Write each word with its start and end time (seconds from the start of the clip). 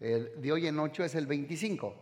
de 0.00 0.52
hoy 0.52 0.66
en 0.66 0.78
ocho 0.78 1.04
es 1.04 1.14
el 1.14 1.26
25. 1.26 1.94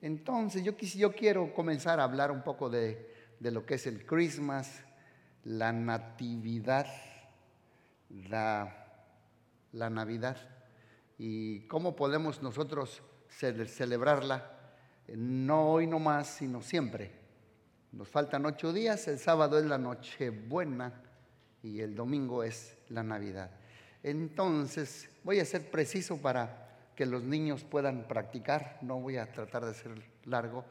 Entonces 0.00 0.62
yo, 0.62 0.76
yo 0.76 1.12
quiero 1.12 1.52
comenzar 1.52 2.00
a 2.00 2.04
hablar 2.04 2.30
un 2.30 2.42
poco 2.42 2.70
de, 2.70 3.14
lo 3.40 3.66
que 3.66 3.74
es 3.74 3.86
el 3.86 4.06
Christmas, 4.06 4.84
la 5.44 5.72
natividad, 5.72 6.86
la, 8.28 8.86
la 9.72 9.90
Navidad 9.90 10.36
y 11.18 11.60
cómo 11.66 11.96
podemos 11.96 12.42
nosotros 12.42 13.02
celebrarla, 13.28 14.54
no 15.08 15.70
hoy 15.72 15.86
nomás, 15.86 16.28
sino 16.28 16.62
siempre. 16.62 17.12
Nos 17.92 18.08
faltan 18.08 18.46
ocho 18.46 18.72
días, 18.72 19.08
el 19.08 19.18
sábado 19.18 19.58
es 19.58 19.64
la 19.64 19.78
noche 19.78 20.30
buena 20.30 21.02
y 21.62 21.80
el 21.80 21.94
domingo 21.94 22.44
es 22.44 22.76
la 22.88 23.02
Navidad. 23.02 23.50
Entonces, 24.02 25.10
voy 25.24 25.40
a 25.40 25.44
ser 25.44 25.70
preciso 25.70 26.20
para 26.20 26.67
que 26.98 27.06
los 27.06 27.22
niños 27.22 27.62
puedan 27.62 28.08
practicar, 28.08 28.76
no 28.82 28.98
voy 28.98 29.18
a 29.18 29.30
tratar 29.30 29.64
de 29.64 29.72
ser 29.72 30.02
largo, 30.24 30.64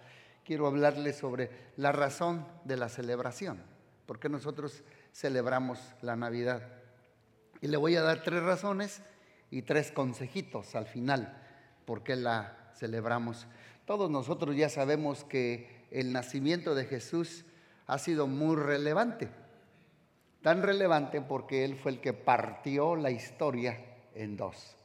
quiero 0.44 0.68
hablarles 0.68 1.16
sobre 1.16 1.50
la 1.78 1.94
razón 1.94 2.46
de 2.66 2.76
la 2.76 2.90
celebración, 2.90 3.64
por 4.06 4.20
qué 4.20 4.28
nosotros 4.28 4.84
celebramos 5.14 5.80
la 6.02 6.18
Navidad. 6.18 6.68
Y 7.62 7.70
le 7.70 7.78
voy 7.78 7.96
a 7.96 8.02
dar 8.02 8.24
tres 8.24 8.44
razones 8.44 9.02
y 9.52 9.62
tres 9.62 9.90
consejitos 9.94 10.76
al 10.76 10.88
final, 10.88 11.42
por 11.86 12.04
qué 12.04 12.18
la 12.18 12.74
celebramos. 12.76 13.48
Todos 13.86 14.12
nosotros 14.12 14.54
ya 14.54 14.68
sabemos 14.68 15.24
que 15.24 15.88
el 15.92 16.12
nacimiento 16.12 16.76
de 16.76 16.84
Jesús 16.84 17.46
ha 17.86 18.00
sido 18.00 18.28
muy 18.28 18.58
relevante, 18.58 19.30
tan 20.42 20.62
relevante 20.62 21.22
porque 21.22 21.64
Él 21.64 21.78
fue 21.78 21.94
el 21.94 22.02
que 22.02 22.12
partió 22.12 22.98
la 22.98 23.12
historia 23.12 23.80
en 24.14 24.36
dos 24.36 24.77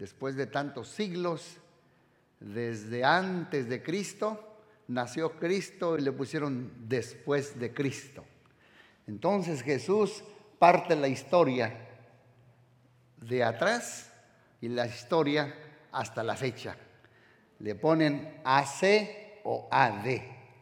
después 0.00 0.34
de 0.34 0.46
tantos 0.46 0.88
siglos, 0.88 1.58
desde 2.40 3.04
antes 3.04 3.68
de 3.68 3.82
Cristo, 3.82 4.56
nació 4.88 5.38
Cristo 5.38 5.98
y 5.98 6.00
le 6.00 6.10
pusieron 6.10 6.72
después 6.88 7.60
de 7.60 7.72
Cristo. 7.74 8.24
Entonces 9.06 9.62
Jesús 9.62 10.24
parte 10.58 10.96
la 10.96 11.08
historia 11.08 11.86
de 13.18 13.44
atrás 13.44 14.10
y 14.62 14.68
la 14.68 14.86
historia 14.86 15.54
hasta 15.92 16.22
la 16.22 16.34
fecha. 16.34 16.76
Le 17.58 17.74
ponen 17.74 18.40
AC 18.42 19.42
o 19.44 19.68
AD, 19.70 20.06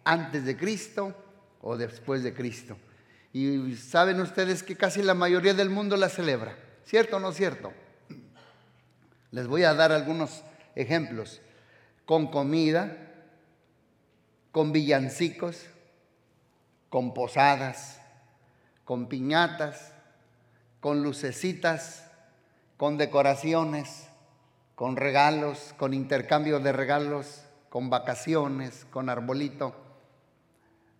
antes 0.02 0.44
de 0.44 0.56
Cristo 0.56 1.14
o 1.62 1.76
después 1.76 2.24
de 2.24 2.34
Cristo. 2.34 2.76
Y 3.32 3.76
saben 3.76 4.20
ustedes 4.20 4.64
que 4.64 4.74
casi 4.74 5.00
la 5.00 5.14
mayoría 5.14 5.54
del 5.54 5.70
mundo 5.70 5.96
la 5.96 6.08
celebra, 6.08 6.58
¿cierto 6.84 7.18
o 7.18 7.20
no 7.20 7.30
cierto? 7.30 7.72
Les 9.30 9.46
voy 9.46 9.64
a 9.64 9.74
dar 9.74 9.92
algunos 9.92 10.42
ejemplos. 10.74 11.40
Con 12.06 12.28
comida, 12.28 12.96
con 14.52 14.72
villancicos, 14.72 15.66
con 16.88 17.12
posadas, 17.12 18.00
con 18.84 19.08
piñatas, 19.08 19.92
con 20.80 21.02
lucecitas, 21.02 22.10
con 22.76 22.96
decoraciones, 22.96 24.08
con 24.74 24.96
regalos, 24.96 25.74
con 25.76 25.92
intercambio 25.92 26.60
de 26.60 26.72
regalos, 26.72 27.42
con 27.68 27.90
vacaciones, 27.90 28.86
con 28.90 29.10
arbolito, 29.10 29.74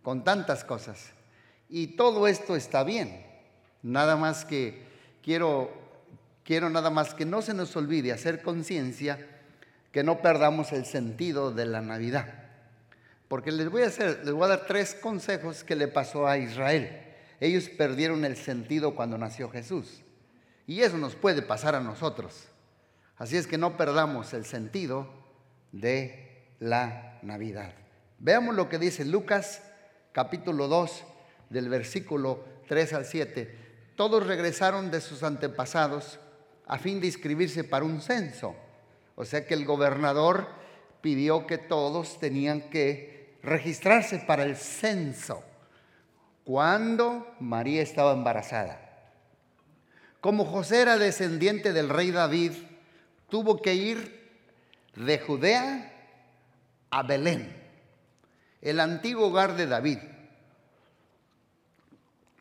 con 0.03 0.23
tantas 0.23 0.63
cosas. 0.63 1.11
Y 1.69 1.95
todo 1.95 2.27
esto 2.27 2.55
está 2.55 2.83
bien. 2.83 3.25
Nada 3.81 4.17
más 4.17 4.45
que 4.45 4.85
quiero 5.23 5.71
quiero 6.49 6.67
nada 6.71 6.89
más 6.89 7.13
que 7.13 7.27
no 7.27 7.43
se 7.43 7.53
nos 7.53 7.75
olvide 7.75 8.11
hacer 8.11 8.41
conciencia 8.41 9.23
que 9.91 10.01
no 10.01 10.19
perdamos 10.19 10.71
el 10.71 10.83
sentido 10.83 11.51
de 11.51 11.67
la 11.67 11.79
Navidad. 11.79 12.25
Porque 13.27 13.51
les 13.51 13.69
voy 13.69 13.83
a 13.83 13.85
hacer, 13.85 14.21
les 14.25 14.33
voy 14.33 14.45
a 14.45 14.47
dar 14.47 14.65
tres 14.65 14.95
consejos 14.95 15.63
que 15.63 15.75
le 15.75 15.87
pasó 15.87 16.25
a 16.25 16.39
Israel. 16.39 16.89
Ellos 17.39 17.69
perdieron 17.69 18.25
el 18.25 18.35
sentido 18.35 18.95
cuando 18.95 19.15
nació 19.19 19.51
Jesús. 19.51 20.01
Y 20.65 20.81
eso 20.81 20.97
nos 20.97 21.13
puede 21.13 21.43
pasar 21.43 21.75
a 21.75 21.81
nosotros. 21.81 22.47
Así 23.17 23.37
es 23.37 23.45
que 23.45 23.59
no 23.59 23.77
perdamos 23.77 24.33
el 24.33 24.43
sentido 24.43 25.07
de 25.71 26.47
la 26.57 27.19
Navidad. 27.21 27.75
Veamos 28.17 28.55
lo 28.55 28.69
que 28.69 28.79
dice 28.79 29.05
Lucas 29.05 29.61
capítulo 30.13 30.67
2 30.67 31.03
del 31.51 31.69
versículo 31.69 32.43
3 32.67 32.93
al 32.93 33.05
7. 33.05 33.55
Todos 33.95 34.25
regresaron 34.25 34.89
de 34.89 34.99
sus 34.99 35.21
antepasados 35.21 36.17
a 36.69 36.77
fin 36.77 37.01
de 37.01 37.07
inscribirse 37.07 37.63
para 37.65 37.83
un 37.83 37.99
censo. 37.99 38.55
O 39.15 39.25
sea 39.25 39.45
que 39.45 39.55
el 39.55 39.65
gobernador 39.65 40.47
pidió 41.01 41.45
que 41.47 41.57
todos 41.57 42.19
tenían 42.19 42.69
que 42.69 43.37
registrarse 43.41 44.19
para 44.19 44.43
el 44.43 44.55
censo 44.55 45.43
cuando 46.45 47.35
María 47.39 47.81
estaba 47.81 48.13
embarazada. 48.13 48.79
Como 50.21 50.45
José 50.45 50.81
era 50.81 50.97
descendiente 50.97 51.73
del 51.73 51.89
rey 51.89 52.11
David, 52.11 52.53
tuvo 53.29 53.61
que 53.61 53.73
ir 53.73 54.29
de 54.95 55.17
Judea 55.17 55.91
a 56.91 57.03
Belén, 57.03 57.55
el 58.61 58.79
antiguo 58.79 59.27
hogar 59.27 59.55
de 59.55 59.65
David. 59.65 59.99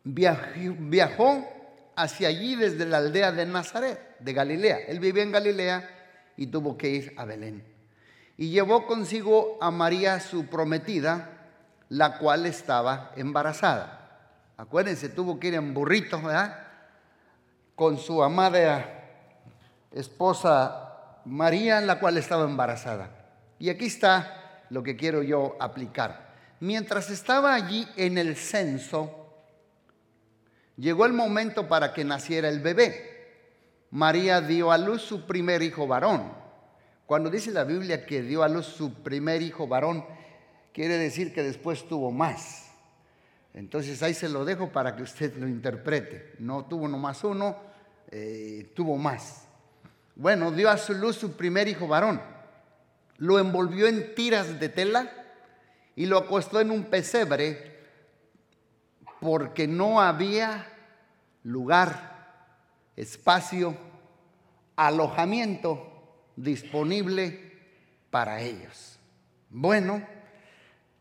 Viajó 0.04 1.57
hacia 1.98 2.28
allí 2.28 2.54
desde 2.54 2.86
la 2.86 2.98
aldea 2.98 3.32
de 3.32 3.44
Nazaret, 3.44 4.16
de 4.20 4.32
Galilea. 4.32 4.78
Él 4.86 5.00
vivía 5.00 5.24
en 5.24 5.32
Galilea 5.32 5.90
y 6.36 6.46
tuvo 6.46 6.78
que 6.78 6.88
ir 6.88 7.14
a 7.16 7.24
Belén. 7.24 7.64
Y 8.36 8.50
llevó 8.50 8.86
consigo 8.86 9.58
a 9.60 9.72
María 9.72 10.20
su 10.20 10.46
prometida, 10.46 11.30
la 11.88 12.18
cual 12.18 12.46
estaba 12.46 13.12
embarazada. 13.16 14.22
Acuérdense, 14.56 15.08
tuvo 15.08 15.40
que 15.40 15.48
ir 15.48 15.54
en 15.54 15.74
burrito, 15.74 16.22
¿verdad? 16.22 16.66
Con 17.74 17.98
su 17.98 18.22
amada 18.22 18.94
esposa 19.90 21.20
María, 21.24 21.80
la 21.80 21.98
cual 21.98 22.16
estaba 22.16 22.44
embarazada. 22.44 23.10
Y 23.58 23.70
aquí 23.70 23.86
está 23.86 24.62
lo 24.70 24.84
que 24.84 24.96
quiero 24.96 25.24
yo 25.24 25.56
aplicar. 25.58 26.28
Mientras 26.60 27.10
estaba 27.10 27.54
allí 27.54 27.88
en 27.96 28.18
el 28.18 28.36
censo, 28.36 29.27
Llegó 30.78 31.06
el 31.06 31.12
momento 31.12 31.68
para 31.68 31.92
que 31.92 32.04
naciera 32.04 32.48
el 32.48 32.60
bebé. 32.60 33.16
María 33.90 34.40
dio 34.40 34.70
a 34.70 34.78
luz 34.78 35.02
su 35.02 35.26
primer 35.26 35.60
hijo 35.60 35.88
varón. 35.88 36.32
Cuando 37.04 37.30
dice 37.30 37.50
la 37.50 37.64
Biblia 37.64 38.06
que 38.06 38.22
dio 38.22 38.44
a 38.44 38.48
luz 38.48 38.66
su 38.66 39.02
primer 39.02 39.42
hijo 39.42 39.66
varón, 39.66 40.04
quiere 40.72 40.96
decir 40.96 41.34
que 41.34 41.42
después 41.42 41.88
tuvo 41.88 42.12
más. 42.12 42.70
Entonces 43.54 44.02
ahí 44.04 44.14
se 44.14 44.28
lo 44.28 44.44
dejo 44.44 44.70
para 44.70 44.94
que 44.94 45.02
usted 45.02 45.34
lo 45.36 45.48
interprete. 45.48 46.34
No 46.38 46.66
tuvo 46.66 46.86
nomás 46.86 47.24
uno, 47.24 47.56
eh, 48.12 48.70
tuvo 48.76 48.96
más. 48.96 49.48
Bueno, 50.14 50.52
dio 50.52 50.70
a 50.70 50.76
su 50.76 50.94
luz 50.94 51.16
su 51.16 51.32
primer 51.32 51.66
hijo 51.66 51.88
varón. 51.88 52.22
Lo 53.16 53.40
envolvió 53.40 53.88
en 53.88 54.14
tiras 54.14 54.60
de 54.60 54.68
tela 54.68 55.10
y 55.96 56.06
lo 56.06 56.18
acostó 56.18 56.60
en 56.60 56.70
un 56.70 56.84
pesebre 56.84 57.77
porque 59.20 59.66
no 59.66 60.00
había 60.00 60.66
lugar, 61.42 62.46
espacio, 62.96 63.76
alojamiento 64.76 66.30
disponible 66.36 67.52
para 68.10 68.40
ellos. 68.40 68.98
Bueno, 69.50 70.02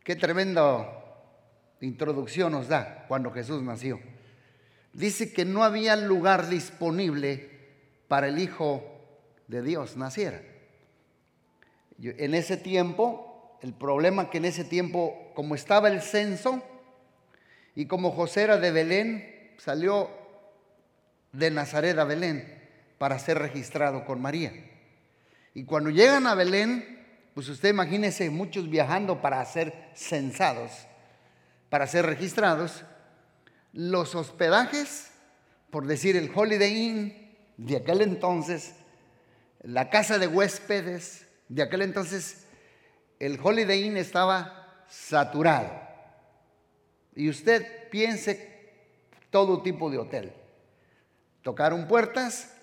qué 0.03 0.15
tremenda 0.15 0.93
introducción 1.81 2.53
nos 2.53 2.67
da 2.67 3.05
cuando 3.07 3.31
Jesús 3.31 3.61
nació. 3.61 3.99
Dice 4.93 5.31
que 5.31 5.45
no 5.45 5.63
había 5.63 5.95
lugar 5.95 6.49
disponible 6.49 7.51
para 8.07 8.27
el 8.27 8.39
Hijo 8.39 8.83
de 9.47 9.61
Dios 9.61 9.95
naciera. 9.95 10.41
En 11.99 12.33
ese 12.33 12.57
tiempo, 12.57 13.57
el 13.61 13.73
problema 13.73 14.29
que 14.29 14.37
en 14.37 14.45
ese 14.45 14.63
tiempo, 14.63 15.31
como 15.35 15.55
estaba 15.55 15.87
el 15.89 16.01
censo, 16.01 16.63
y 17.77 17.85
como 17.85 18.09
José 18.09 18.41
era 18.41 18.57
de 18.57 18.71
Belén, 18.71 19.53
salió 19.59 20.09
de 21.31 21.51
Nazaret 21.51 21.95
a 21.99 22.05
Belén 22.05 22.59
para 22.97 23.19
ser 23.19 23.37
registrado 23.37 24.03
con 24.03 24.19
María. 24.19 24.51
Y 25.53 25.63
cuando 25.63 25.91
llegan 25.91 26.25
a 26.25 26.33
Belén, 26.33 27.05
pues 27.35 27.47
usted 27.49 27.69
imagínese 27.69 28.31
muchos 28.31 28.67
viajando 28.67 29.21
para 29.21 29.45
ser 29.45 29.91
censados, 29.93 30.71
para 31.69 31.85
ser 31.85 32.07
registrados. 32.07 32.83
Los 33.73 34.15
hospedajes, 34.15 35.11
por 35.69 35.85
decir 35.85 36.17
el 36.17 36.31
Holiday 36.33 36.75
Inn 36.75 37.37
de 37.57 37.77
aquel 37.77 38.01
entonces, 38.01 38.73
la 39.61 39.91
casa 39.91 40.17
de 40.17 40.25
huéspedes 40.25 41.27
de 41.47 41.61
aquel 41.61 41.83
entonces, 41.83 42.47
el 43.19 43.39
Holiday 43.39 43.83
Inn 43.83 43.97
estaba 43.97 44.83
saturado. 44.89 45.86
Y 47.17 47.29
usted 47.29 47.89
piense 47.89 48.69
todo 49.31 49.63
tipo 49.63 49.89
de 49.89 49.97
hotel. 49.97 50.33
Tocaron 51.41 51.87
puertas, 51.87 52.53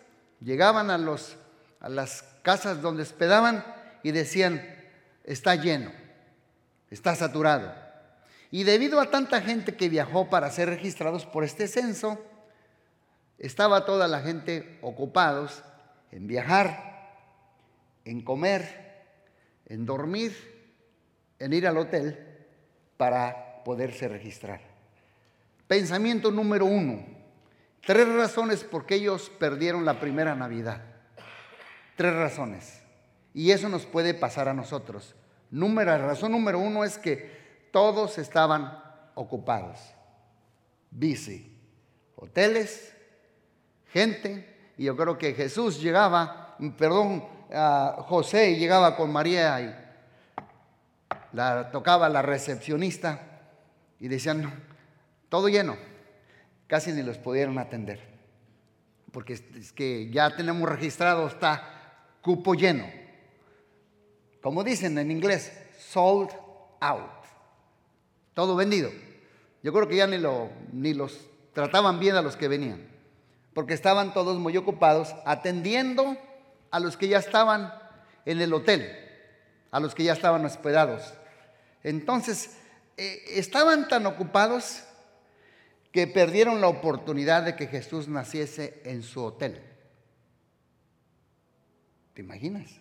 llegaban 0.41 0.91
a, 0.91 0.97
los, 0.97 1.37
a 1.81 1.89
las 1.89 2.23
casas 2.43 2.81
donde 2.81 3.03
hospedaban 3.03 3.65
y 4.05 4.13
decían, 4.13 4.65
está 5.25 5.57
lleno, 5.57 5.91
está 6.89 7.17
saturado. 7.17 7.75
Y 8.53 8.63
debido 8.63 9.01
a 9.01 9.11
tanta 9.11 9.41
gente 9.41 9.75
que 9.75 9.89
viajó 9.89 10.31
para 10.31 10.49
ser 10.53 10.69
registrados 10.69 11.27
por 11.27 11.43
este 11.43 11.67
censo, 11.67 12.25
estaba 13.39 13.85
toda 13.85 14.07
la 14.07 14.21
gente 14.21 14.79
ocupados 14.83 15.65
en 16.13 16.29
viajar, 16.29 17.11
en 18.05 18.23
comer, 18.23 19.03
en 19.67 19.85
dormir, 19.85 20.33
en 21.41 21.53
ir 21.53 21.67
al 21.67 21.77
hotel 21.77 22.25
para 22.97 23.44
poderse 23.65 24.09
registrar. 24.09 24.61
Pensamiento 25.67 26.31
número 26.31 26.67
uno. 26.67 27.05
Tres 27.87 28.09
razones 28.09 28.65
por 28.65 28.87
qué 28.87 28.97
ellos 28.97 29.31
perdieron 29.39 29.85
la 29.85 30.01
primera 30.01 30.35
Navidad. 30.35 30.83
Tres 31.97 32.15
razones. 32.15 32.83
Y 33.33 33.51
eso 33.51 33.69
nos 33.69 33.87
puede 33.87 34.15
pasar 34.15 34.49
a 34.49 34.55
nosotros. 34.55 35.15
Número, 35.51 35.97
razón 35.99 36.33
número 36.33 36.59
uno 36.59 36.85
es 36.85 36.99
que 36.99 37.69
todos 37.73 38.19
estaban 38.19 38.79
ocupados. 39.15 39.79
Busy. 40.91 41.53
Hoteles, 42.17 42.95
gente. 43.93 44.73
Y 44.79 44.85
yo 44.85 44.97
creo 44.97 45.19
que 45.19 45.35
Jesús 45.35 45.81
llegaba, 45.81 46.57
perdón, 46.79 47.25
José 48.07 48.57
llegaba 48.57 48.97
con 48.97 49.13
María 49.13 49.61
y 49.61 49.75
la 51.33 51.71
tocaba 51.71 52.09
la 52.09 52.23
recepcionista 52.23 53.34
y 54.01 54.09
decían, 54.09 54.53
todo 55.29 55.49
lleno, 55.49 55.77
casi 56.67 56.93
ni 56.93 57.03
los 57.03 57.19
pudieron 57.19 57.59
atender, 57.59 58.01
porque 59.13 59.35
es 59.35 59.73
que 59.73 60.11
ya 60.11 60.35
tenemos 60.37 60.69
registrado, 60.69 61.27
está 61.27 61.85
cupo 62.21 62.55
lleno. 62.55 62.87
Como 64.43 64.65
dicen 64.65 64.99
en 64.99 65.11
inglés, 65.11 65.53
sold 65.79 66.31
out, 66.81 67.11
todo 68.35 68.57
vendido. 68.57 68.91
Yo 69.63 69.73
creo 69.73 69.89
que 69.89 69.97
ya 69.97 70.07
ni, 70.07 70.19
lo, 70.19 70.51
ni 70.73 70.93
los 70.93 71.19
trataban 71.55 71.99
bien 71.99 72.17
a 72.17 72.23
los 72.23 72.37
que 72.37 72.49
venían, 72.49 72.87
porque 73.55 73.75
estaban 73.75 74.13
todos 74.13 74.39
muy 74.39 74.57
ocupados 74.57 75.15
atendiendo 75.25 76.17
a 76.71 76.81
los 76.81 76.97
que 76.97 77.09
ya 77.09 77.19
estaban 77.19 77.73
en 78.27 78.41
el 78.41 78.53
hotel, 78.53 78.91
a 79.71 79.81
los 79.81 79.95
que 79.95 80.05
ya 80.05 80.13
estaban 80.13 80.45
hospedados. 80.45 81.15
Entonces, 81.83 82.59
eh, 82.97 83.25
estaban 83.29 83.89
tan 83.89 84.07
ocupados 84.07 84.85
que 85.93 86.07
perdieron 86.07 86.61
la 86.61 86.69
oportunidad 86.69 87.45
de 87.45 87.55
que 87.55 87.67
Jesús 87.67 88.09
naciese 88.09 88.81
en 88.85 89.03
su 89.03 89.23
hotel. 89.23 89.63
¿Te 92.15 92.23
imaginas? 92.23 92.81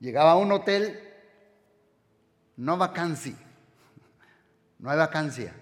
Llegaba 0.00 0.32
a 0.32 0.36
un 0.36 0.52
hotel, 0.52 1.00
no 2.56 2.76
vacancia, 2.76 3.36
no 4.78 4.90
hay 4.90 4.98
vacancia. 4.98 5.54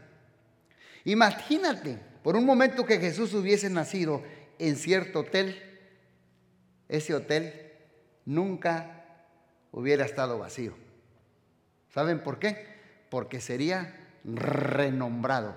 Imagínate, 1.05 1.99
por 2.23 2.37
un 2.37 2.47
momento 2.47 2.87
que 2.87 2.99
Jesús 2.99 3.35
hubiese 3.35 3.69
nacido 3.69 4.23
en 4.59 4.77
cierto 4.77 5.21
hotel, 5.21 5.63
ese 6.89 7.15
hotel 7.15 7.73
nunca 8.25 9.05
hubiera 9.73 10.05
estado 10.05 10.39
vacío. 10.39 10.75
¿Saben 11.91 12.23
por 12.23 12.39
qué? 12.39 12.74
Porque 13.15 13.41
sería 13.41 13.95
renombrado. 14.25 15.55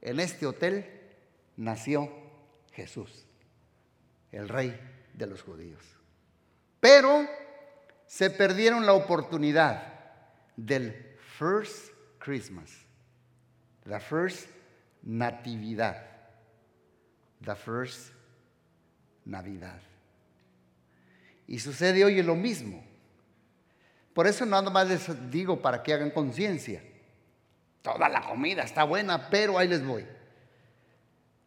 En 0.00 0.20
este 0.20 0.46
hotel 0.46 0.90
nació 1.58 2.10
Jesús, 2.72 3.26
el 4.32 4.48
rey 4.48 4.74
de 5.12 5.26
los 5.26 5.42
judíos. 5.42 5.82
Pero 6.80 7.28
se 8.06 8.30
perdieron 8.30 8.86
la 8.86 8.94
oportunidad 8.94 9.82
del 10.56 11.18
first 11.38 11.92
Christmas, 12.20 12.70
la 13.84 14.00
first 14.00 14.48
natividad, 15.02 16.06
la 17.44 17.54
first 17.54 18.14
Navidad. 19.26 19.82
Y 21.46 21.58
sucede 21.58 22.02
hoy 22.02 22.22
lo 22.22 22.34
mismo. 22.34 22.82
Por 24.18 24.26
eso 24.26 24.44
nada 24.44 24.68
más 24.68 24.88
les 24.88 25.30
digo 25.30 25.62
para 25.62 25.80
que 25.80 25.94
hagan 25.94 26.10
conciencia. 26.10 26.82
Toda 27.82 28.08
la 28.08 28.20
comida 28.20 28.64
está 28.64 28.82
buena, 28.82 29.30
pero 29.30 29.56
ahí 29.56 29.68
les 29.68 29.86
voy. 29.86 30.04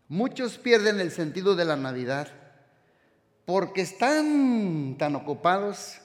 Muchos 0.08 0.58
pierden 0.58 1.02
el 1.02 1.12
sentido 1.12 1.58
de 1.58 1.66
la 1.66 1.76
Navidad 1.76 2.30
porque 3.44 3.82
están 3.82 4.96
tan 4.98 5.18
ocupados 5.18 6.00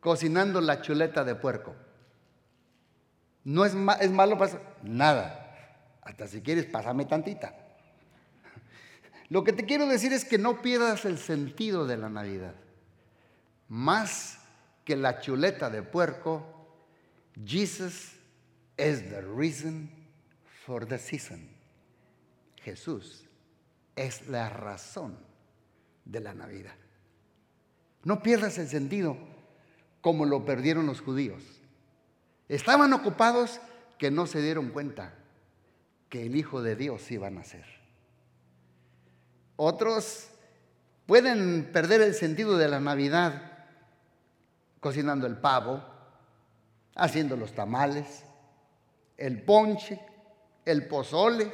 cocinando 0.00 0.62
la 0.62 0.80
chuleta 0.80 1.24
de 1.24 1.34
puerco. 1.34 1.76
No 3.44 3.66
es, 3.66 3.74
es 4.00 4.10
malo 4.10 4.38
pasar, 4.38 4.62
nada. 4.82 5.54
Hasta 6.00 6.26
si 6.26 6.40
quieres, 6.40 6.64
pásame 6.64 7.04
tantita. 7.04 7.54
Lo 9.28 9.44
que 9.44 9.52
te 9.52 9.66
quiero 9.66 9.86
decir 9.88 10.10
es 10.14 10.24
que 10.24 10.38
no 10.38 10.62
pierdas 10.62 11.04
el 11.04 11.18
sentido 11.18 11.86
de 11.86 11.98
la 11.98 12.08
Navidad. 12.08 12.54
Más 13.68 14.37
que 14.88 14.96
la 14.96 15.20
chuleta 15.20 15.68
de 15.68 15.82
puerco, 15.82 16.46
Jesus 17.44 18.14
is 18.78 19.02
the 19.10 19.20
reason 19.20 19.90
for 20.64 20.86
the 20.86 20.96
season. 20.96 21.46
Jesús 22.64 23.26
es 23.96 24.26
la 24.28 24.48
razón 24.48 25.18
de 26.06 26.20
la 26.20 26.32
Navidad. 26.32 26.74
No 28.02 28.22
pierdas 28.22 28.56
el 28.56 28.66
sentido 28.66 29.18
como 30.00 30.24
lo 30.24 30.46
perdieron 30.46 30.86
los 30.86 31.02
judíos. 31.02 31.42
Estaban 32.48 32.94
ocupados 32.94 33.60
que 33.98 34.10
no 34.10 34.26
se 34.26 34.40
dieron 34.40 34.70
cuenta 34.70 35.12
que 36.08 36.24
el 36.24 36.34
Hijo 36.34 36.62
de 36.62 36.76
Dios 36.76 37.10
iba 37.10 37.26
a 37.26 37.30
nacer. 37.30 37.66
Otros 39.56 40.30
pueden 41.04 41.68
perder 41.74 42.00
el 42.00 42.14
sentido 42.14 42.56
de 42.56 42.68
la 42.68 42.80
Navidad 42.80 43.47
cocinando 44.80 45.26
el 45.26 45.36
pavo, 45.36 45.82
haciendo 46.94 47.36
los 47.36 47.52
tamales, 47.54 48.24
el 49.16 49.42
ponche, 49.42 50.00
el 50.64 50.86
pozole, 50.86 51.50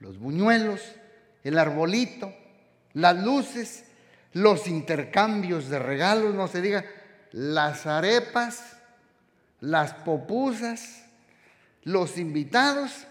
los 0.00 0.18
buñuelos, 0.18 0.80
el 1.42 1.58
arbolito, 1.58 2.32
las 2.94 3.16
luces, 3.22 3.84
los 4.32 4.66
intercambios 4.66 5.68
de 5.68 5.78
regalos, 5.78 6.34
no 6.34 6.48
se 6.48 6.60
diga, 6.60 6.84
las 7.32 7.86
arepas, 7.86 8.76
las 9.60 9.94
popusas, 9.94 11.04
los 11.82 12.18
invitados 12.18 13.06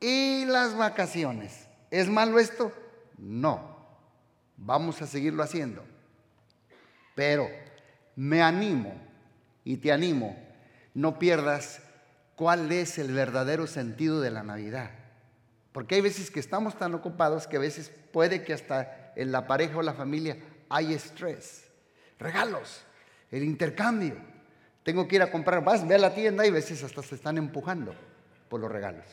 y 0.00 0.44
las 0.44 0.76
vacaciones. 0.76 1.66
¿Es 1.90 2.08
malo 2.08 2.38
esto? 2.38 2.72
No. 3.16 3.78
Vamos 4.56 5.00
a 5.02 5.06
seguirlo 5.06 5.42
haciendo. 5.42 5.84
Pero 7.14 7.48
me 8.18 8.42
animo 8.42 9.00
y 9.62 9.76
te 9.76 9.92
animo, 9.92 10.36
no 10.92 11.20
pierdas 11.20 11.80
cuál 12.34 12.72
es 12.72 12.98
el 12.98 13.12
verdadero 13.12 13.68
sentido 13.68 14.20
de 14.20 14.32
la 14.32 14.42
Navidad. 14.42 14.90
Porque 15.70 15.94
hay 15.94 16.00
veces 16.00 16.32
que 16.32 16.40
estamos 16.40 16.76
tan 16.76 16.96
ocupados 16.96 17.46
que 17.46 17.58
a 17.58 17.60
veces 17.60 17.92
puede 18.12 18.42
que 18.42 18.52
hasta 18.52 19.12
en 19.14 19.30
la 19.30 19.46
pareja 19.46 19.76
o 19.76 19.82
la 19.82 19.94
familia 19.94 20.36
hay 20.68 20.94
estrés. 20.94 21.68
Regalos, 22.18 22.82
el 23.30 23.44
intercambio. 23.44 24.16
Tengo 24.82 25.06
que 25.06 25.14
ir 25.14 25.22
a 25.22 25.30
comprar, 25.30 25.62
vas, 25.62 25.86
ve 25.86 25.94
a 25.94 25.98
la 25.98 26.12
tienda 26.12 26.44
y 26.44 26.48
a 26.48 26.52
veces 26.52 26.82
hasta 26.82 27.04
se 27.04 27.14
están 27.14 27.38
empujando 27.38 27.94
por 28.48 28.58
los 28.58 28.72
regalos. 28.72 29.06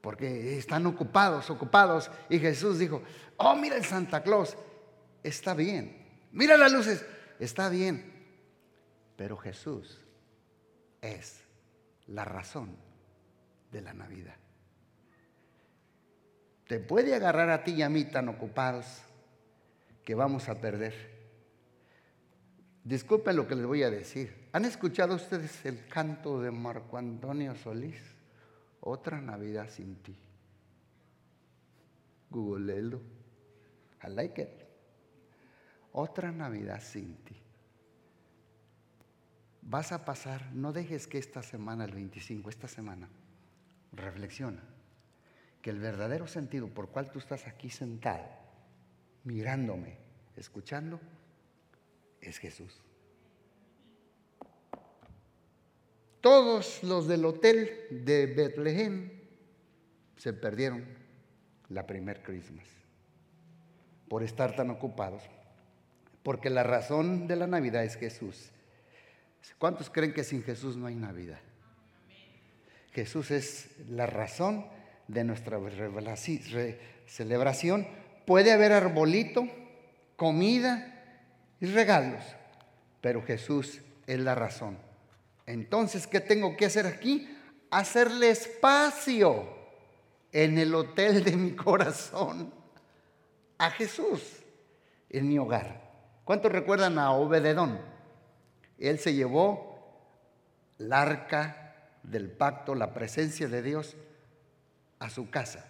Porque 0.00 0.56
están 0.56 0.86
ocupados, 0.86 1.50
ocupados. 1.50 2.08
Y 2.28 2.38
Jesús 2.38 2.78
dijo, 2.78 3.02
oh, 3.36 3.56
mira 3.56 3.74
el 3.74 3.84
Santa 3.84 4.22
Claus, 4.22 4.56
está 5.24 5.54
bien. 5.54 6.06
Mira 6.30 6.56
las 6.56 6.70
luces, 6.70 7.04
está 7.38 7.68
bien, 7.68 8.12
pero 9.16 9.36
Jesús 9.36 10.00
es 11.00 11.42
la 12.06 12.24
razón 12.24 12.76
de 13.72 13.80
la 13.80 13.92
Navidad. 13.92 14.36
Te 16.66 16.80
puede 16.80 17.14
agarrar 17.14 17.50
a 17.50 17.64
ti 17.64 17.72
y 17.72 17.82
a 17.82 17.88
mí 17.88 18.04
tan 18.04 18.28
ocupados 18.28 19.02
que 20.04 20.14
vamos 20.14 20.48
a 20.48 20.60
perder. 20.60 21.16
Disculpen 22.82 23.36
lo 23.36 23.46
que 23.46 23.54
les 23.54 23.66
voy 23.66 23.82
a 23.82 23.90
decir. 23.90 24.48
¿Han 24.52 24.64
escuchado 24.64 25.14
ustedes 25.14 25.64
el 25.64 25.86
canto 25.88 26.40
de 26.40 26.50
Marco 26.50 26.96
Antonio 26.96 27.54
Solís? 27.56 28.00
Otra 28.80 29.20
Navidad 29.20 29.68
sin 29.68 29.96
ti. 29.96 30.16
Googlelo. 32.30 33.00
I 34.04 34.08
like 34.10 34.40
it 34.40 34.65
otra 35.96 36.30
Navidad 36.30 36.82
sin 36.82 37.16
ti. 37.24 37.34
Vas 39.62 39.92
a 39.92 40.04
pasar, 40.04 40.52
no 40.52 40.72
dejes 40.72 41.06
que 41.06 41.16
esta 41.16 41.42
semana, 41.42 41.86
el 41.86 41.92
25, 41.92 42.50
esta 42.50 42.68
semana, 42.68 43.08
reflexiona 43.92 44.62
que 45.62 45.70
el 45.70 45.80
verdadero 45.80 46.26
sentido 46.26 46.68
por 46.68 46.90
cual 46.90 47.10
tú 47.10 47.18
estás 47.18 47.46
aquí 47.46 47.70
sentado, 47.70 48.26
mirándome, 49.24 49.96
escuchando, 50.36 51.00
es 52.20 52.36
Jesús. 52.38 52.82
Todos 56.20 56.82
los 56.82 57.08
del 57.08 57.24
hotel 57.24 58.04
de 58.04 58.26
Bethlehem 58.26 59.10
se 60.18 60.34
perdieron 60.34 60.84
la 61.70 61.86
primer 61.86 62.22
Christmas 62.22 62.66
por 64.08 64.22
estar 64.22 64.54
tan 64.54 64.70
ocupados, 64.70 65.22
porque 66.26 66.50
la 66.50 66.64
razón 66.64 67.28
de 67.28 67.36
la 67.36 67.46
Navidad 67.46 67.84
es 67.84 67.94
Jesús. 67.94 68.50
¿Cuántos 69.58 69.90
creen 69.90 70.12
que 70.12 70.24
sin 70.24 70.42
Jesús 70.42 70.76
no 70.76 70.88
hay 70.88 70.96
Navidad? 70.96 71.38
Jesús 72.90 73.30
es 73.30 73.68
la 73.88 74.06
razón 74.06 74.66
de 75.06 75.22
nuestra 75.22 75.60
celebración. 77.06 77.86
Puede 78.26 78.50
haber 78.50 78.72
arbolito, 78.72 79.46
comida 80.16 81.20
y 81.60 81.66
regalos, 81.66 82.24
pero 83.00 83.22
Jesús 83.22 83.80
es 84.08 84.18
la 84.18 84.34
razón. 84.34 84.78
Entonces, 85.46 86.08
¿qué 86.08 86.18
tengo 86.18 86.56
que 86.56 86.66
hacer 86.66 86.86
aquí? 86.86 87.38
Hacerle 87.70 88.30
espacio 88.30 89.48
en 90.32 90.58
el 90.58 90.74
hotel 90.74 91.22
de 91.22 91.36
mi 91.36 91.52
corazón 91.54 92.52
a 93.58 93.70
Jesús 93.70 94.42
en 95.08 95.28
mi 95.28 95.38
hogar. 95.38 95.85
¿Cuántos 96.26 96.50
recuerdan 96.50 96.98
a 96.98 97.12
Obededón? 97.12 97.78
Él 98.78 98.98
se 98.98 99.14
llevó 99.14 99.78
el 100.76 100.92
arca 100.92 101.76
del 102.02 102.32
pacto, 102.32 102.74
la 102.74 102.92
presencia 102.92 103.46
de 103.46 103.62
Dios, 103.62 103.96
a 104.98 105.08
su 105.08 105.30
casa. 105.30 105.64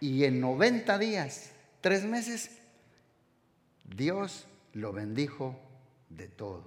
Y 0.00 0.24
en 0.24 0.40
90 0.40 0.96
días, 0.96 1.52
tres 1.82 2.06
meses, 2.06 2.58
Dios 3.84 4.46
lo 4.72 4.94
bendijo 4.94 5.60
de 6.08 6.26
todo. 6.26 6.64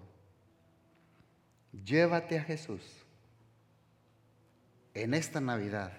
Llévate 1.83 2.37
a 2.37 2.43
Jesús 2.43 2.83
en 4.93 5.15
esta 5.15 5.41
Navidad 5.41 5.93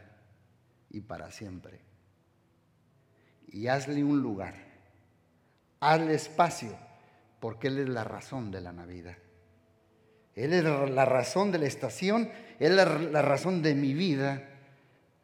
y 0.91 1.01
para 1.01 1.33
siempre. 1.33 1.81
Y 3.49 3.67
hazle 3.67 4.05
un 4.05 4.23
lugar. 4.23 4.68
Hazle 5.81 6.15
espacio, 6.15 6.77
porque 7.41 7.69
Él 7.69 7.79
es 7.79 7.89
la 7.89 8.05
razón 8.05 8.51
de 8.51 8.61
la 8.61 8.73
Navidad. 8.73 9.17
Él 10.35 10.53
es 10.53 10.63
la 10.65 11.05
razón 11.05 11.51
de 11.51 11.59
la 11.59 11.67
estación, 11.67 12.31
Él 12.61 12.79
es 12.79 13.11
la 13.11 13.23
razón 13.23 13.63
de 13.63 13.75
mi 13.75 13.93
vida, 13.93 14.49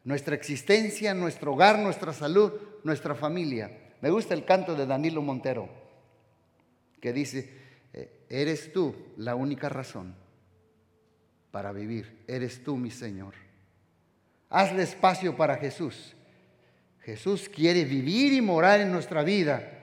nuestra 0.03 0.35
existencia, 0.35 1.13
nuestro 1.13 1.53
hogar, 1.53 1.79
nuestra 1.79 2.13
salud, 2.13 2.51
nuestra 2.83 3.15
familia. 3.15 3.71
Me 4.01 4.09
gusta 4.09 4.33
el 4.33 4.45
canto 4.45 4.75
de 4.75 4.85
Danilo 4.85 5.21
Montero, 5.21 5.69
que 7.01 7.13
dice, 7.13 7.49
eh, 7.93 8.25
eres 8.29 8.71
tú 8.71 8.95
la 9.17 9.35
única 9.35 9.69
razón 9.69 10.15
para 11.51 11.71
vivir, 11.71 12.23
eres 12.27 12.63
tú 12.63 12.75
mi 12.77 12.91
Señor. 12.91 13.33
Hazle 14.49 14.83
espacio 14.83 15.35
para 15.35 15.57
Jesús. 15.57 16.13
Jesús 17.01 17.49
quiere 17.49 17.85
vivir 17.85 18.33
y 18.33 18.41
morar 18.41 18.81
en 18.81 18.91
nuestra 18.91 19.23
vida. 19.23 19.74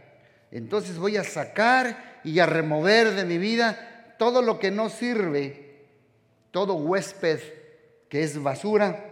Entonces 0.52 0.98
voy 0.98 1.16
a 1.16 1.24
sacar 1.24 2.20
y 2.22 2.38
a 2.38 2.46
remover 2.46 3.12
de 3.12 3.24
mi 3.24 3.38
vida 3.38 4.14
todo 4.18 4.42
lo 4.42 4.58
que 4.58 4.70
no 4.70 4.90
sirve, 4.90 5.86
todo 6.52 6.74
huésped 6.74 7.40
que 8.08 8.22
es 8.22 8.40
basura, 8.40 9.08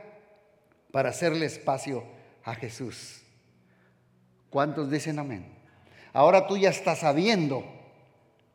para 0.92 1.10
hacerle 1.10 1.46
espacio 1.46 2.04
a 2.44 2.54
Jesús. 2.54 3.22
¿Cuántos 4.50 4.90
dicen 4.90 5.18
amén? 5.18 5.46
Ahora 6.12 6.46
tú 6.46 6.56
ya 6.56 6.70
estás 6.70 6.98
sabiendo 7.00 7.64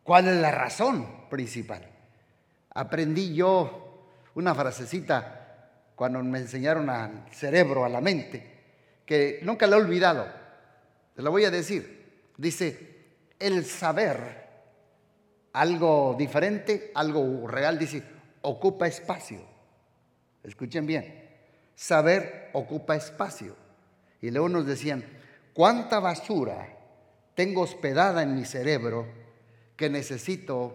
cuál 0.04 0.28
es 0.28 0.36
la 0.36 0.52
razón 0.52 1.28
principal. 1.30 1.90
Aprendí 2.70 3.34
yo 3.34 4.12
una 4.36 4.54
frasecita 4.54 5.72
cuando 5.96 6.22
me 6.22 6.40
enseñaron 6.40 6.90
al 6.90 7.26
cerebro, 7.32 7.86
a 7.86 7.90
la 7.90 8.02
mente, 8.02 8.46
que 9.06 9.40
nunca 9.44 9.66
la 9.66 9.78
he 9.78 9.80
olvidado. 9.80 10.28
Te 11.16 11.22
la 11.22 11.30
voy 11.30 11.46
a 11.46 11.52
decir. 11.52 11.95
Dice, 12.38 12.96
el 13.40 13.66
saber 13.66 14.46
algo 15.54 16.16
diferente, 16.18 16.92
algo 16.96 17.48
real, 17.48 17.80
dice, 17.80 18.04
ocupa 18.42 18.88
espacio. 18.88 19.40
Escuchen 20.44 20.86
bien, 20.86 21.30
saber 21.76 22.50
ocupa 22.54 22.96
espacio. 22.96 23.56
Y 24.22 24.32
luego 24.32 24.50
nos 24.50 24.66
decían, 24.66 25.04
¿cuánta 25.54 26.00
basura 26.00 26.68
tengo 27.36 27.62
hospedada 27.62 28.24
en 28.24 28.36
mi 28.36 28.46
cerebro 28.46 29.08
que 29.78 29.90
necesito 29.90 30.74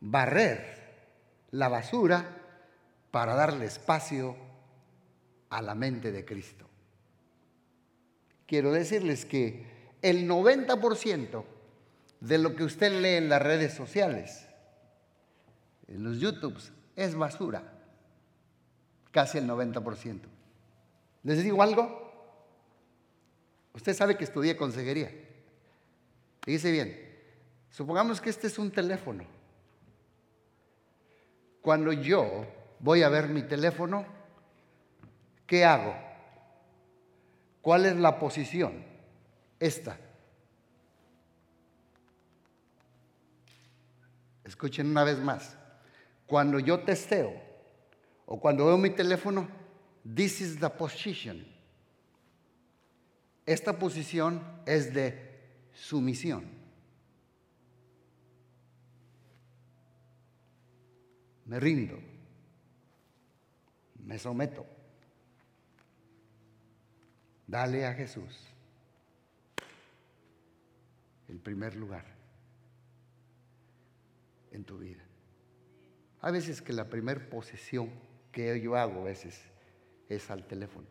barrer 0.00 0.82
la 1.50 1.68
basura 1.68 2.24
para 3.10 3.34
darle 3.34 3.66
espacio 3.66 4.36
a 5.50 5.62
la 5.62 5.74
mente 5.74 6.10
de 6.12 6.24
Cristo? 6.24 6.66
Quiero 8.46 8.72
decirles 8.72 9.24
que 9.24 9.81
el 10.02 10.28
90% 10.28 11.44
de 12.20 12.38
lo 12.38 12.54
que 12.54 12.64
usted 12.64 13.00
lee 13.00 13.16
en 13.16 13.28
las 13.28 13.40
redes 13.40 13.72
sociales, 13.72 14.46
en 15.88 16.04
los 16.04 16.18
YouTubes, 16.18 16.72
es 16.96 17.14
basura. 17.14 17.62
Casi 19.10 19.38
el 19.38 19.48
90%. 19.48 20.20
¿Les 21.22 21.42
digo 21.42 21.62
algo? 21.62 22.02
Usted 23.74 23.94
sabe 23.94 24.16
que 24.16 24.24
estudié 24.24 24.56
consejería. 24.56 25.10
Dice 26.44 26.70
bien, 26.70 26.98
supongamos 27.70 28.20
que 28.20 28.30
este 28.30 28.48
es 28.48 28.58
un 28.58 28.70
teléfono. 28.70 29.24
Cuando 31.60 31.92
yo 31.92 32.46
voy 32.80 33.02
a 33.02 33.08
ver 33.08 33.28
mi 33.28 33.42
teléfono, 33.42 34.04
¿qué 35.46 35.64
hago? 35.64 35.94
¿Cuál 37.60 37.86
es 37.86 37.96
la 37.96 38.18
posición? 38.18 38.91
Esta. 39.62 39.96
Escuchen 44.42 44.88
una 44.88 45.04
vez 45.04 45.20
más. 45.20 45.56
Cuando 46.26 46.58
yo 46.58 46.80
testeo 46.80 47.32
o 48.26 48.40
cuando 48.40 48.66
veo 48.66 48.76
mi 48.76 48.90
teléfono, 48.90 49.48
this 50.16 50.40
is 50.40 50.58
the 50.58 50.68
position. 50.68 51.46
Esta 53.46 53.78
posición 53.78 54.42
es 54.66 54.92
de 54.92 55.30
sumisión. 55.72 56.44
Me 61.46 61.60
rindo. 61.60 62.00
Me 64.04 64.18
someto. 64.18 64.66
Dale 67.46 67.86
a 67.86 67.94
Jesús 67.94 68.51
el 71.32 71.38
primer 71.38 71.74
lugar 71.76 72.04
en 74.50 74.64
tu 74.64 74.78
vida. 74.78 75.02
Hay 76.20 76.32
veces 76.32 76.60
que 76.60 76.74
la 76.74 76.90
primera 76.90 77.28
posesión 77.30 77.90
que 78.30 78.60
yo 78.60 78.76
hago 78.76 79.00
a 79.00 79.04
veces 79.04 79.42
es 80.10 80.30
al 80.30 80.46
teléfono. 80.46 80.86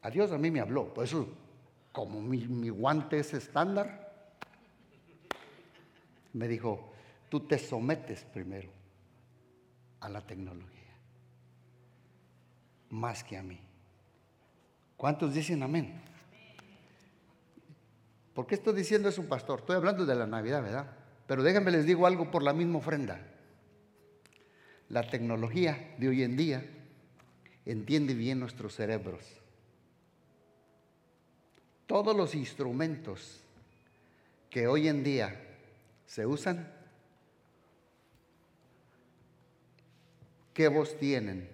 A 0.00 0.10
Dios 0.10 0.32
a 0.32 0.38
mí 0.38 0.50
me 0.50 0.60
habló, 0.60 0.94
por 0.94 1.04
eso 1.04 1.28
como 1.92 2.22
mi, 2.22 2.48
mi 2.48 2.70
guante 2.70 3.18
es 3.18 3.34
estándar, 3.34 4.32
me 6.32 6.48
dijo, 6.48 6.90
tú 7.28 7.40
te 7.40 7.58
sometes 7.58 8.24
primero 8.24 8.70
a 10.00 10.08
la 10.08 10.22
tecnología, 10.22 10.94
más 12.88 13.22
que 13.22 13.36
a 13.36 13.42
mí. 13.42 13.60
¿Cuántos 14.96 15.34
dicen 15.34 15.62
amén? 15.62 16.09
¿Por 18.40 18.46
qué 18.46 18.54
estoy 18.54 18.72
diciendo 18.72 19.10
eso, 19.10 19.22
pastor? 19.28 19.58
Estoy 19.58 19.76
hablando 19.76 20.06
de 20.06 20.14
la 20.14 20.26
Navidad, 20.26 20.62
¿verdad? 20.62 20.90
Pero 21.26 21.42
déjenme 21.42 21.70
les 21.70 21.84
digo 21.84 22.06
algo 22.06 22.30
por 22.30 22.42
la 22.42 22.54
misma 22.54 22.78
ofrenda. 22.78 23.20
La 24.88 25.02
tecnología 25.02 25.94
de 25.98 26.08
hoy 26.08 26.22
en 26.22 26.38
día 26.38 26.64
entiende 27.66 28.14
bien 28.14 28.40
nuestros 28.40 28.74
cerebros. 28.74 29.26
Todos 31.86 32.16
los 32.16 32.34
instrumentos 32.34 33.42
que 34.48 34.66
hoy 34.66 34.88
en 34.88 35.04
día 35.04 35.38
se 36.06 36.24
usan, 36.24 36.72
¿qué 40.54 40.66
voz 40.68 40.96
tienen? 40.96 41.46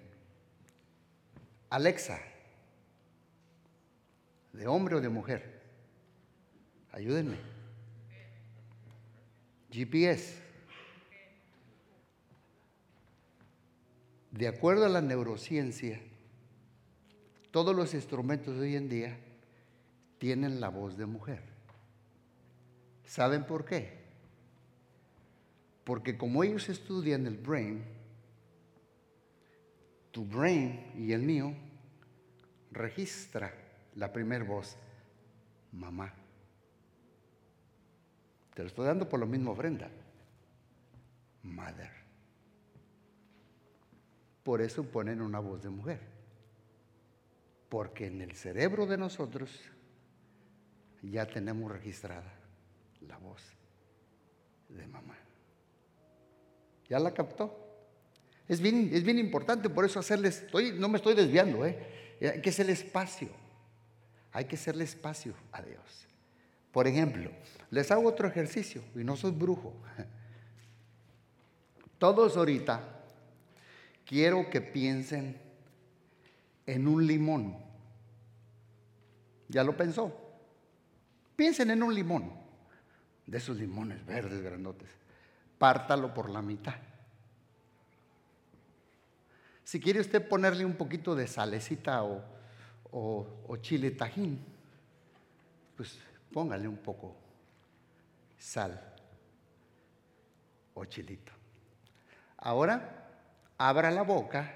Alexa, 1.69 2.21
de 4.53 4.69
hombre 4.69 4.95
o 4.95 5.01
de 5.01 5.09
mujer. 5.09 5.56
Ayúdenme. 6.97 7.37
GPS. 9.71 10.41
De 14.31 14.49
acuerdo 14.49 14.87
a 14.87 14.89
la 14.89 15.03
neurociencia, 15.03 16.01
todos 17.51 17.77
los 17.77 17.93
instrumentos 17.93 18.55
de 18.57 18.63
hoy 18.63 18.77
en 18.77 18.89
día 18.89 19.19
tienen 20.17 20.59
la 20.59 20.71
voz 20.71 20.97
de 20.97 21.05
mujer. 21.05 21.43
¿Saben 23.05 23.45
por 23.45 23.67
qué? 23.67 23.93
Porque 25.85 26.17
como 26.17 26.45
ellos 26.45 26.71
estudian 26.71 27.27
el 27.27 27.37
brain, 27.37 27.85
tu 30.13 30.25
brain 30.25 30.93
y 30.97 31.13
el 31.13 31.21
mío 31.21 31.53
registra 32.73 33.53
la 33.97 34.11
primera 34.15 34.45
voz, 34.45 34.79
mamá. 35.73 36.26
Te 38.57 38.63
lo 38.63 38.69
estoy 38.69 38.87
dando 38.87 39.07
por 39.07 39.21
lo 39.21 39.27
mismo, 39.27 39.55
Brenda. 39.55 39.91
Mother. 41.43 41.91
Por 44.43 44.63
eso 44.63 44.83
ponen 44.83 45.21
una 45.21 45.41
voz 45.41 45.63
de 45.63 45.69
mujer. 45.69 46.01
Porque 47.69 48.07
en 48.07 48.23
el 48.23 48.33
cerebro 48.33 48.87
de 48.87 48.97
nosotros 48.97 49.51
ya 51.03 51.27
tenemos 51.27 51.71
registrada 51.71 52.33
la 53.07 53.19
voz 53.19 53.43
de 54.71 54.87
mamá. 54.87 55.19
¿Ya 56.89 56.99
la 56.99 57.13
captó? 57.13 57.63
Es 58.49 58.63
bien, 58.63 58.89
es 58.91 59.03
bien 59.03 59.19
importante, 59.19 59.69
por 59.69 59.85
eso 59.85 60.01
hacerles, 60.01 60.47
no 60.77 60.89
me 60.89 60.97
estoy 60.97 61.15
desviando, 61.15 61.67
¿eh? 61.67 62.17
hay 62.23 62.41
que 62.41 62.49
hacerle 62.49 62.73
espacio, 62.73 63.29
hay 64.33 64.47
que 64.47 64.55
hacerle 64.55 64.85
espacio 64.85 65.35
a 65.53 65.61
Dios. 65.61 66.07
Por 66.77 66.87
ejemplo, 66.87 67.31
les 67.71 67.91
hago 67.91 68.07
otro 68.07 68.29
ejercicio 68.29 68.83
y 68.95 68.99
no 68.99 69.17
soy 69.17 69.31
brujo. 69.31 69.73
Todos 71.99 72.37
ahorita 72.37 72.83
quiero 74.05 74.51
que 74.51 74.61
piensen 74.61 75.41
en 76.67 76.87
un 76.87 77.07
limón. 77.07 77.57
¿Ya 79.49 79.65
lo 79.65 79.75
pensó? 79.75 80.15
Piensen 81.35 81.71
en 81.71 81.83
un 81.83 81.95
limón, 81.95 82.31
de 83.27 83.39
esos 83.39 83.57
limones 83.57 84.05
verdes 84.05 84.43
grandotes. 84.43 84.91
Pártalo 85.57 86.13
por 86.13 86.29
la 86.29 86.43
mitad. 86.43 86.77
Si 89.65 89.81
quiere 89.81 90.01
usted 90.01 90.29
ponerle 90.29 90.67
un 90.67 90.75
poquito 90.75 91.15
de 91.15 91.27
salecita 91.27 92.05
o, 92.05 92.23
o 92.93 93.57
chile 93.63 93.93
tajín, 93.93 94.45
pues 95.75 95.99
póngale 96.33 96.69
un 96.69 96.79
poco 96.79 97.17
sal 98.39 98.95
o 100.75 100.85
chilito. 100.85 101.33
Ahora, 102.39 103.09
abra 103.59 103.91
la 103.91 104.03
boca 104.03 104.55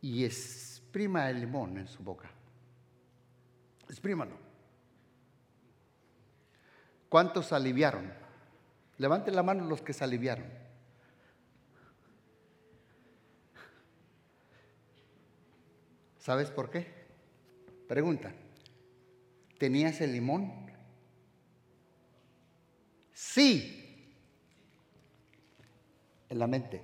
y 0.00 0.24
exprima 0.24 1.28
el 1.30 1.40
limón 1.40 1.78
en 1.78 1.86
su 1.86 2.02
boca. 2.02 2.30
Exprímalo. 3.88 4.36
¿Cuántos 7.08 7.52
aliviaron? 7.52 8.12
Levanten 8.98 9.34
la 9.34 9.42
mano 9.42 9.64
los 9.64 9.80
que 9.82 9.92
se 9.92 10.04
aliviaron. 10.04 10.46
¿Sabes 16.18 16.50
por 16.50 16.70
qué? 16.70 16.86
Pregunta. 17.86 18.32
¿Tenías 19.58 20.00
el 20.00 20.12
limón? 20.12 20.52
Sí. 23.12 24.14
En 26.28 26.38
la 26.38 26.46
mente. 26.46 26.82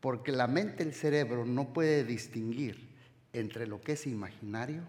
Porque 0.00 0.30
la 0.30 0.46
mente, 0.46 0.82
el 0.82 0.94
cerebro, 0.94 1.44
no 1.44 1.72
puede 1.72 2.04
distinguir 2.04 2.88
entre 3.32 3.66
lo 3.66 3.80
que 3.80 3.92
es 3.92 4.06
imaginario 4.06 4.82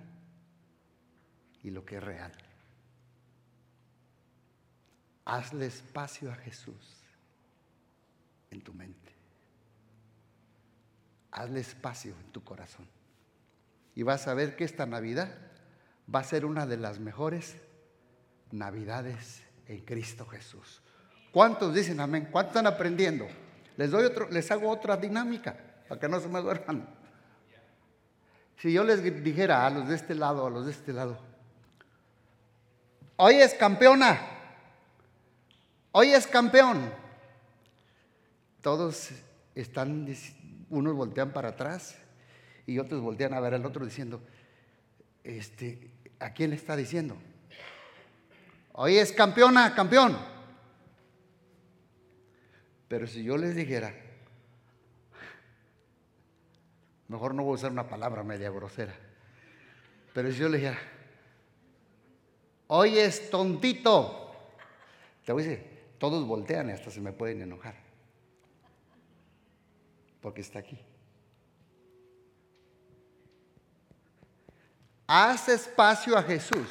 y 1.64 1.72
lo 1.72 1.86
que 1.86 1.98
es 1.98 2.04
real. 2.04 2.32
Hazle 5.26 5.68
espacio 5.68 6.32
a 6.32 6.36
Jesús 6.36 7.04
en 8.52 8.62
tu 8.62 8.74
mente. 8.74 9.19
Hazle 11.32 11.60
espacio 11.60 12.14
en 12.20 12.32
tu 12.32 12.44
corazón. 12.44 12.88
Y 13.96 14.04
vas 14.04 14.28
a 14.28 14.34
ver 14.34 14.56
que 14.56 14.64
esta 14.64 14.86
Navidad 14.86 15.30
va 16.14 16.20
a 16.20 16.24
ser 16.24 16.46
una 16.46 16.66
de 16.66 16.78
las 16.78 17.00
mejores 17.00 17.56
Navidades 18.52 19.44
en 19.68 19.80
Cristo 19.82 20.26
Jesús. 20.26 20.82
¿Cuántos 21.32 21.74
dicen 21.74 22.00
amén? 22.00 22.30
¿Cuántos 22.32 22.56
están 22.56 22.68
aprendiendo? 22.68 23.28
Les 23.78 23.92
doy 23.92 24.06
otro, 24.06 24.30
les 24.30 24.50
hago 24.52 24.70
otra 24.70 24.98
dinámica 24.98 25.56
para 25.88 26.02
que 26.02 26.10
no 26.10 26.20
se 26.20 26.28
me 26.28 26.42
duerman. 26.42 26.88
Si 28.58 28.74
yo 28.74 28.84
les 28.84 29.02
dijera 29.24 29.66
a 29.66 29.70
los 29.70 29.88
de 29.88 29.96
este 29.96 30.16
lado, 30.16 30.46
a 30.46 30.50
los 30.50 30.66
de 30.66 30.72
este 30.72 30.92
lado, 30.92 31.18
hoy 33.16 33.36
es 33.36 33.54
campeona, 33.54 34.20
hoy 35.92 36.10
es 36.10 36.28
campeón. 36.28 36.92
Todos 38.62 39.12
están, 39.56 40.14
unos 40.70 40.94
voltean 40.94 41.32
para 41.32 41.50
atrás 41.50 41.98
y 42.66 42.80
otros 42.80 43.02
voltean 43.02 43.34
a 43.34 43.40
ver 43.40 43.54
al 43.54 43.66
otro 43.66 43.86
diciendo, 43.86 44.22
este, 45.24 45.92
¿a 46.20 46.34
quién 46.34 46.52
le 46.52 46.56
está 46.56 46.76
diciendo? 46.76 47.18
Hoy 48.74 48.98
es 48.98 49.12
campeona, 49.12 49.74
campeón. 49.76 50.18
Pero 52.88 53.06
si 53.08 53.24
yo 53.24 53.38
les 53.38 53.56
dijera, 53.56 53.94
mejor 57.08 57.36
no 57.36 57.44
voy 57.44 57.52
a 57.52 57.56
usar 57.56 57.72
una 57.72 57.88
palabra 57.88 58.24
media 58.24 58.50
grosera, 58.50 58.96
pero 60.14 60.32
si 60.32 60.38
yo 60.38 60.50
les 60.50 60.62
dijera, 60.62 60.80
hoy 62.68 62.98
es 62.98 63.30
tontito, 63.30 64.34
te 65.26 65.34
voy 65.34 65.44
a 65.44 65.48
decir, 65.48 65.80
todos 66.00 66.26
voltean 66.26 66.70
y 66.70 66.72
hasta 66.72 66.90
se 66.90 67.02
me 67.02 67.12
pueden 67.12 67.42
enojar, 67.42 67.76
porque 70.22 70.42
está 70.42 70.60
aquí. 70.60 70.80
Haz 75.08 75.50
espacio 75.50 76.18
a 76.18 76.24
Jesús 76.24 76.68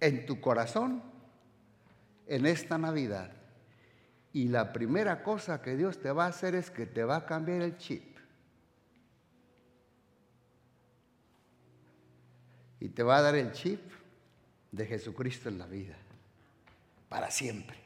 en 0.00 0.26
tu 0.26 0.40
corazón 0.40 1.02
en 2.26 2.46
esta 2.46 2.76
Navidad 2.76 3.30
y 4.32 4.48
la 4.48 4.72
primera 4.72 5.22
cosa 5.22 5.62
que 5.62 5.76
Dios 5.76 6.00
te 6.00 6.10
va 6.10 6.26
a 6.26 6.28
hacer 6.28 6.54
es 6.54 6.70
que 6.70 6.86
te 6.86 7.04
va 7.04 7.16
a 7.16 7.26
cambiar 7.26 7.62
el 7.62 7.76
chip. 7.78 8.16
Y 12.80 12.90
te 12.90 13.02
va 13.02 13.18
a 13.18 13.22
dar 13.22 13.34
el 13.34 13.52
chip 13.52 13.80
de 14.70 14.86
Jesucristo 14.86 15.48
en 15.48 15.58
la 15.58 15.66
vida. 15.66 15.96
Para 17.08 17.30
siempre. 17.30 17.76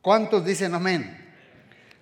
¿Cuántos 0.00 0.44
dicen 0.44 0.72
amén? 0.74 1.25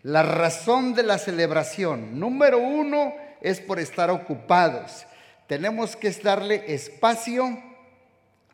La 0.04 0.22
razón 0.22 0.92
de 0.92 1.02
la 1.02 1.16
celebración, 1.16 2.20
número 2.20 2.58
uno, 2.58 3.14
es 3.40 3.58
por 3.58 3.80
estar 3.80 4.10
ocupados. 4.10 5.06
Tenemos 5.46 5.96
que 5.96 6.10
darle 6.10 6.74
espacio 6.74 7.58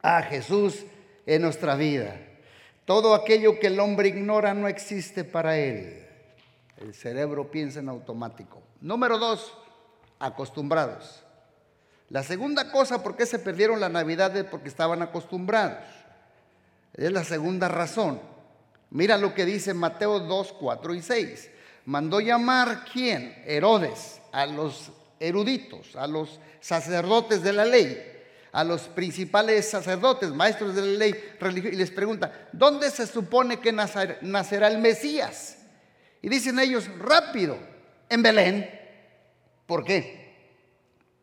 a 0.01 0.23
Jesús 0.23 0.85
en 1.27 1.43
nuestra 1.43 1.75
vida. 1.75 2.17
Todo 2.85 3.17
aquello 3.17 3.59
que 3.59 3.67
el 3.67 3.81
hombre 3.81 4.11
ignora 4.11 4.55
no 4.55 4.69
existe 4.69 5.25
para 5.25 5.59
él. 5.59 6.07
El 6.77 6.95
cerebro 6.95 7.51
piensa 7.51 7.81
en 7.81 7.89
automático. 7.89 8.63
Número 8.81 9.19
dos, 9.19 9.53
acostumbrados. 10.21 11.25
La 12.11 12.23
segunda 12.23 12.71
cosa, 12.71 13.03
¿por 13.03 13.17
qué 13.17 13.27
se 13.27 13.41
perdieron 13.41 13.81
la 13.81 13.89
Navidad? 13.89 14.37
Es 14.37 14.45
porque 14.45 14.69
estaban 14.69 15.03
acostumbrados. 15.03 15.79
Es 16.95 17.11
la 17.11 17.25
segunda 17.25 17.67
razón. 17.67 18.21
Mira 18.90 19.16
lo 19.16 19.35
que 19.35 19.44
dice 19.44 19.74
Mateo 19.74 20.20
2, 20.20 20.53
4 20.55 20.94
y 20.94 21.03
6. 21.03 21.50
Mandó 21.87 22.20
llamar 22.20 22.85
quién? 22.92 23.42
Herodes, 23.46 24.20
a 24.33 24.46
los 24.46 24.90
eruditos, 25.18 25.96
a 25.96 26.07
los 26.07 26.40
sacerdotes 26.61 27.42
de 27.42 27.53
la 27.53 27.64
ley 27.64 28.11
a 28.53 28.64
los 28.64 28.83
principales 28.83 29.68
sacerdotes, 29.68 30.31
maestros 30.31 30.74
de 30.74 30.83
la 30.83 30.98
ley 30.98 31.14
religiosa, 31.38 31.74
y 31.74 31.79
les 31.79 31.90
pregunta, 31.90 32.48
¿dónde 32.53 32.90
se 32.90 33.07
supone 33.07 33.61
que 33.61 33.72
nacerá 33.72 34.68
el 34.68 34.79
Mesías? 34.79 35.59
Y 36.22 36.29
dicen 36.29 36.59
ellos, 36.59 36.88
rápido, 36.98 37.57
en 38.09 38.22
Belén. 38.22 38.81
¿Por 39.66 39.85
qué? 39.85 40.35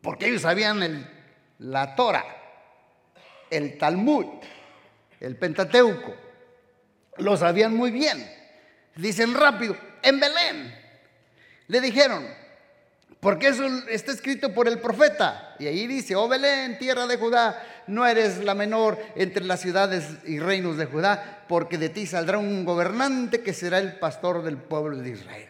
Porque 0.00 0.28
ellos 0.28 0.42
sabían 0.42 0.82
el, 0.82 1.06
la 1.58 1.94
Torah, 1.94 2.24
el 3.50 3.76
Talmud, 3.76 4.26
el 5.20 5.36
Pentateuco. 5.36 6.14
Lo 7.18 7.36
sabían 7.36 7.74
muy 7.74 7.90
bien. 7.90 8.28
Dicen 8.96 9.34
rápido, 9.34 9.76
en 10.02 10.18
Belén. 10.18 10.74
Le 11.68 11.80
dijeron, 11.80 12.26
porque 13.20 13.48
eso 13.48 13.66
está 13.88 14.12
escrito 14.12 14.54
por 14.54 14.68
el 14.68 14.78
profeta. 14.78 15.56
Y 15.58 15.66
ahí 15.66 15.86
dice, 15.86 16.14
oh 16.14 16.28
Belén, 16.28 16.78
tierra 16.78 17.06
de 17.06 17.16
Judá, 17.16 17.62
no 17.88 18.06
eres 18.06 18.44
la 18.44 18.54
menor 18.54 18.98
entre 19.16 19.44
las 19.44 19.60
ciudades 19.60 20.04
y 20.24 20.38
reinos 20.38 20.76
de 20.76 20.86
Judá, 20.86 21.44
porque 21.48 21.78
de 21.78 21.88
ti 21.88 22.06
saldrá 22.06 22.38
un 22.38 22.64
gobernante 22.64 23.40
que 23.40 23.52
será 23.52 23.78
el 23.78 23.98
pastor 23.98 24.42
del 24.42 24.56
pueblo 24.56 24.96
de 24.98 25.10
Israel. 25.10 25.48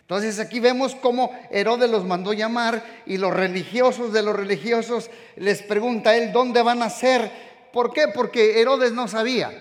Entonces 0.00 0.40
aquí 0.40 0.58
vemos 0.58 0.96
cómo 0.96 1.30
Herodes 1.52 1.88
los 1.88 2.04
mandó 2.04 2.32
llamar 2.32 2.82
y 3.06 3.16
los 3.16 3.32
religiosos 3.32 4.12
de 4.12 4.22
los 4.22 4.34
religiosos 4.34 5.08
les 5.36 5.62
pregunta 5.62 6.10
a 6.10 6.16
él 6.16 6.32
dónde 6.32 6.62
van 6.62 6.82
a 6.82 6.90
ser. 6.90 7.30
¿Por 7.72 7.92
qué? 7.92 8.08
Porque 8.08 8.60
Herodes 8.60 8.90
no 8.90 9.06
sabía. 9.06 9.52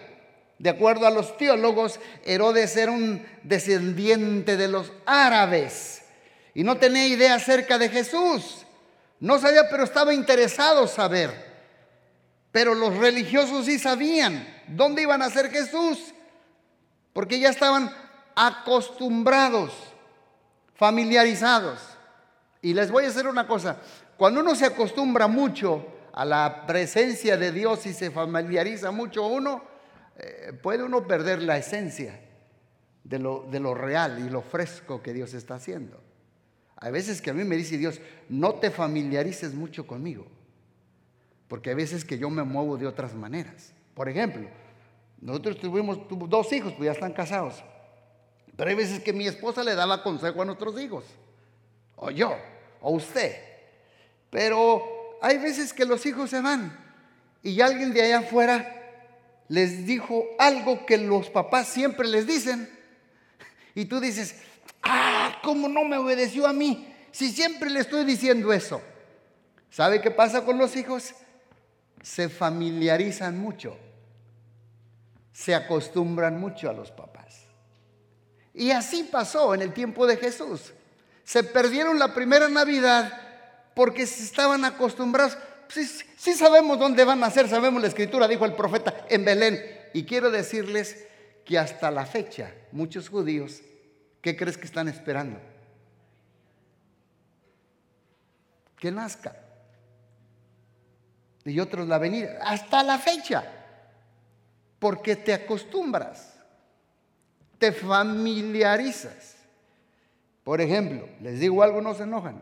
De 0.59 0.69
acuerdo 0.69 1.07
a 1.07 1.11
los 1.11 1.37
teólogos, 1.37 1.99
Herodes 2.25 2.75
era 2.75 2.91
un 2.91 3.25
descendiente 3.43 4.57
de 4.57 4.67
los 4.67 4.91
árabes 5.05 6.01
y 6.53 6.63
no 6.63 6.77
tenía 6.77 7.07
idea 7.07 7.35
acerca 7.35 7.77
de 7.77 7.87
Jesús. 7.87 8.65
No 9.21 9.39
sabía, 9.39 9.69
pero 9.69 9.83
estaba 9.85 10.13
interesado 10.13 10.85
saber. 10.87 11.49
Pero 12.51 12.75
los 12.75 12.97
religiosos 12.97 13.65
sí 13.65 13.79
sabían 13.79 14.45
dónde 14.67 15.03
iban 15.03 15.21
a 15.21 15.29
ser 15.29 15.49
Jesús, 15.49 16.13
porque 17.13 17.39
ya 17.39 17.49
estaban 17.49 17.93
acostumbrados 18.35 19.71
familiarizados. 20.75 21.79
Y 22.61 22.73
les 22.73 22.91
voy 22.91 23.05
a 23.05 23.09
hacer 23.09 23.27
una 23.27 23.47
cosa, 23.47 23.77
cuando 24.17 24.41
uno 24.41 24.55
se 24.55 24.65
acostumbra 24.65 25.27
mucho 25.27 25.85
a 26.11 26.25
la 26.25 26.65
presencia 26.65 27.37
de 27.37 27.53
Dios 27.53 27.85
y 27.85 27.93
se 27.93 28.11
familiariza 28.11 28.91
mucho 28.91 29.27
uno, 29.27 29.68
eh, 30.19 30.53
puede 30.53 30.83
uno 30.83 31.07
perder 31.07 31.41
la 31.41 31.57
esencia 31.57 32.19
de 33.03 33.19
lo, 33.19 33.47
de 33.49 33.59
lo 33.59 33.73
real 33.73 34.19
y 34.25 34.29
lo 34.29 34.41
fresco 34.41 35.01
que 35.01 35.13
Dios 35.13 35.33
está 35.33 35.55
haciendo. 35.55 36.01
Hay 36.77 36.91
veces 36.91 37.21
que 37.21 37.29
a 37.29 37.33
mí 37.33 37.43
me 37.43 37.55
dice 37.55 37.77
Dios, 37.77 37.99
no 38.29 38.55
te 38.55 38.71
familiarices 38.71 39.53
mucho 39.53 39.87
conmigo, 39.87 40.27
porque 41.47 41.71
hay 41.71 41.75
veces 41.75 42.05
que 42.05 42.17
yo 42.17 42.29
me 42.29 42.43
muevo 42.43 42.77
de 42.77 42.87
otras 42.87 43.13
maneras. 43.13 43.73
Por 43.93 44.07
ejemplo, 44.07 44.47
nosotros 45.21 45.59
tuvimos 45.59 45.99
dos 46.29 46.53
hijos, 46.53 46.73
pues 46.73 46.85
ya 46.85 46.91
están 46.93 47.13
casados. 47.13 47.63
Pero 48.55 48.69
hay 48.69 48.75
veces 48.75 49.01
que 49.01 49.13
mi 49.13 49.27
esposa 49.27 49.63
le 49.63 49.75
daba 49.75 50.03
consejo 50.03 50.41
a 50.41 50.45
nuestros 50.45 50.79
hijos, 50.81 51.05
o 51.95 52.11
yo, 52.11 52.35
o 52.81 52.91
usted. 52.91 53.35
Pero 54.29 54.81
hay 55.21 55.37
veces 55.37 55.73
que 55.73 55.85
los 55.85 56.05
hijos 56.05 56.29
se 56.29 56.41
van 56.41 56.77
y 57.41 57.59
alguien 57.61 57.93
de 57.93 58.01
allá 58.01 58.19
afuera 58.19 58.78
les 59.49 59.85
dijo 59.85 60.25
algo 60.37 60.85
que 60.85 60.97
los 60.97 61.29
papás 61.29 61.67
siempre 61.67 62.07
les 62.07 62.25
dicen. 62.25 62.69
Y 63.75 63.85
tú 63.85 63.99
dices, 63.99 64.35
ah, 64.83 65.39
¿cómo 65.43 65.67
no 65.67 65.83
me 65.83 65.97
obedeció 65.97 66.47
a 66.47 66.53
mí? 66.53 66.93
Si 67.11 67.31
siempre 67.31 67.69
le 67.69 67.79
estoy 67.81 68.05
diciendo 68.05 68.53
eso. 68.53 68.81
¿Sabe 69.71 70.01
qué 70.01 70.11
pasa 70.11 70.45
con 70.45 70.57
los 70.57 70.75
hijos? 70.75 71.13
Se 72.01 72.29
familiarizan 72.29 73.37
mucho, 73.37 73.77
se 75.33 75.53
acostumbran 75.53 76.39
mucho 76.39 76.69
a 76.69 76.73
los 76.73 76.91
papás. 76.91 77.45
Y 78.53 78.71
así 78.71 79.03
pasó 79.03 79.53
en 79.53 79.61
el 79.61 79.73
tiempo 79.73 80.07
de 80.07 80.17
Jesús. 80.17 80.73
Se 81.23 81.43
perdieron 81.43 81.99
la 81.99 82.13
primera 82.13 82.49
Navidad 82.49 83.11
porque 83.75 84.05
se 84.05 84.23
estaban 84.23 84.65
acostumbrados. 84.65 85.37
Sí, 85.69 86.33
sabemos 86.33 86.77
dónde 86.79 87.05
van 87.05 87.23
a 87.23 87.29
ser, 87.29 87.47
sabemos 87.47 87.81
la 87.81 87.87
escritura, 87.87 88.27
dijo 88.27 88.45
el 88.45 88.55
profeta, 88.55 89.05
en 89.09 89.23
Belén. 89.23 89.59
Y 89.93 90.03
quiero 90.03 90.31
decirles 90.31 91.07
que 91.45 91.57
hasta 91.57 91.91
la 91.91 92.05
fecha 92.05 92.53
muchos 92.71 93.09
judíos, 93.09 93.61
¿qué 94.21 94.35
crees 94.35 94.57
que 94.57 94.65
están 94.65 94.87
esperando? 94.87 95.39
Que 98.77 98.91
nazca. 98.91 99.35
Y 101.45 101.59
otros 101.59 101.87
la 101.87 101.97
venida. 101.97 102.39
Hasta 102.41 102.83
la 102.83 102.97
fecha. 102.97 103.43
Porque 104.79 105.15
te 105.15 105.33
acostumbras 105.33 106.39
te 107.59 107.73
familiarizas. 107.73 109.35
Por 110.43 110.61
ejemplo, 110.61 111.07
les 111.21 111.39
digo 111.39 111.61
algo, 111.61 111.81
no 111.81 111.93
se 111.93 112.03
enojan. 112.03 112.41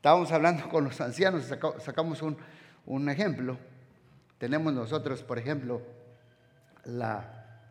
Estábamos 0.00 0.32
hablando 0.32 0.66
con 0.70 0.84
los 0.84 0.98
ancianos, 1.02 1.44
sacamos 1.44 2.22
un, 2.86 3.08
ejemplo. 3.10 3.58
Tenemos 4.38 4.72
nosotros, 4.72 5.22
por 5.22 5.38
ejemplo, 5.38 5.82
la, 6.86 7.68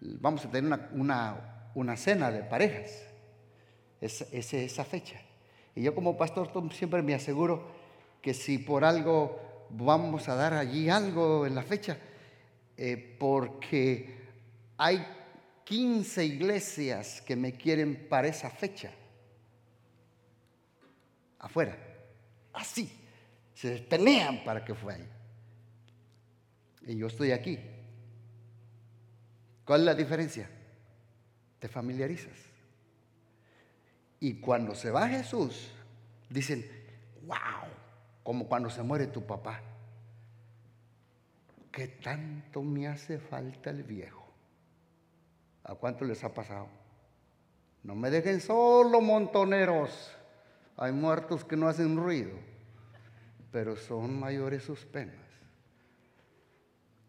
vamos 0.00 0.44
a 0.44 0.50
tener 0.50 0.88
una, 0.90 1.96
cena 1.96 2.32
de 2.32 2.42
parejas. 2.42 2.90
Es, 4.00 4.22
esa 4.32 4.84
fecha. 4.84 5.20
Y 5.76 5.82
yo 5.82 5.94
como 5.94 6.16
pastor 6.16 6.50
siempre 6.72 7.00
me 7.00 7.14
aseguro 7.14 7.68
que 8.20 8.34
si 8.34 8.58
por 8.58 8.84
algo 8.84 9.68
vamos 9.70 10.28
a 10.28 10.34
dar 10.34 10.52
allí 10.52 10.90
algo 10.90 11.46
en 11.46 11.54
la 11.54 11.62
fecha, 11.62 11.96
eh, 12.76 13.16
porque 13.20 14.18
hay 14.78 15.06
15 15.62 16.24
iglesias 16.24 17.22
que 17.22 17.36
me 17.36 17.52
quieren 17.52 18.08
para 18.08 18.26
esa 18.26 18.50
fecha. 18.50 18.90
Afuera. 21.46 21.78
Así. 22.52 22.90
Se 23.54 23.78
pelean 23.78 24.42
para 24.42 24.64
que 24.64 24.74
fue 24.74 24.94
ahí. 24.94 25.08
Y 26.88 26.96
yo 26.96 27.06
estoy 27.06 27.30
aquí. 27.30 27.58
¿Cuál 29.64 29.80
es 29.80 29.86
la 29.86 29.94
diferencia? 29.94 30.50
Te 31.60 31.68
familiarizas. 31.68 32.36
Y 34.18 34.40
cuando 34.40 34.74
se 34.74 34.90
va 34.90 35.08
Jesús, 35.08 35.70
dicen, 36.28 36.66
wow, 37.22 37.70
como 38.24 38.48
cuando 38.48 38.68
se 38.68 38.82
muere 38.82 39.06
tu 39.06 39.24
papá. 39.24 39.62
¿Qué 41.70 41.86
tanto 41.86 42.60
me 42.62 42.88
hace 42.88 43.20
falta 43.20 43.70
el 43.70 43.84
viejo? 43.84 44.26
¿A 45.62 45.76
cuánto 45.76 46.04
les 46.04 46.24
ha 46.24 46.34
pasado? 46.34 46.68
No 47.84 47.94
me 47.94 48.10
dejen 48.10 48.40
solo, 48.40 49.00
montoneros. 49.00 50.15
Hay 50.76 50.92
muertos 50.92 51.44
que 51.44 51.56
no 51.56 51.68
hacen 51.68 51.96
ruido, 51.96 52.32
pero 53.50 53.76
son 53.76 54.18
mayores 54.18 54.62
sus 54.62 54.84
penas, 54.84 55.16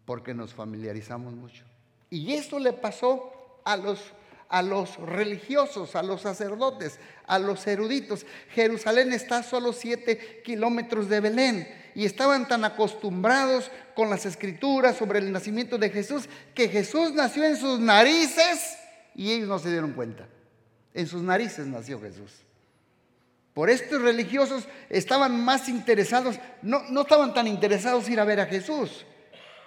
porque 0.06 0.34
nos 0.34 0.54
familiarizamos 0.54 1.34
mucho. 1.34 1.66
Y 2.10 2.34
esto 2.34 2.60
le 2.60 2.72
pasó 2.72 3.62
a 3.66 3.76
los, 3.76 4.00
a 4.48 4.62
los 4.62 4.96
religiosos, 4.98 5.98
a 5.98 6.04
los 6.04 6.22
sacerdotes, 6.22 7.00
a 7.26 7.40
los 7.40 7.68
eruditos. 7.68 8.26
Jerusalén 8.52 9.12
está 9.12 9.40
a 9.40 9.44
solo 9.44 9.74
siete 9.74 10.42
kilómetros 10.46 11.10
de 11.10 11.20
Belén 11.20 11.68
y 11.94 12.06
estaban 12.06 12.48
tan 12.48 12.64
acostumbrados 12.64 13.70
con 13.94 14.10
las 14.10 14.26
escrituras 14.26 14.96
sobre 14.96 15.20
el 15.20 15.34
nacimiento 15.34 15.78
de 15.78 15.90
Jesús 15.90 16.30
que 16.56 16.70
Jesús 16.70 17.12
nació 17.12 17.44
en 17.44 17.58
sus 17.58 17.80
narices 17.82 18.78
y 19.14 19.32
ellos 19.32 19.50
no 19.50 19.60
se 19.60 19.72
dieron 19.72 19.92
cuenta. 19.92 20.30
En 20.94 21.08
sus 21.08 21.22
narices 21.22 21.68
nació 21.68 22.00
Jesús. 22.00 22.47
Por 23.58 23.72
estos 23.72 24.00
religiosos 24.04 24.66
estaban 24.88 25.44
más 25.44 25.68
interesados, 25.68 26.36
no, 26.62 26.84
no 26.90 27.02
estaban 27.02 27.34
tan 27.34 27.48
interesados 27.48 28.08
ir 28.08 28.20
a 28.20 28.24
ver 28.24 28.40
a 28.40 28.46
Jesús. 28.46 29.04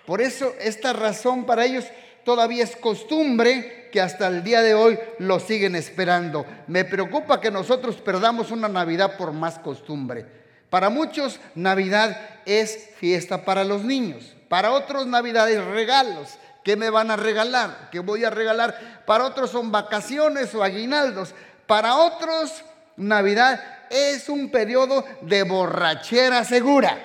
Por 0.07 0.21
eso 0.21 0.55
esta 0.61 0.93
razón 0.93 1.45
para 1.45 1.65
ellos 1.65 1.87
todavía 2.25 2.63
es 2.63 2.77
costumbre 2.77 3.89
que 3.91 4.01
hasta 4.01 4.29
el 4.29 4.45
día 4.45 4.63
de 4.63 4.75
hoy 4.75 4.97
lo 5.19 5.41
siguen 5.41 5.75
esperando. 5.75 6.47
Me 6.69 6.85
preocupa 6.85 7.41
que 7.41 7.51
nosotros 7.51 7.97
perdamos 7.97 8.53
una 8.53 8.69
Navidad 8.69 9.17
por 9.17 9.33
más 9.33 9.59
costumbre. 9.59 10.25
Para 10.71 10.89
muchos 10.89 11.41
Navidad 11.57 12.17
es 12.47 12.91
fiesta 12.95 13.45
para 13.45 13.65
los 13.65 13.83
niños. 13.83 14.37
Para 14.49 14.71
otros 14.71 15.09
Navidad 15.09 15.51
es 15.51 15.65
regalos. 15.65 16.39
¿Qué 16.63 16.77
me 16.77 16.91
van 16.91 17.11
a 17.11 17.17
regalar? 17.17 17.89
¿Qué 17.91 17.99
voy 17.99 18.23
a 18.23 18.31
regalar? 18.31 19.03
Para 19.05 19.25
otros 19.25 19.51
son 19.51 19.73
vacaciones 19.73 20.55
o 20.55 20.63
aguinaldos. 20.63 21.35
Para 21.67 21.97
otros 21.97 22.63
Navidad 23.01 23.61
es 23.91 24.29
un 24.29 24.51
periodo 24.51 25.05
de 25.23 25.43
borrachera 25.43 26.45
segura. 26.45 26.99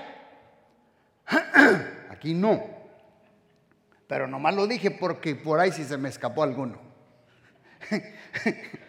Aquí 2.10 2.34
no. 2.34 2.63
Pero 4.08 4.27
nomás 4.27 4.53
lo 4.53 4.67
dije 4.67 4.91
porque 4.91 5.36
por 5.36 5.60
ahí 5.60 5.71
sí 5.71 5.84
se 5.84 5.97
me 5.97 6.10
escapó 6.10 6.43
alguno. 6.43 6.79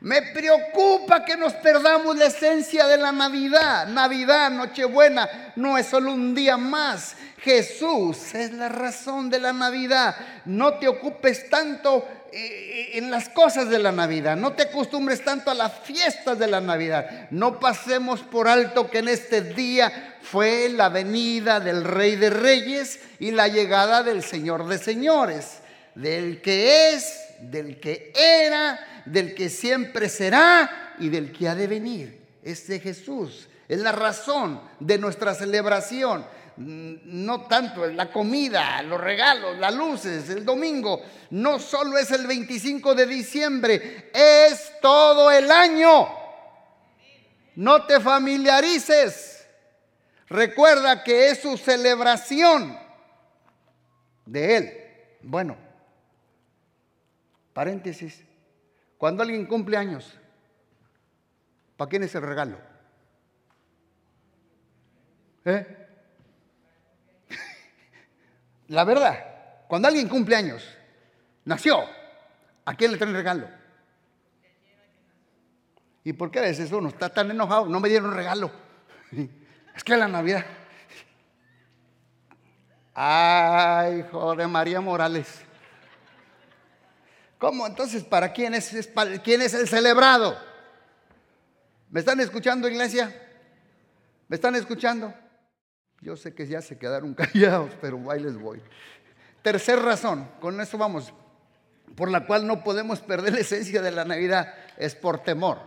Me 0.00 0.22
preocupa 0.22 1.26
que 1.26 1.36
nos 1.36 1.52
perdamos 1.52 2.16
la 2.16 2.26
esencia 2.26 2.86
de 2.86 2.96
la 2.96 3.12
Navidad. 3.12 3.86
Navidad, 3.86 4.50
Nochebuena, 4.50 5.52
no 5.56 5.76
es 5.76 5.86
solo 5.86 6.12
un 6.12 6.34
día 6.34 6.56
más. 6.56 7.16
Jesús 7.36 8.34
es 8.34 8.50
la 8.52 8.70
razón 8.70 9.28
de 9.28 9.38
la 9.38 9.52
Navidad. 9.52 10.16
No 10.46 10.78
te 10.78 10.88
ocupes 10.88 11.50
tanto 11.50 12.08
en 12.32 13.10
las 13.10 13.28
cosas 13.28 13.68
de 13.68 13.78
la 13.78 13.92
Navidad. 13.92 14.36
No 14.36 14.52
te 14.52 14.64
acostumbres 14.64 15.24
tanto 15.24 15.50
a 15.50 15.54
las 15.54 15.72
fiestas 15.80 16.38
de 16.38 16.46
la 16.46 16.60
Navidad. 16.60 17.28
No 17.30 17.60
pasemos 17.60 18.20
por 18.20 18.48
alto 18.48 18.90
que 18.90 18.98
en 18.98 19.08
este 19.08 19.42
día 19.42 20.18
fue 20.22 20.68
la 20.68 20.88
venida 20.88 21.60
del 21.60 21.84
Rey 21.84 22.16
de 22.16 22.30
Reyes 22.30 23.00
y 23.18 23.30
la 23.30 23.48
llegada 23.48 24.02
del 24.02 24.22
Señor 24.22 24.68
de 24.68 24.78
Señores, 24.78 25.58
del 25.94 26.40
que 26.40 26.94
es, 26.94 27.20
del 27.40 27.80
que 27.80 28.12
era 28.14 28.86
del 29.04 29.34
que 29.34 29.48
siempre 29.48 30.08
será 30.08 30.94
y 30.98 31.08
del 31.08 31.32
que 31.32 31.48
ha 31.48 31.54
de 31.54 31.66
venir. 31.66 32.20
Es 32.42 32.66
de 32.66 32.80
Jesús. 32.80 33.48
Es 33.68 33.80
la 33.80 33.92
razón 33.92 34.60
de 34.80 34.98
nuestra 34.98 35.34
celebración, 35.34 36.24
no 36.60 37.46
tanto 37.46 37.86
la 37.86 38.12
comida, 38.12 38.82
los 38.82 39.00
regalos, 39.00 39.58
las 39.58 39.74
luces, 39.74 40.28
el 40.28 40.44
domingo, 40.44 41.02
no 41.30 41.58
solo 41.58 41.96
es 41.96 42.10
el 42.10 42.26
25 42.26 42.94
de 42.94 43.06
diciembre, 43.06 44.10
es 44.12 44.74
todo 44.82 45.30
el 45.30 45.50
año. 45.50 46.08
No 47.56 47.86
te 47.86 47.98
familiarices. 47.98 49.48
Recuerda 50.28 51.02
que 51.02 51.30
es 51.30 51.40
su 51.40 51.56
celebración 51.56 52.78
de 54.26 54.56
Él. 54.56 54.72
Bueno, 55.22 55.56
paréntesis. 57.54 58.22
Cuando 58.98 59.22
alguien 59.22 59.46
cumple 59.46 59.78
años, 59.78 60.12
¿para 61.76 61.88
quién 61.88 62.02
es 62.02 62.14
el 62.14 62.22
regalo? 62.22 62.58
¿Eh? 65.46 65.79
La 68.70 68.84
verdad, 68.84 69.18
cuando 69.66 69.88
alguien 69.88 70.08
cumple 70.08 70.36
años, 70.36 70.62
nació, 71.44 71.80
¿a 72.64 72.74
quién 72.76 72.92
le 72.92 72.98
traen 72.98 73.12
regalo? 73.12 73.48
¿Y 76.04 76.12
por 76.12 76.30
qué 76.30 76.38
a 76.38 76.42
veces 76.42 76.70
uno 76.70 76.88
está 76.88 77.08
tan 77.08 77.32
enojado? 77.32 77.66
No 77.66 77.80
me 77.80 77.88
dieron 77.88 78.14
regalo. 78.14 78.50
Es 79.74 79.84
que 79.84 79.96
la 79.96 80.08
Navidad. 80.08 80.44
Ay, 82.94 84.00
hijo 84.00 84.36
de 84.36 84.46
María 84.46 84.80
Morales. 84.80 85.40
¿Cómo? 87.38 87.66
Entonces, 87.66 88.04
¿para 88.04 88.32
quién 88.32 88.54
es, 88.54 88.88
quién 89.24 89.42
es 89.42 89.54
el 89.54 89.66
celebrado? 89.66 90.38
¿Me 91.88 92.00
están 92.00 92.20
escuchando, 92.20 92.68
iglesia? 92.68 93.12
¿Me 94.28 94.36
están 94.36 94.54
escuchando? 94.54 95.14
Yo 96.00 96.16
sé 96.16 96.34
que 96.34 96.46
ya 96.46 96.62
se 96.62 96.78
quedaron 96.78 97.14
callados, 97.14 97.72
pero 97.80 98.10
ahí 98.10 98.20
les 98.20 98.36
voy. 98.36 98.62
Tercer 99.42 99.78
razón, 99.80 100.28
con 100.40 100.60
eso 100.60 100.76
vamos, 100.76 101.12
por 101.94 102.10
la 102.10 102.26
cual 102.26 102.46
no 102.46 102.62
podemos 102.62 103.00
perder 103.00 103.32
la 103.34 103.40
esencia 103.40 103.82
de 103.82 103.90
la 103.90 104.04
Navidad, 104.04 104.54
es 104.76 104.94
por 104.94 105.22
temor. 105.22 105.58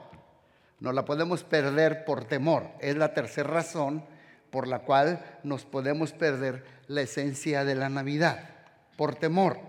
No 0.80 0.92
la 0.92 1.06
podemos 1.06 1.44
perder 1.44 2.04
por 2.04 2.26
temor. 2.26 2.68
Es 2.80 2.98
la 2.98 3.14
tercera 3.14 3.50
razón 3.50 4.04
por 4.52 4.68
la 4.68 4.80
cual 4.80 5.40
nos 5.44 5.66
podemos 5.66 6.12
perder 6.12 6.66
la 6.88 7.02
esencia 7.02 7.64
de 7.64 7.76
la 7.76 7.90
Navidad, 7.90 8.50
por 8.98 9.16
temor. 9.16 9.60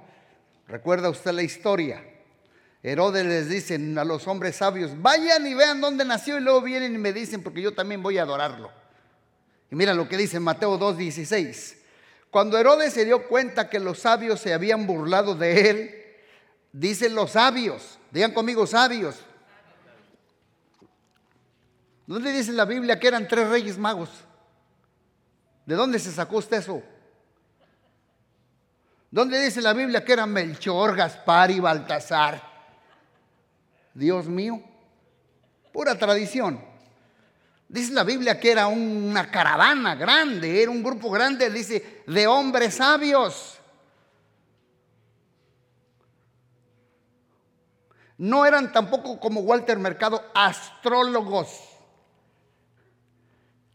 ¿Recuerda 0.66 1.11
usted 1.11 1.33
la 1.33 1.42
historia? 1.42 2.03
Herodes 2.83 3.24
les 3.24 3.48
dice 3.48 3.77
a 3.77 4.05
los 4.05 4.27
hombres 4.27 4.57
sabios, 4.57 5.00
vayan 5.00 5.46
y 5.46 5.55
vean 5.55 5.81
dónde 5.81 6.05
nació 6.05 6.37
y 6.37 6.42
luego 6.42 6.61
vienen 6.61 6.94
y 6.94 6.98
me 6.98 7.12
dicen 7.12 7.42
porque 7.42 7.62
yo 7.62 7.72
también 7.72 8.03
voy 8.03 8.18
a 8.18 8.22
adorarlo. 8.22 8.70
Y 9.70 9.77
mira 9.77 9.94
lo 9.94 10.09
que 10.09 10.16
dice 10.16 10.40
Mateo 10.40 10.79
2.16. 10.79 11.77
Cuando 12.31 12.59
Herodes 12.59 12.92
se 12.92 13.05
dio 13.05 13.29
cuenta 13.29 13.70
que 13.70 13.79
los 13.79 14.00
sabios 14.00 14.40
se 14.40 14.53
habían 14.53 14.87
burlado 14.87 15.35
de 15.35 15.70
él, 15.70 16.05
dicen 16.72 17.14
los 17.14 17.33
sabios, 17.33 17.98
digan 18.11 18.33
conmigo 18.33 18.66
sabios. 18.66 19.16
¿Dónde 22.07 22.33
dice 22.33 22.53
la 22.53 22.64
Biblia 22.64 22.98
que 22.98 23.09
eran 23.09 23.29
tres 23.29 23.48
reyes 23.48 23.79
magos? 23.79 24.11
¿De 25.64 25.74
dónde 25.74 25.98
se 25.98 26.12
sacó 26.12 26.38
usted 26.38 26.59
eso? 26.59 26.83
¿Dónde 29.11 29.40
dice 29.40 29.62
la 29.62 29.72
Biblia 29.72 30.05
que 30.05 30.12
eran 30.12 30.33
Melchor, 30.33 30.96
Gaspar 30.96 31.50
y 31.53 31.61
Baltasar? 31.61 32.42
Dios 33.94 34.27
mío, 34.27 34.61
pura 35.72 35.96
tradición. 35.96 36.73
Dice 37.68 37.92
la 37.92 38.05
Biblia 38.05 38.38
que 38.38 38.53
era 38.53 38.66
una 38.66 39.31
caravana 39.31 39.94
grande, 39.94 40.62
era 40.62 40.70
un 40.70 40.83
grupo 40.83 41.11
grande, 41.11 41.50
dice, 41.50 42.03
de 42.07 42.27
hombres 42.27 42.74
sabios. 42.74 43.59
No 48.16 48.46
eran 48.46 48.72
tampoco 48.72 49.18
como 49.18 49.40
Walter 49.40 49.79
Mercado 49.79 50.22
astrólogos 50.35 51.74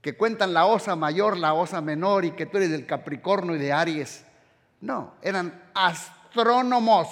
que 0.02 0.16
cuentan 0.16 0.54
la 0.54 0.66
osa 0.66 0.96
mayor, 0.96 1.38
la 1.38 1.54
osa 1.54 1.82
menor 1.82 2.24
y 2.26 2.32
que 2.32 2.46
tú 2.46 2.58
eres 2.58 2.72
del 2.72 2.86
Capricornio 2.86 3.56
y 3.56 3.60
de 3.60 3.74
Aries. 3.74 4.26
No, 4.82 5.16
eran 5.22 5.70
astrónomos. 5.74 7.08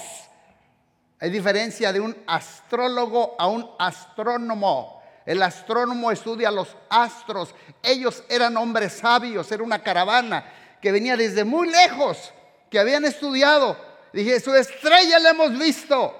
Hay 1.19 1.29
diferencia 1.29 1.91
de 1.91 1.99
un 1.99 2.15
astrólogo 2.27 3.35
a 3.37 3.47
un 3.47 3.69
astrónomo. 3.77 4.96
El 5.27 5.43
astrónomo 5.43 6.09
estudia 6.09 6.49
los 6.49 6.77
astros. 6.89 7.53
Ellos 7.83 8.23
eran 8.29 8.55
hombres 8.55 8.93
sabios, 8.93 9.51
era 9.51 9.61
una 9.61 9.83
caravana 9.83 10.49
que 10.81 10.89
venía 10.93 11.17
desde 11.17 11.43
muy 11.43 11.69
lejos, 11.69 12.33
que 12.71 12.79
habían 12.79 13.03
estudiado. 13.03 13.77
Dije, 14.13 14.39
su 14.39 14.55
estrella 14.55 15.19
la 15.19 15.31
hemos 15.31 15.59
visto. 15.59 16.15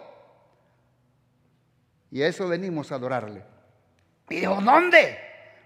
Y 2.12 2.22
a 2.22 2.28
eso 2.28 2.50
venimos 2.50 2.92
a 2.92 2.96
adorarle. 2.96 3.46
Y 4.30 4.42
digo, 4.42 4.60
¿dónde? 4.62 5.18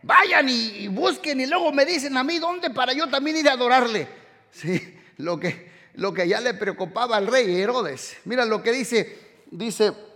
Vayan 0.03 0.47
y, 0.47 0.87
busquen 0.89 1.41
y 1.41 1.47
luego 1.47 1.71
me 1.71 1.83
dicen 1.83 2.15
a 2.17 2.23
mí 2.23 2.37
dónde 2.37 2.69
para 2.69 2.93
yo 2.93 3.09
también 3.09 3.37
ir 3.37 3.49
a 3.49 3.53
adorarle. 3.53 4.07
Sí, 4.51 4.99
lo 5.17 5.39
que, 5.39 5.71
lo 5.95 6.13
que 6.13 6.27
ya 6.27 6.39
le 6.41 6.53
preocupaba 6.53 7.17
al 7.17 7.25
rey 7.25 7.59
Herodes. 7.59 8.17
Mira 8.25 8.45
lo 8.45 8.61
que 8.61 8.71
dice, 8.71 9.19
dice 9.49 10.10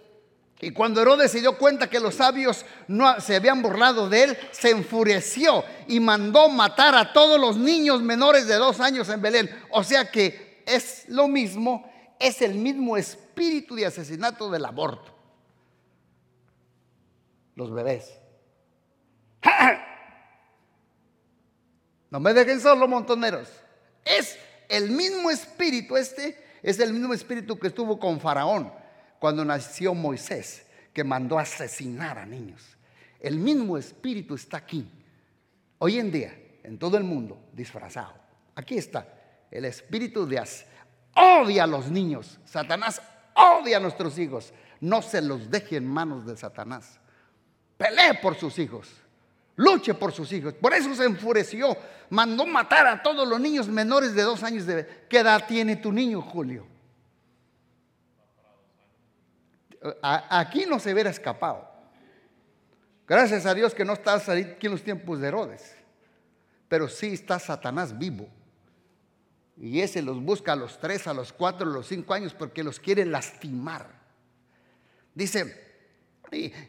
y 0.62 0.72
cuando 0.72 1.02
Herodes 1.02 1.32
se 1.32 1.42
dio 1.42 1.58
cuenta 1.58 1.90
que 1.90 2.00
los 2.00 2.16
sabios 2.16 2.66
no 2.88 3.20
se 3.20 3.36
habían 3.36 3.62
burlado 3.62 4.08
de 4.08 4.24
él, 4.24 4.38
se 4.52 4.70
enfureció 4.70 5.66
y 5.88 6.00
mandó 6.00 6.48
matar 6.48 6.96
a 6.96 7.12
todos 7.12 7.40
los 7.40 7.58
niños 7.58 8.02
menores 8.02 8.48
de 8.48 8.56
dos 8.56 8.80
años 8.80 9.10
en 9.10 9.22
Belén. 9.22 9.50
O 9.72 9.84
sea 9.84 10.10
que 10.10 10.64
es 10.66 11.10
lo 11.10 11.28
mismo, 11.28 11.92
es 12.20 12.42
el 12.42 12.56
mismo 12.56 12.96
espíritu 12.96 13.76
de 13.76 13.86
asesinato 13.86 14.50
del 14.50 14.64
aborto. 14.64 15.14
Los 17.56 17.72
bebés. 17.74 18.12
No 22.12 22.22
me 22.22 22.34
dejen 22.34 22.62
solo, 22.62 22.88
montoneros. 22.88 23.50
Es 24.06 24.38
el 24.70 24.90
mismo 24.90 25.30
espíritu, 25.30 25.98
este 25.98 26.42
es 26.64 26.80
el 26.80 26.94
mismo 26.94 27.14
espíritu 27.14 27.60
que 27.60 27.68
estuvo 27.68 28.00
con 28.00 28.22
Faraón 28.22 28.72
cuando 29.26 29.44
nació 29.44 29.96
Moisés, 29.96 30.68
que 30.94 31.04
mandó 31.04 31.40
asesinar 31.40 32.20
a 32.20 32.28
niños. 32.28 32.62
El 33.20 33.40
mismo 33.40 33.76
espíritu 33.76 34.36
está 34.36 34.58
aquí, 34.58 34.88
hoy 35.80 35.98
en 35.98 36.12
día, 36.12 36.40
en 36.62 36.78
todo 36.78 36.96
el 36.96 37.04
mundo, 37.04 37.40
disfrazado. 37.52 38.14
Aquí 38.54 38.78
está 38.78 39.08
el 39.50 39.66
espíritu 39.66 40.28
de 40.28 40.44
odia 41.16 41.64
a 41.64 41.66
los 41.66 41.90
niños. 41.90 42.38
Satanás 42.46 43.02
odia 43.34 43.78
a 43.78 43.80
nuestros 43.80 44.20
hijos. 44.20 44.54
No 44.80 45.02
se 45.02 45.24
los 45.24 45.50
deje 45.50 45.78
en 45.78 45.88
manos 45.88 46.28
de 46.28 46.38
Satanás. 46.38 47.00
Pelee 47.78 48.20
por 48.22 48.36
sus 48.36 48.60
hijos. 48.60 48.92
Luche 49.56 49.96
por 49.96 50.12
sus 50.12 50.32
hijos. 50.34 50.54
Por 50.54 50.72
eso 50.72 50.94
se 50.94 51.06
enfureció. 51.06 51.76
Mandó 52.12 52.46
matar 52.46 52.86
a 52.86 53.02
todos 53.02 53.28
los 53.28 53.40
niños 53.40 53.68
menores 53.68 54.14
de 54.14 54.22
dos 54.22 54.44
años 54.44 54.68
de 54.68 54.86
¿Qué 55.10 55.18
edad 55.18 55.48
tiene 55.48 55.78
tu 55.78 55.92
niño, 55.92 56.22
Julio? 56.22 56.75
Aquí 60.02 60.66
no 60.66 60.80
se 60.80 60.94
hubiera 60.94 61.10
escapado. 61.10 61.70
Gracias 63.08 63.46
a 63.46 63.54
Dios 63.54 63.74
que 63.76 63.86
no 63.86 63.94
está 63.94 64.16
aquí 64.16 64.66
en 64.66 64.72
los 64.72 64.84
tiempos 64.84 65.20
de 65.20 65.28
Herodes, 65.28 65.76
pero 66.68 66.88
sí 66.88 67.14
está 67.14 67.38
Satanás 67.40 67.98
vivo. 67.98 68.28
Y 69.58 69.80
ese 69.82 70.02
los 70.02 70.22
busca 70.22 70.54
a 70.54 70.56
los 70.56 70.80
tres, 70.80 71.08
a 71.08 71.14
los 71.14 71.32
cuatro, 71.32 71.70
a 71.70 71.74
los 71.74 71.88
cinco 71.88 72.14
años 72.14 72.34
porque 72.34 72.64
los 72.64 72.80
quiere 72.80 73.06
lastimar. 73.06 73.88
Dice, 75.14 75.64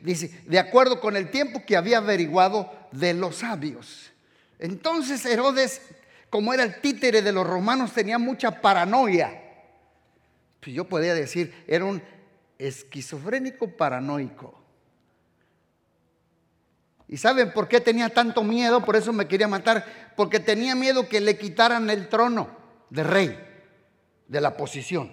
dice, 0.03 0.43
de 0.47 0.59
acuerdo 0.59 1.01
con 1.01 1.17
el 1.17 1.31
tiempo 1.31 1.65
que 1.67 1.77
había 1.77 1.99
averiguado 1.99 2.71
de 2.93 3.15
los 3.15 3.37
sabios. 3.37 4.13
Entonces 4.59 5.25
Herodes, 5.27 5.83
como 6.31 6.55
era 6.55 6.63
el 6.63 6.81
títere 6.81 7.23
de 7.23 7.33
los 7.33 7.47
romanos, 7.47 7.93
tenía 7.93 8.19
mucha 8.19 8.61
paranoia. 8.61 9.43
Pues 10.61 10.77
yo 10.77 10.85
podría 10.85 11.15
decir, 11.15 11.65
era 11.67 11.85
un 11.85 12.03
esquizofrénico 12.59 13.77
paranoico. 13.77 14.63
¿Y 17.09 17.17
saben 17.19 17.53
por 17.53 17.69
qué 17.69 17.81
tenía 17.81 18.09
tanto 18.09 18.43
miedo? 18.43 18.85
Por 18.85 18.97
eso 18.97 19.13
me 19.13 19.29
quería 19.29 19.47
matar. 19.47 20.13
Porque 20.17 20.41
tenía 20.41 20.75
miedo 20.75 21.09
que 21.09 21.21
le 21.21 21.39
quitaran 21.39 21.89
el 21.89 22.09
trono 22.09 22.49
de 22.91 23.05
rey, 23.05 23.39
de 24.27 24.41
la 24.41 24.57
posición. 24.57 25.11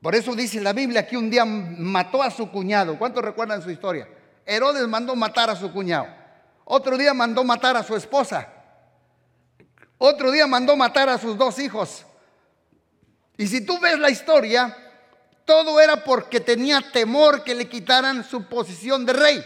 Por 0.00 0.14
eso 0.14 0.34
dice 0.34 0.60
la 0.60 0.72
Biblia 0.72 1.06
que 1.06 1.16
un 1.16 1.30
día 1.30 1.44
mató 1.44 2.22
a 2.22 2.30
su 2.30 2.50
cuñado. 2.50 2.98
¿Cuántos 2.98 3.24
recuerdan 3.24 3.62
su 3.62 3.70
historia? 3.70 4.08
Herodes 4.46 4.86
mandó 4.88 5.16
matar 5.16 5.50
a 5.50 5.56
su 5.56 5.72
cuñado. 5.72 6.06
Otro 6.64 6.96
día 6.96 7.12
mandó 7.12 7.42
matar 7.42 7.76
a 7.76 7.82
su 7.82 7.96
esposa. 7.96 8.48
Otro 9.98 10.30
día 10.30 10.46
mandó 10.46 10.76
matar 10.76 11.08
a 11.08 11.18
sus 11.18 11.36
dos 11.36 11.58
hijos. 11.58 12.06
Y 13.36 13.46
si 13.48 13.64
tú 13.64 13.78
ves 13.80 13.98
la 13.98 14.10
historia, 14.10 14.76
todo 15.50 15.80
era 15.80 16.04
porque 16.04 16.38
tenía 16.38 16.80
temor 16.92 17.42
que 17.42 17.56
le 17.56 17.68
quitaran 17.68 18.22
su 18.22 18.44
posición 18.44 19.04
de 19.04 19.12
rey. 19.12 19.44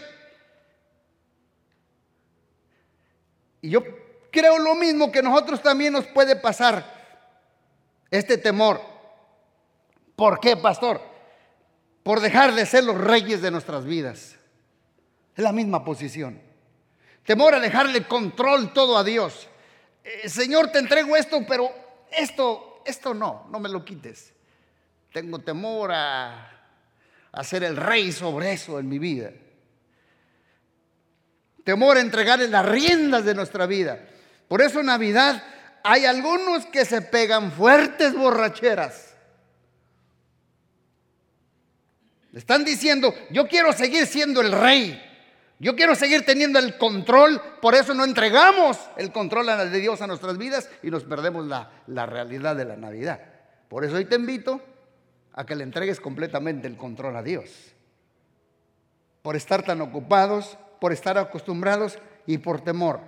Y 3.59 3.71
yo 3.71 3.83
creo 4.29 4.59
lo 4.59 4.75
mismo 4.75 5.11
que 5.11 5.23
nosotros 5.23 5.63
también 5.63 5.93
nos 5.93 6.05
puede 6.05 6.35
pasar 6.35 6.85
este 8.11 8.37
temor. 8.37 8.79
¿Por 10.15 10.39
qué, 10.39 10.55
pastor? 10.55 11.01
Por 12.03 12.19
dejar 12.19 12.53
de 12.53 12.67
ser 12.67 12.83
los 12.83 13.01
reyes 13.01 13.41
de 13.41 13.49
nuestras 13.49 13.83
vidas. 13.83 14.35
Es 15.35 15.43
la 15.43 15.53
misma 15.53 15.83
posición. 15.83 16.39
Temor 17.23 17.55
a 17.55 17.59
dejarle 17.59 18.07
control 18.07 18.73
todo 18.73 18.95
a 18.95 19.03
Dios. 19.03 19.47
Eh, 20.03 20.29
Señor, 20.29 20.71
te 20.71 20.77
entrego 20.77 21.15
esto, 21.15 21.43
pero 21.47 21.71
esto, 22.11 22.83
esto 22.85 23.15
no, 23.15 23.47
no 23.49 23.59
me 23.59 23.69
lo 23.69 23.83
quites. 23.83 24.34
Tengo 25.15 25.39
temor 25.39 25.93
a, 25.93 26.51
a 27.31 27.43
ser 27.45 27.63
el 27.63 27.77
rey 27.77 28.11
sobre 28.11 28.51
eso 28.51 28.77
en 28.79 28.89
mi 28.89 28.99
vida. 28.99 29.31
Temor 31.63 31.95
a 31.95 32.01
entregarle 32.01 32.49
las 32.49 32.65
riendas 32.65 33.23
de 33.23 33.33
nuestra 33.33 33.65
vida. 33.65 34.05
Por 34.49 34.61
eso 34.61 34.81
en 34.81 34.87
Navidad 34.87 35.41
hay 35.85 36.03
algunos 36.03 36.65
que 36.65 36.83
se 36.83 37.01
pegan 37.01 37.53
fuertes 37.53 38.13
borracheras. 38.13 39.15
están 42.33 42.65
diciendo, 42.65 43.15
yo 43.29 43.47
quiero 43.47 43.71
seguir 43.71 44.07
siendo 44.07 44.41
el 44.41 44.51
rey. 44.51 45.01
Yo 45.59 45.77
quiero 45.77 45.95
seguir 45.95 46.25
teniendo 46.25 46.59
el 46.59 46.77
control, 46.77 47.41
por 47.61 47.73
eso 47.73 47.93
no 47.93 48.03
entregamos 48.03 48.77
el 48.97 49.13
control 49.13 49.45
de 49.45 49.79
Dios 49.79 50.01
a 50.01 50.07
nuestras 50.07 50.37
vidas 50.37 50.69
y 50.83 50.91
nos 50.91 51.05
perdemos 51.05 51.47
la, 51.47 51.71
la 51.87 52.05
realidad 52.05 52.57
de 52.57 52.65
la 52.65 52.75
Navidad. 52.75 53.21
Por 53.69 53.85
eso 53.85 53.95
hoy 53.95 54.03
te 54.03 54.15
invito 54.15 54.74
a 55.35 55.45
que 55.45 55.55
le 55.55 55.63
entregues 55.63 55.99
completamente 55.99 56.67
el 56.67 56.77
control 56.77 57.15
a 57.17 57.23
Dios. 57.23 57.49
Por 59.21 59.35
estar 59.35 59.63
tan 59.63 59.81
ocupados, 59.81 60.57
por 60.79 60.93
estar 60.93 61.17
acostumbrados 61.17 61.99
y 62.25 62.37
por 62.37 62.61
temor. 62.61 63.01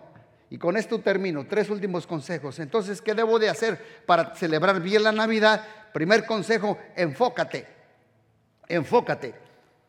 Y 0.50 0.58
con 0.58 0.76
esto 0.78 1.00
termino. 1.00 1.48
Tres 1.48 1.70
últimos 1.70 2.06
consejos. 2.06 2.60
Entonces, 2.60 3.02
¿qué 3.02 3.14
debo 3.14 3.40
de 3.40 3.50
hacer 3.50 4.04
para 4.06 4.36
celebrar 4.36 4.82
bien 4.82 5.04
la 5.04 5.12
Navidad? 5.12 5.64
Primer 5.94 6.26
consejo, 6.26 6.78
enfócate. 6.96 7.66
Enfócate. 8.68 9.34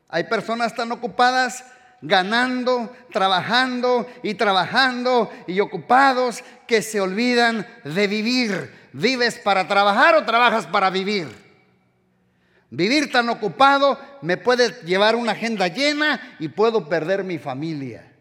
Hay 0.09 0.25
personas 0.25 0.75
tan 0.75 0.93
ocupadas 0.93 1.65
ganando, 2.01 2.95
trabajando 3.13 4.07
y 4.23 4.35
trabajando 4.35 5.31
y 5.49 5.59
ocupados 5.59 6.45
que 6.69 6.83
se 6.83 7.01
olvidan 7.01 7.67
de 7.83 8.07
vivir. 8.07 8.89
¿Vives 8.93 9.39
para 9.39 9.67
trabajar 9.67 10.15
o 10.15 10.25
trabajas 10.25 10.67
para 10.67 10.91
vivir? 10.91 11.48
Vivir 12.71 13.11
tan 13.11 13.29
ocupado 13.31 13.99
me 14.21 14.37
puede 14.37 14.83
llevar 14.85 15.17
una 15.17 15.33
agenda 15.33 15.69
llena 15.69 16.37
y 16.39 16.49
puedo 16.49 16.89
perder 16.89 17.25
mi 17.25 17.39
familia. 17.39 18.13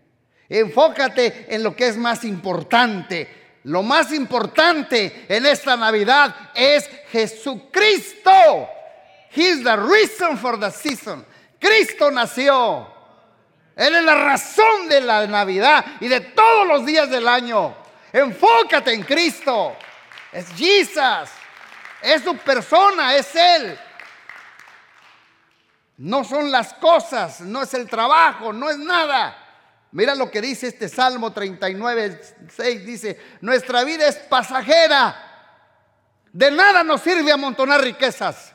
Enfócate 0.48 1.48
en 1.50 1.64
lo 1.64 1.76
que 1.76 1.88
es 1.88 1.98
más 1.98 2.24
importante. 2.24 3.28
Lo 3.64 3.84
más 3.84 4.14
importante 4.14 5.26
en 5.28 5.46
esta 5.46 5.76
Navidad 5.76 6.34
es 6.56 6.90
Jesucristo. 7.12 8.70
He's 9.36 9.62
the 9.64 9.76
reason 9.76 10.38
for 10.38 10.58
the 10.58 10.72
season. 10.72 11.26
Cristo 11.60 12.10
nació. 12.10 12.88
Él 13.76 13.96
es 13.96 14.04
la 14.04 14.16
razón 14.16 14.88
de 14.88 15.02
la 15.02 15.28
Navidad 15.28 15.86
y 16.00 16.08
de 16.08 16.22
todos 16.22 16.68
los 16.68 16.86
días 16.86 17.10
del 17.10 17.28
año. 17.28 17.76
Enfócate 18.14 18.94
en 18.94 19.04
Cristo. 19.04 19.76
Es 20.32 20.48
Jesus. 20.56 21.30
Es 22.02 22.24
su 22.24 22.38
persona, 22.38 23.16
es 23.16 23.36
Él. 23.36 23.78
No 25.98 26.24
son 26.24 26.52
las 26.52 26.74
cosas, 26.76 27.42
no 27.42 27.64
es 27.64 27.74
el 27.74 27.90
trabajo, 27.90 28.54
no 28.54 28.70
es 28.70 28.78
nada. 28.78 29.36
Mira 29.92 30.14
lo 30.14 30.30
que 30.30 30.42
dice 30.42 30.68
este 30.68 30.90
Salmo 30.90 31.34
39, 31.34 32.22
6. 32.50 32.86
Dice, 32.86 33.20
nuestra 33.42 33.84
vida 33.84 34.08
es 34.08 34.16
pasajera. 34.18 35.24
De 36.32 36.52
nada 36.52 36.84
nos 36.84 37.02
sirve 37.02 37.32
amontonar 37.32 37.82
riquezas. 37.82 38.54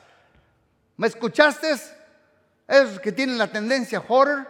¿Me 0.96 1.09
escuchaste? 1.09 1.72
Esos 2.68 3.00
que 3.00 3.11
tienen 3.11 3.38
la 3.38 3.48
tendencia 3.48 4.02
horror. 4.07 4.48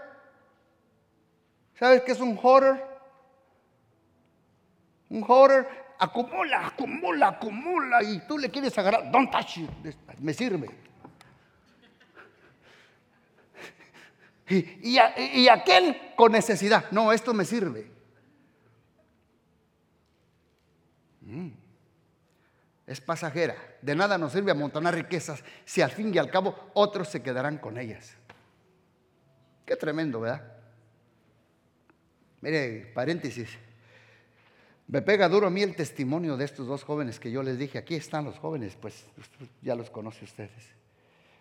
¿Sabes 1.78 2.02
qué 2.02 2.12
es 2.12 2.20
un 2.20 2.38
horror? 2.42 2.78
Un 5.09 5.24
horror 5.26 5.66
acumula, 5.98 6.66
acumula, 6.66 7.28
acumula 7.28 8.02
y 8.02 8.20
tú 8.26 8.37
le 8.37 8.50
quieres 8.50 8.76
agarrar. 8.76 9.11
Don't 9.11 9.31
touch 9.31 9.59
it. 9.59 9.70
Me 10.18 10.35
sirve. 10.35 10.91
Y, 14.52 14.98
y, 14.98 15.48
aquel 15.48 15.96
con 16.14 16.32
necesidad. 16.32 16.90
No, 16.90 17.12
esto 17.12 17.32
me 17.32 17.44
sirve. 17.44 17.90
Mm. 21.22 21.48
Es 22.86 23.00
pasajera. 23.00 23.56
De 23.80 23.94
nada 23.94 24.18
nos 24.18 24.32
sirve 24.32 24.50
amontonar 24.50 24.94
riquezas 24.94 25.42
si 25.64 25.80
al 25.80 25.90
fin 25.90 26.12
y 26.14 26.18
al 26.18 26.30
cabo 26.30 26.54
otros 26.74 27.08
se 27.08 27.22
quedarán 27.22 27.58
con 27.58 27.78
ellas. 27.78 28.14
Qué 29.64 29.76
tremendo, 29.76 30.20
¿verdad? 30.20 30.52
Mire, 32.42 32.90
paréntesis. 32.94 33.48
Me 34.88 35.00
pega 35.00 35.28
duro 35.28 35.46
a 35.46 35.50
mí 35.50 35.62
el 35.62 35.74
testimonio 35.74 36.36
de 36.36 36.44
estos 36.44 36.66
dos 36.66 36.84
jóvenes 36.84 37.18
que 37.18 37.30
yo 37.30 37.42
les 37.42 37.56
dije, 37.56 37.78
aquí 37.78 37.94
están 37.94 38.26
los 38.26 38.38
jóvenes, 38.38 38.76
pues 38.78 39.06
ya 39.62 39.74
los 39.74 39.88
conoce 39.88 40.24
ustedes. 40.24 40.74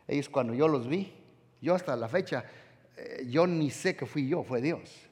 Ellos 0.07 0.29
cuando 0.29 0.53
yo 0.53 0.69
los 0.69 0.87
vi, 0.87 1.13
yo 1.59 1.75
hasta 1.75 1.95
la 1.95 2.07
fecha, 2.07 2.45
yo 3.27 3.47
ni 3.47 3.69
sé 3.71 3.95
que 3.95 4.05
fui 4.05 4.27
yo, 4.27 4.43
fue 4.43 4.61
Dios. 4.61 5.09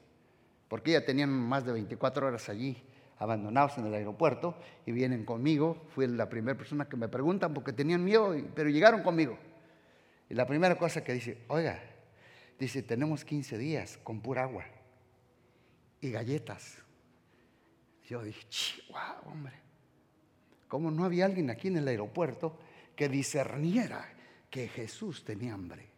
Porque 0.68 0.92
ya 0.92 1.04
tenían 1.04 1.30
más 1.30 1.64
de 1.64 1.72
24 1.72 2.26
horas 2.26 2.48
allí 2.48 2.82
abandonados 3.18 3.76
en 3.76 3.86
el 3.86 3.94
aeropuerto 3.94 4.56
y 4.86 4.92
vienen 4.92 5.24
conmigo. 5.24 5.84
Fui 5.94 6.06
la 6.06 6.28
primera 6.28 6.56
persona 6.56 6.88
que 6.88 6.96
me 6.96 7.08
preguntan 7.08 7.52
porque 7.52 7.72
tenían 7.72 8.02
miedo, 8.02 8.34
pero 8.54 8.70
llegaron 8.70 9.02
conmigo. 9.02 9.38
Y 10.28 10.34
la 10.34 10.46
primera 10.46 10.78
cosa 10.78 11.04
que 11.04 11.12
dice, 11.12 11.44
oiga, 11.48 11.82
dice, 12.58 12.82
tenemos 12.82 13.24
15 13.24 13.58
días 13.58 13.98
con 14.02 14.20
pura 14.20 14.44
agua 14.44 14.64
y 16.00 16.10
galletas. 16.10 16.78
Yo 18.08 18.22
dije, 18.22 18.46
chihuahua, 18.48 19.22
hombre. 19.26 19.54
¿Cómo 20.66 20.90
no 20.90 21.04
había 21.04 21.26
alguien 21.26 21.50
aquí 21.50 21.68
en 21.68 21.76
el 21.76 21.88
aeropuerto 21.88 22.58
que 22.96 23.08
discerniera 23.08 24.08
que 24.48 24.68
Jesús 24.68 25.24
tenía 25.24 25.54
hambre? 25.54 25.89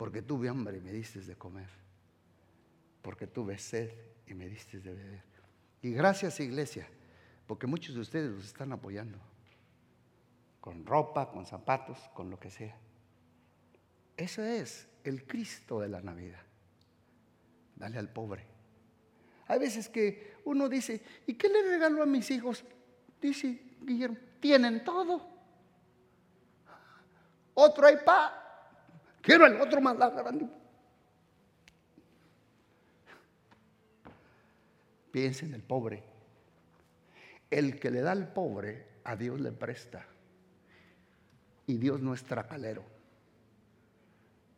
Porque 0.00 0.22
tuve 0.22 0.48
hambre 0.48 0.78
y 0.78 0.80
me 0.80 0.92
diste 0.92 1.20
de 1.20 1.36
comer. 1.36 1.68
Porque 3.02 3.26
tuve 3.26 3.58
sed 3.58 3.90
y 4.26 4.32
me 4.32 4.48
diste 4.48 4.80
de 4.80 4.94
beber. 4.94 5.22
Y 5.82 5.90
gracias 5.90 6.40
iglesia, 6.40 6.88
porque 7.46 7.66
muchos 7.66 7.94
de 7.94 8.00
ustedes 8.00 8.30
los 8.30 8.46
están 8.46 8.72
apoyando. 8.72 9.18
Con 10.58 10.86
ropa, 10.86 11.30
con 11.30 11.44
zapatos, 11.44 11.98
con 12.14 12.30
lo 12.30 12.40
que 12.40 12.50
sea. 12.50 12.74
Ese 14.16 14.60
es 14.60 14.88
el 15.04 15.26
Cristo 15.26 15.80
de 15.80 15.90
la 15.90 16.00
Navidad. 16.00 16.40
Dale 17.76 17.98
al 17.98 18.08
pobre. 18.08 18.46
Hay 19.48 19.58
veces 19.58 19.90
que 19.90 20.36
uno 20.46 20.70
dice, 20.70 21.02
¿y 21.26 21.34
qué 21.34 21.50
le 21.50 21.60
regalo 21.68 22.02
a 22.02 22.06
mis 22.06 22.30
hijos? 22.30 22.64
Dice 23.20 23.76
Guillermo, 23.82 24.16
tienen 24.40 24.82
todo. 24.82 25.28
Otro 27.52 27.86
pa. 28.02 28.40
Quiero 29.22 29.46
el 29.46 29.60
otro 29.60 29.80
más 29.80 29.96
grande. 29.96 30.46
Piensa 35.10 35.44
en 35.44 35.54
el 35.54 35.62
pobre. 35.62 36.02
El 37.50 37.80
que 37.80 37.90
le 37.90 38.00
da 38.00 38.12
al 38.12 38.32
pobre, 38.32 38.86
a 39.04 39.16
Dios 39.16 39.40
le 39.40 39.52
presta. 39.52 40.06
Y 41.66 41.78
Dios 41.78 42.00
no 42.00 42.14
es 42.14 42.24
tracalero. 42.24 42.84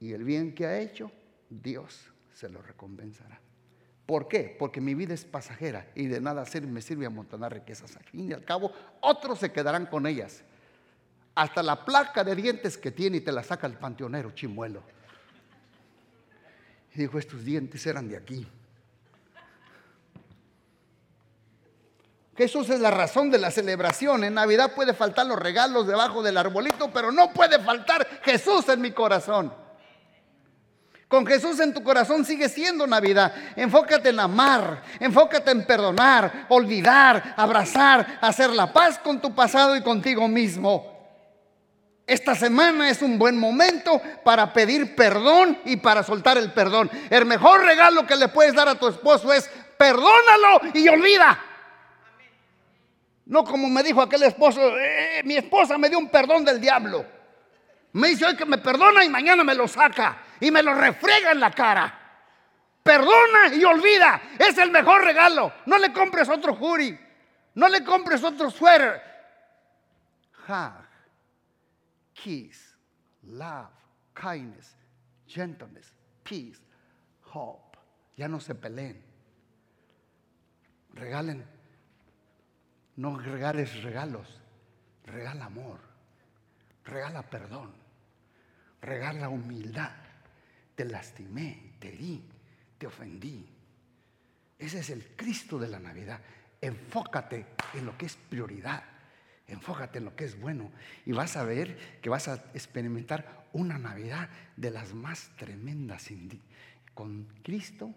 Y 0.01 0.13
el 0.13 0.25
bien 0.25 0.55
que 0.55 0.67
ha 0.67 0.79
hecho, 0.79 1.11
Dios 1.49 2.13
se 2.33 2.49
lo 2.49 2.61
recompensará. 2.61 3.41
¿Por 4.07 4.29
qué? 4.29 4.55
Porque 4.59 4.81
mi 4.81 4.95
vida 4.95 5.15
es 5.15 5.25
pasajera 5.25 5.91
y 5.95 6.07
de 6.07 6.21
nada 6.21 6.45
me 6.69 6.83
sirve 6.83 7.07
amontonar 7.07 7.53
riquezas. 7.53 7.97
Al 7.97 8.05
fin 8.05 8.31
y 8.31 8.33
al 8.33 8.45
cabo, 8.45 8.73
otros 9.01 9.39
se 9.39 9.53
quedarán 9.53 9.87
con 9.87 10.07
ellas. 10.07 10.45
Hasta 11.35 11.63
la 11.63 11.85
placa 11.85 12.25
de 12.25 12.35
dientes 12.35 12.77
que 12.77 12.91
tiene 12.91 13.19
y 13.19 13.21
te 13.21 13.33
la 13.33 13.43
saca 13.43 13.67
el 13.67 13.75
panteonero 13.75 14.33
chimuelo. 14.33 14.83
Y 16.95 16.99
dijo, 16.99 17.19
estos 17.19 17.45
dientes 17.45 17.87
eran 17.87 18.09
de 18.09 18.17
aquí. 18.17 18.47
Jesús 22.37 22.71
es 22.71 22.81
la 22.81 22.91
razón 22.91 23.31
de 23.31 23.39
la 23.39 23.51
celebración. 23.51 24.25
En 24.25 24.35
Navidad 24.35 24.75
puede 24.75 24.95
faltar 24.95 25.27
los 25.27 25.39
regalos 25.39 25.87
debajo 25.87 26.23
del 26.23 26.39
arbolito, 26.39 26.91
pero 26.93 27.13
no 27.13 27.33
puede 27.33 27.59
faltar 27.59 28.07
Jesús 28.23 28.69
en 28.69 28.81
mi 28.81 28.93
corazón. 28.93 29.53
Con 31.09 31.27
Jesús 31.27 31.61
en 31.61 31.75
tu 31.75 31.83
corazón 31.83 32.25
sigue 32.25 32.49
siendo 32.49 32.87
Navidad. 32.87 33.35
Enfócate 33.55 34.09
en 34.09 34.21
amar, 34.21 34.83
enfócate 34.99 35.51
en 35.51 35.67
perdonar, 35.67 36.47
olvidar, 36.49 37.35
abrazar, 37.37 38.19
hacer 38.23 38.49
la 38.49 38.73
paz 38.73 38.99
con 38.99 39.21
tu 39.21 39.35
pasado 39.35 39.77
y 39.77 39.83
contigo 39.83 40.27
mismo. 40.27 40.92
Esta 42.07 42.35
semana 42.35 42.91
es 42.91 43.01
un 43.01 43.19
buen 43.19 43.39
momento 43.39 44.01
para 44.25 44.53
pedir 44.53 44.97
perdón 44.97 45.59
y 45.65 45.77
para 45.77 46.03
soltar 46.03 46.37
el 46.37 46.53
perdón. 46.53 46.91
El 47.09 47.27
mejor 47.27 47.65
regalo 47.65 48.07
que 48.07 48.17
le 48.17 48.29
puedes 48.29 48.55
dar 48.55 48.69
a 48.69 48.75
tu 48.75 48.89
esposo 48.89 49.33
es 49.33 49.49
perdónalo 49.79 50.61
y 50.75 50.89
olvida. 50.89 51.39
No 53.27 53.45
como 53.45 53.69
me 53.69 53.83
dijo 53.83 54.03
aquel 54.03 54.25
esposo, 54.25 54.77
eh, 54.79 55.23
mi 55.25 55.37
esposa 55.37 55.79
me 55.79 55.89
dio 55.89 55.99
un 55.99 56.09
perdón 56.09 56.45
del 56.45 56.61
diablo. 56.61 57.05
Me 57.93 58.09
dice 58.09 58.27
hoy 58.27 58.37
que 58.37 58.47
me 58.47 58.59
perdona 58.59 59.05
y 59.05 59.09
mañana 59.09 59.45
me 59.45 59.55
lo 59.55 59.69
saca 59.69 60.19
y 60.41 60.51
me 60.51 60.63
lo 60.63 60.75
refrega 60.75 61.31
en 61.31 61.41
la 61.41 61.51
cara. 61.51 61.99
Perdona 62.83 63.55
y 63.55 63.63
olvida. 63.65 64.21
Es 64.39 64.59
el 64.59 64.71
mejor 64.71 65.05
regalo. 65.05 65.53
No 65.67 65.79
le 65.79 65.93
compres 65.93 66.29
otro 66.29 66.57
jury. 66.57 66.99
No 67.55 67.69
le 67.69 67.85
compres 67.85 68.25
otro 68.25 68.51
suéter. 68.51 69.01
Hug, 70.49 70.73
kiss, 72.15 72.77
love, 73.25 73.71
kindness, 74.15 74.77
gentleness, 75.27 75.93
peace, 76.23 76.61
hope. 77.33 77.79
Ya 78.17 78.29
no 78.29 78.41
se 78.41 78.55
peleen. 78.55 79.03
Regalen. 80.95 81.45
No 82.97 83.19
regales 83.19 83.83
regalos. 83.83 84.41
Regala 85.07 85.47
amor. 85.47 85.81
Regala 86.85 87.23
perdón. 87.23 87.73
Regala 88.81 89.29
humildad. 89.29 89.93
Te 90.75 90.85
lastimé, 90.85 91.75
te 91.79 91.93
di, 91.93 92.23
te 92.79 92.87
ofendí. 92.87 93.47
Ese 94.59 94.81
es 94.81 94.91
el 94.91 95.17
Cristo 95.17 95.59
de 95.59 95.69
la 95.69 95.79
Navidad. 95.79 96.21
Enfócate 96.61 97.47
en 97.75 97.87
lo 97.87 97.97
que 97.97 98.07
es 98.07 98.17
prioridad. 98.17 98.83
Enfócate 99.49 99.99
en 99.99 100.05
lo 100.05 100.17
que 100.17 100.25
es 100.25 100.41
bueno 100.41 100.71
y 101.05 101.13
vas 101.13 101.37
a 101.37 101.45
ver 101.45 101.77
que 102.01 102.09
vas 102.09 102.29
a 102.29 102.35
experimentar 102.55 103.47
una 103.53 103.79
Navidad 103.79 104.29
de 104.57 104.71
las 104.71 104.95
más 104.95 105.31
tremendas 105.37 106.09
con 106.95 107.27
Cristo 107.43 107.95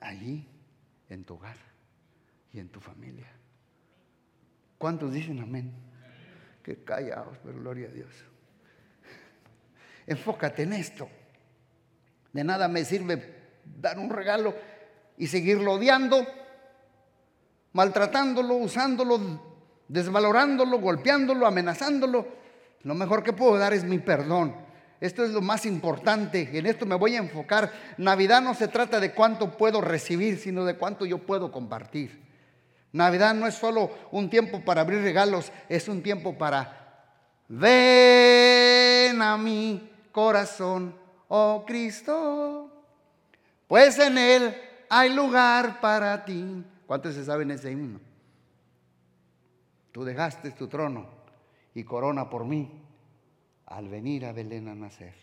allí 0.00 0.46
en 1.08 1.24
tu 1.24 1.34
hogar 1.34 1.56
y 2.52 2.58
en 2.60 2.68
tu 2.68 2.80
familia. 2.80 3.28
¿Cuántos 4.78 5.12
dicen 5.12 5.40
amén? 5.40 5.72
Que 6.62 6.84
callados, 6.84 7.38
pero 7.42 7.58
gloria 7.58 7.88
a 7.88 7.92
Dios. 7.92 8.10
Enfócate 10.06 10.62
en 10.62 10.72
esto. 10.72 11.08
De 12.32 12.44
nada 12.44 12.68
me 12.68 12.84
sirve 12.84 13.40
dar 13.64 13.98
un 13.98 14.10
regalo 14.10 14.54
y 15.18 15.26
seguirlo 15.26 15.72
odiando, 15.72 16.26
maltratándolo, 17.72 18.54
usándolo, 18.54 19.49
desvalorándolo, 19.90 20.78
golpeándolo, 20.78 21.46
amenazándolo. 21.46 22.26
Lo 22.82 22.94
mejor 22.94 23.22
que 23.22 23.32
puedo 23.32 23.58
dar 23.58 23.74
es 23.74 23.84
mi 23.84 23.98
perdón. 23.98 24.54
Esto 25.00 25.24
es 25.24 25.30
lo 25.30 25.40
más 25.40 25.66
importante. 25.66 26.48
En 26.52 26.66
esto 26.66 26.86
me 26.86 26.94
voy 26.94 27.16
a 27.16 27.18
enfocar. 27.18 27.72
Navidad 27.98 28.40
no 28.40 28.54
se 28.54 28.68
trata 28.68 29.00
de 29.00 29.12
cuánto 29.12 29.56
puedo 29.56 29.80
recibir, 29.80 30.38
sino 30.38 30.64
de 30.64 30.76
cuánto 30.76 31.06
yo 31.06 31.18
puedo 31.18 31.50
compartir. 31.50 32.22
Navidad 32.92 33.34
no 33.34 33.46
es 33.46 33.54
solo 33.54 33.90
un 34.12 34.30
tiempo 34.30 34.64
para 34.64 34.80
abrir 34.80 35.00
regalos, 35.02 35.52
es 35.68 35.88
un 35.88 36.02
tiempo 36.02 36.36
para 36.36 36.76
ven 37.48 39.20
a 39.22 39.36
mi 39.36 39.90
corazón, 40.12 40.94
oh 41.28 41.64
Cristo, 41.66 42.70
pues 43.68 43.98
en 43.98 44.18
él 44.18 44.54
hay 44.88 45.12
lugar 45.14 45.80
para 45.80 46.24
ti. 46.24 46.64
¿Cuántos 46.86 47.14
se 47.14 47.24
saben 47.24 47.52
ese 47.52 47.70
himno? 47.70 48.09
Tú 49.92 50.04
dejaste 50.04 50.52
tu 50.52 50.68
trono 50.68 51.06
y 51.74 51.84
corona 51.84 52.30
por 52.30 52.44
mí 52.44 52.82
al 53.66 53.88
venir 53.88 54.26
a 54.26 54.32
Belén 54.32 54.68
a 54.68 54.74
nacer. 54.74 55.14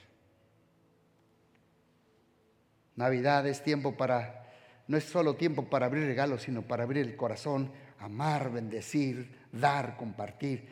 Navidad 2.95 3.45
es 3.47 3.63
tiempo 3.63 3.95
para, 3.95 4.47
no 4.88 4.97
es 4.97 5.03
solo 5.03 5.36
tiempo 5.36 5.70
para 5.70 5.86
abrir 5.86 6.05
regalos, 6.05 6.43
sino 6.43 6.63
para 6.63 6.84
abrir 6.84 7.05
el 7.05 7.15
corazón, 7.15 7.72
amar, 7.99 8.51
bendecir, 8.51 9.38
dar, 9.51 9.97
compartir. 9.97 10.68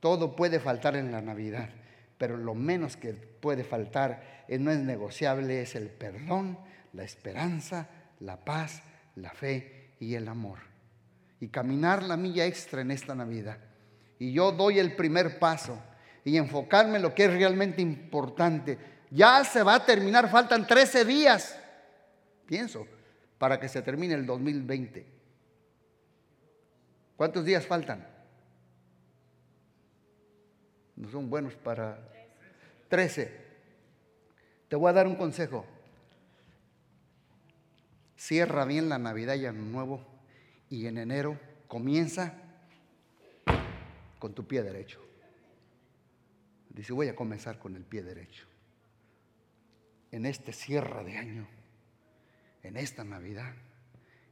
Todo 0.00 0.34
puede 0.34 0.58
faltar 0.58 0.96
en 0.96 1.12
la 1.12 1.20
Navidad, 1.20 1.68
pero 2.18 2.36
lo 2.36 2.54
menos 2.54 2.96
que 2.96 3.12
puede 3.12 3.64
faltar, 3.64 4.44
no 4.48 4.70
es 4.70 4.78
negociable, 4.78 5.60
es 5.60 5.74
el 5.74 5.90
perdón, 5.90 6.58
la 6.92 7.04
esperanza, 7.04 7.88
la 8.20 8.44
paz, 8.44 8.82
la 9.16 9.30
fe 9.30 9.94
y 10.00 10.14
el 10.14 10.28
amor 10.28 10.75
y 11.40 11.48
caminar 11.48 12.02
la 12.02 12.16
milla 12.16 12.46
extra 12.46 12.80
en 12.80 12.90
esta 12.90 13.14
Navidad. 13.14 13.58
Y 14.18 14.32
yo 14.32 14.52
doy 14.52 14.78
el 14.78 14.96
primer 14.96 15.38
paso 15.38 15.78
y 16.24 16.36
enfocarme 16.36 16.96
en 16.96 17.02
lo 17.02 17.14
que 17.14 17.26
es 17.26 17.32
realmente 17.32 17.82
importante. 17.82 18.78
Ya 19.10 19.44
se 19.44 19.62
va 19.62 19.76
a 19.76 19.86
terminar, 19.86 20.30
faltan 20.30 20.66
13 20.66 21.04
días, 21.04 21.58
pienso, 22.46 22.86
para 23.38 23.60
que 23.60 23.68
se 23.68 23.82
termine 23.82 24.14
el 24.14 24.26
2020. 24.26 25.06
¿Cuántos 27.16 27.44
días 27.44 27.66
faltan? 27.66 28.06
No 30.96 31.10
son 31.10 31.28
buenos 31.28 31.54
para 31.54 31.98
13. 32.88 33.46
Te 34.68 34.76
voy 34.76 34.88
a 34.90 34.94
dar 34.94 35.06
un 35.06 35.16
consejo. 35.16 35.64
Cierra 38.16 38.64
bien 38.64 38.88
la 38.88 38.98
Navidad 38.98 39.34
y 39.34 39.46
Año 39.46 39.62
Nuevo 39.62 40.15
y 40.70 40.86
en 40.86 40.98
enero 40.98 41.38
comienza 41.68 42.34
con 44.18 44.34
tu 44.34 44.46
pie 44.46 44.62
derecho. 44.62 45.00
Dice, 46.70 46.92
voy 46.92 47.08
a 47.08 47.16
comenzar 47.16 47.58
con 47.58 47.76
el 47.76 47.84
pie 47.84 48.02
derecho. 48.02 48.46
En 50.10 50.26
este 50.26 50.52
cierre 50.52 51.04
de 51.04 51.16
año, 51.16 51.48
en 52.62 52.76
esta 52.76 53.04
Navidad, 53.04 53.54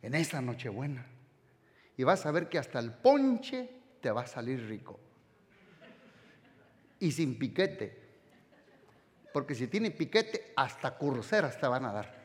en 0.03 0.15
esta 0.15 0.41
Nochebuena. 0.41 1.07
Y 1.97 2.03
vas 2.03 2.27
a 2.27 2.33
ver 2.33 2.49
que 2.49 2.59
hasta 2.59 2.79
el 2.81 2.93
ponche 2.93 3.71
te 4.01 4.11
va 4.11 4.23
a 4.23 4.27
salir 4.27 4.67
rico. 4.67 4.99
Y 7.01 7.13
sin 7.13 7.39
piquete. 7.39 8.03
Porque 9.33 9.55
si 9.55 9.67
tiene 9.69 9.91
piquete, 9.91 10.53
hasta 10.57 10.97
curseras 10.97 11.59
te 11.59 11.67
van 11.67 11.85
a 11.85 11.93
dar. 11.93 12.24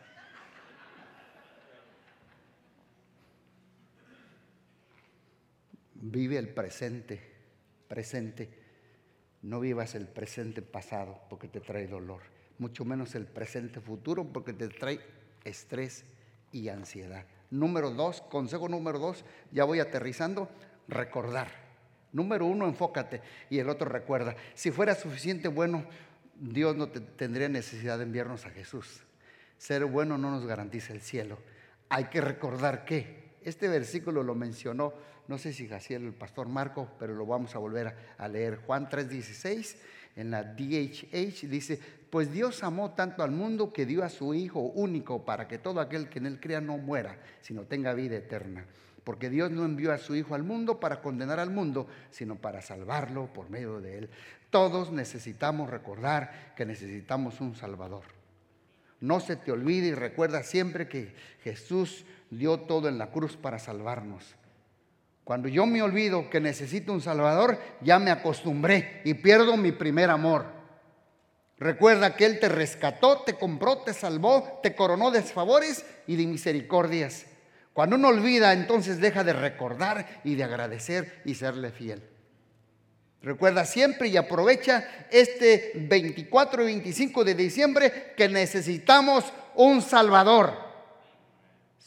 Vive 6.02 6.38
el 6.38 6.50
presente, 6.50 7.20
presente. 7.88 8.50
No 9.41 9.60
vivas 9.60 9.95
el 9.95 10.08
presente 10.08 10.62
pasado 10.62 11.22
porque 11.30 11.47
te 11.47 11.60
trae 11.60 11.88
dolor, 11.88 12.22
mucho 12.58 12.86
menos 12.86 13.16
el 13.16 13.26
presente 13.26 13.80
futuro 13.80 14.26
porque 14.26 14.54
te 14.54 14.68
trae 14.68 15.00
estrés 15.43 16.06
y 16.52 16.70
ansiedad. 16.70 17.26
Número 17.52 17.91
dos, 17.91 18.22
consejo 18.22 18.70
número 18.70 19.00
dos, 19.00 19.26
ya 19.52 19.64
voy 19.64 19.80
aterrizando, 19.80 20.50
recordar. 20.88 21.47
Número 22.12 22.45
uno, 22.45 22.68
enfócate 22.68 23.22
y 23.50 23.60
el 23.60 23.70
otro 23.70 23.88
recuerda. 23.88 24.36
Si 24.56 24.72
fuera 24.72 24.95
suficiente 24.95 25.47
bueno, 25.47 25.86
Dios 26.36 26.76
no 26.76 26.89
tendría 26.89 27.50
necesidad 27.50 27.97
de 27.97 28.06
enviarnos 28.06 28.45
a 28.45 28.52
Jesús. 28.52 29.04
Ser 29.58 29.86
bueno 29.86 30.18
no 30.18 30.32
nos 30.32 30.45
garantiza 30.45 30.93
el 30.93 31.02
cielo. 31.02 31.39
Hay 31.89 32.06
que 32.06 32.22
recordar 32.22 32.86
que 32.86 33.36
este 33.43 33.68
versículo 33.68 34.24
lo 34.24 34.36
mencionó 34.36 34.93
no 35.30 35.38
sé 35.38 35.54
si 35.54 35.72
hacía 35.72 35.98
el 35.98 36.12
pastor 36.12 36.50
Marco, 36.50 36.90
pero 36.98 37.14
lo 37.14 37.24
vamos 37.24 37.54
a 37.54 37.60
volver 37.60 37.96
a, 38.18 38.28
leer. 38.28 38.62
Juan 38.66 38.90
3:16 38.90 39.76
en 40.16 40.32
la 40.32 40.44
DHH 40.44 41.48
dice, 41.48 41.80
pues 42.10 42.32
Dios 42.34 42.64
amó 42.64 42.96
tanto 42.96 43.22
al 43.22 43.30
mundo 43.30 43.72
que 43.72 43.86
dio 43.86 44.04
a 44.04 44.10
su 44.10 44.34
Hijo 44.34 44.60
único 44.60 45.24
para 45.26 45.48
que 45.48 45.60
todo 45.60 45.82
aquel 45.82 46.10
que 46.10 46.18
en 46.18 46.26
él 46.26 46.40
crea 46.40 46.62
no 46.62 46.80
muera, 46.80 47.20
sino 47.42 47.62
tenga 47.66 47.94
vida 47.94 48.16
eterna. 48.16 48.66
Porque 49.04 49.30
Dios 49.30 49.52
no 49.52 49.66
envió 49.66 49.94
a 49.94 50.00
su 50.00 50.16
Hijo 50.16 50.34
al 50.34 50.44
mundo 50.44 50.80
para 50.80 51.00
condenar 51.00 51.40
al 51.40 51.52
mundo, 51.52 51.86
sino 52.10 52.36
para 52.36 52.64
salvarlo 52.64 53.32
por 53.32 53.52
medio 53.52 53.80
de 53.82 54.00
él. 54.00 54.10
Todos 54.50 54.92
necesitamos 54.92 55.70
recordar 55.70 56.56
que 56.58 56.66
necesitamos 56.66 57.40
un 57.40 57.56
Salvador. 57.56 58.06
No 59.00 59.20
se 59.20 59.36
te 59.36 59.52
olvide 59.52 59.90
y 59.90 59.94
recuerda 59.94 60.42
siempre 60.42 60.88
que 60.88 61.14
Jesús 61.44 62.04
dio 62.32 62.62
todo 62.62 62.90
en 62.90 62.98
la 62.98 63.12
cruz 63.12 63.38
para 63.38 63.60
salvarnos. 63.60 64.36
Cuando 65.30 65.48
yo 65.48 65.68
me 65.68 65.84
olvido 65.84 66.28
que 66.28 66.40
necesito 66.40 66.92
un 66.92 67.02
Salvador, 67.02 67.60
ya 67.82 68.00
me 68.00 68.10
acostumbré 68.10 69.00
y 69.04 69.14
pierdo 69.14 69.58
mi 69.58 69.72
primer 69.72 70.10
amor. 70.10 70.48
Recuerda 71.60 72.16
que 72.16 72.26
Él 72.26 72.40
te 72.40 72.50
rescató, 72.50 73.20
te 73.20 73.36
compró, 73.36 73.78
te 73.78 73.94
salvó, 73.94 74.60
te 74.64 74.74
coronó 74.74 75.12
de 75.12 75.22
favores 75.22 75.86
y 76.08 76.16
de 76.16 76.26
misericordias. 76.26 77.28
Cuando 77.74 77.96
uno 77.96 78.08
olvida, 78.08 78.54
entonces 78.54 79.00
deja 79.00 79.24
de 79.24 79.34
recordar 79.34 80.20
y 80.24 80.34
de 80.34 80.46
agradecer 80.46 81.22
y 81.26 81.36
serle 81.36 81.70
fiel. 81.70 82.02
Recuerda 83.22 83.66
siempre 83.66 84.08
y 84.08 84.18
aprovecha 84.18 85.06
este 85.12 85.74
24 85.76 86.64
y 86.64 86.74
25 86.74 87.24
de 87.24 87.36
diciembre 87.36 88.14
que 88.18 88.30
necesitamos 88.30 89.26
un 89.54 89.84
Salvador. 89.84 90.69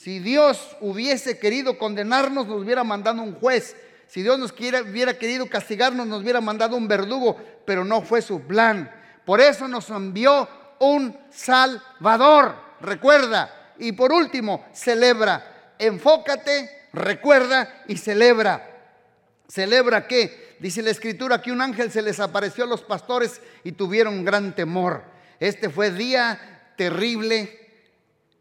Si 0.02 0.18
Dios 0.18 0.76
hubiese 0.80 1.38
querido 1.38 1.78
condenarnos, 1.78 2.48
nos 2.48 2.60
hubiera 2.60 2.82
mandado 2.82 3.22
un 3.22 3.36
juez. 3.36 3.76
Si 4.08 4.20
Dios 4.24 4.36
nos 4.36 4.50
hubiera 4.50 5.16
querido 5.16 5.48
castigarnos, 5.48 6.08
nos 6.08 6.22
hubiera 6.22 6.40
mandado 6.40 6.76
un 6.76 6.88
verdugo, 6.88 7.40
pero 7.64 7.84
no 7.84 8.02
fue 8.02 8.20
su 8.20 8.40
plan. 8.40 8.90
Por 9.24 9.40
eso 9.40 9.68
nos 9.68 9.90
envió 9.90 10.48
un 10.80 11.16
Salvador. 11.30 12.56
Recuerda. 12.80 13.74
Y 13.78 13.92
por 13.92 14.10
último, 14.10 14.66
celebra. 14.72 15.74
Enfócate, 15.78 16.88
recuerda 16.92 17.84
y 17.86 17.96
celebra. 17.96 18.70
celebra 19.46 20.08
que, 20.08 20.56
dice 20.58 20.82
la 20.82 20.90
escritura, 20.90 21.40
que 21.40 21.52
un 21.52 21.60
ángel 21.60 21.92
se 21.92 22.02
les 22.02 22.18
apareció 22.18 22.64
a 22.64 22.66
los 22.66 22.82
pastores 22.82 23.40
y 23.62 23.70
tuvieron 23.70 24.24
gran 24.24 24.56
temor. 24.56 25.04
Este 25.38 25.70
fue 25.70 25.92
día 25.92 26.72
terrible 26.76 27.70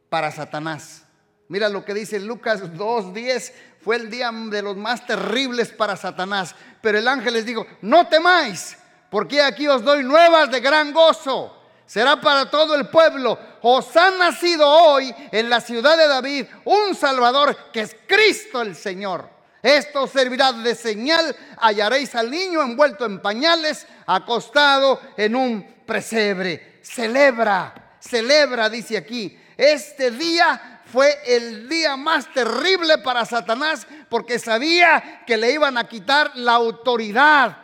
para 0.09 0.31
Satanás. 0.31 1.03
Mira 1.51 1.67
lo 1.67 1.83
que 1.83 1.93
dice 1.93 2.17
Lucas 2.17 2.61
2.10, 2.63 3.51
fue 3.83 3.97
el 3.97 4.09
día 4.09 4.31
de 4.31 4.61
los 4.61 4.77
más 4.77 5.05
terribles 5.05 5.67
para 5.67 5.97
Satanás. 5.97 6.55
Pero 6.79 6.97
el 6.97 7.05
ángel 7.05 7.33
les 7.33 7.45
dijo, 7.45 7.67
no 7.81 8.07
temáis, 8.07 8.77
porque 9.09 9.41
aquí 9.41 9.67
os 9.67 9.83
doy 9.83 10.01
nuevas 10.01 10.49
de 10.49 10.61
gran 10.61 10.93
gozo. 10.93 11.61
Será 11.85 12.21
para 12.21 12.49
todo 12.49 12.73
el 12.73 12.87
pueblo. 12.87 13.37
Os 13.63 13.93
ha 13.97 14.11
nacido 14.11 14.65
hoy 14.65 15.13
en 15.33 15.49
la 15.49 15.59
ciudad 15.59 15.97
de 15.97 16.07
David 16.07 16.45
un 16.63 16.95
Salvador 16.95 17.69
que 17.73 17.81
es 17.81 17.97
Cristo 18.07 18.61
el 18.61 18.73
Señor. 18.73 19.27
Esto 19.61 20.07
servirá 20.07 20.53
de 20.53 20.73
señal. 20.73 21.35
Hallaréis 21.59 22.15
al 22.15 22.31
niño 22.31 22.61
envuelto 22.61 23.05
en 23.05 23.21
pañales, 23.21 23.85
acostado 24.05 25.01
en 25.17 25.35
un 25.35 25.83
presebre. 25.85 26.79
Celebra, 26.81 27.97
celebra, 27.99 28.69
dice 28.69 28.95
aquí. 28.95 29.37
Este 29.57 30.11
día 30.11 30.80
fue 30.91 31.17
el 31.25 31.69
día 31.69 31.95
más 31.95 32.31
terrible 32.33 32.97
para 32.97 33.25
Satanás 33.25 33.87
porque 34.09 34.37
sabía 34.39 35.23
que 35.25 35.37
le 35.37 35.51
iban 35.51 35.77
a 35.77 35.87
quitar 35.87 36.31
la 36.35 36.53
autoridad, 36.53 37.57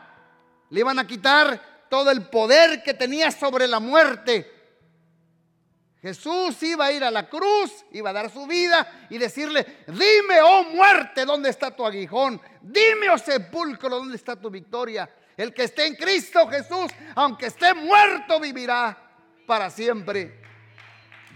le 0.70 0.80
iban 0.80 0.98
a 0.98 1.06
quitar 1.06 1.86
todo 1.90 2.10
el 2.12 2.28
poder 2.30 2.82
que 2.84 2.94
tenía 2.94 3.32
sobre 3.32 3.68
la 3.68 3.80
muerte. 3.80 4.54
Jesús 6.02 6.62
iba 6.64 6.86
a 6.86 6.92
ir 6.92 7.04
a 7.04 7.12
la 7.12 7.28
cruz, 7.28 7.84
iba 7.92 8.12
a 8.12 8.14
dar 8.14 8.32
su 8.32 8.48
vida 8.48 9.08
y 9.10 9.18
decirle, 9.18 9.84
dime, 9.88 10.42
oh 10.42 10.64
muerte, 10.64 11.26
¿dónde 11.26 11.50
está 11.50 11.76
tu 11.76 11.86
aguijón? 11.86 12.40
Dime, 12.62 13.10
oh 13.10 13.18
sepulcro, 13.18 13.90
¿dónde 13.90 14.16
está 14.16 14.36
tu 14.36 14.50
victoria? 14.50 15.10
El 15.36 15.54
que 15.54 15.64
esté 15.64 15.86
en 15.86 15.96
Cristo 15.96 16.48
Jesús, 16.48 16.92
aunque 17.16 17.48
esté 17.48 17.74
muerto, 17.74 18.40
vivirá 18.40 18.98
para 19.46 19.70
siempre. 19.70 20.47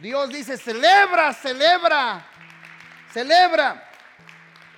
Dios 0.01 0.29
dice, 0.29 0.57
celebra, 0.57 1.31
celebra, 1.31 2.25
celebra. 3.13 3.87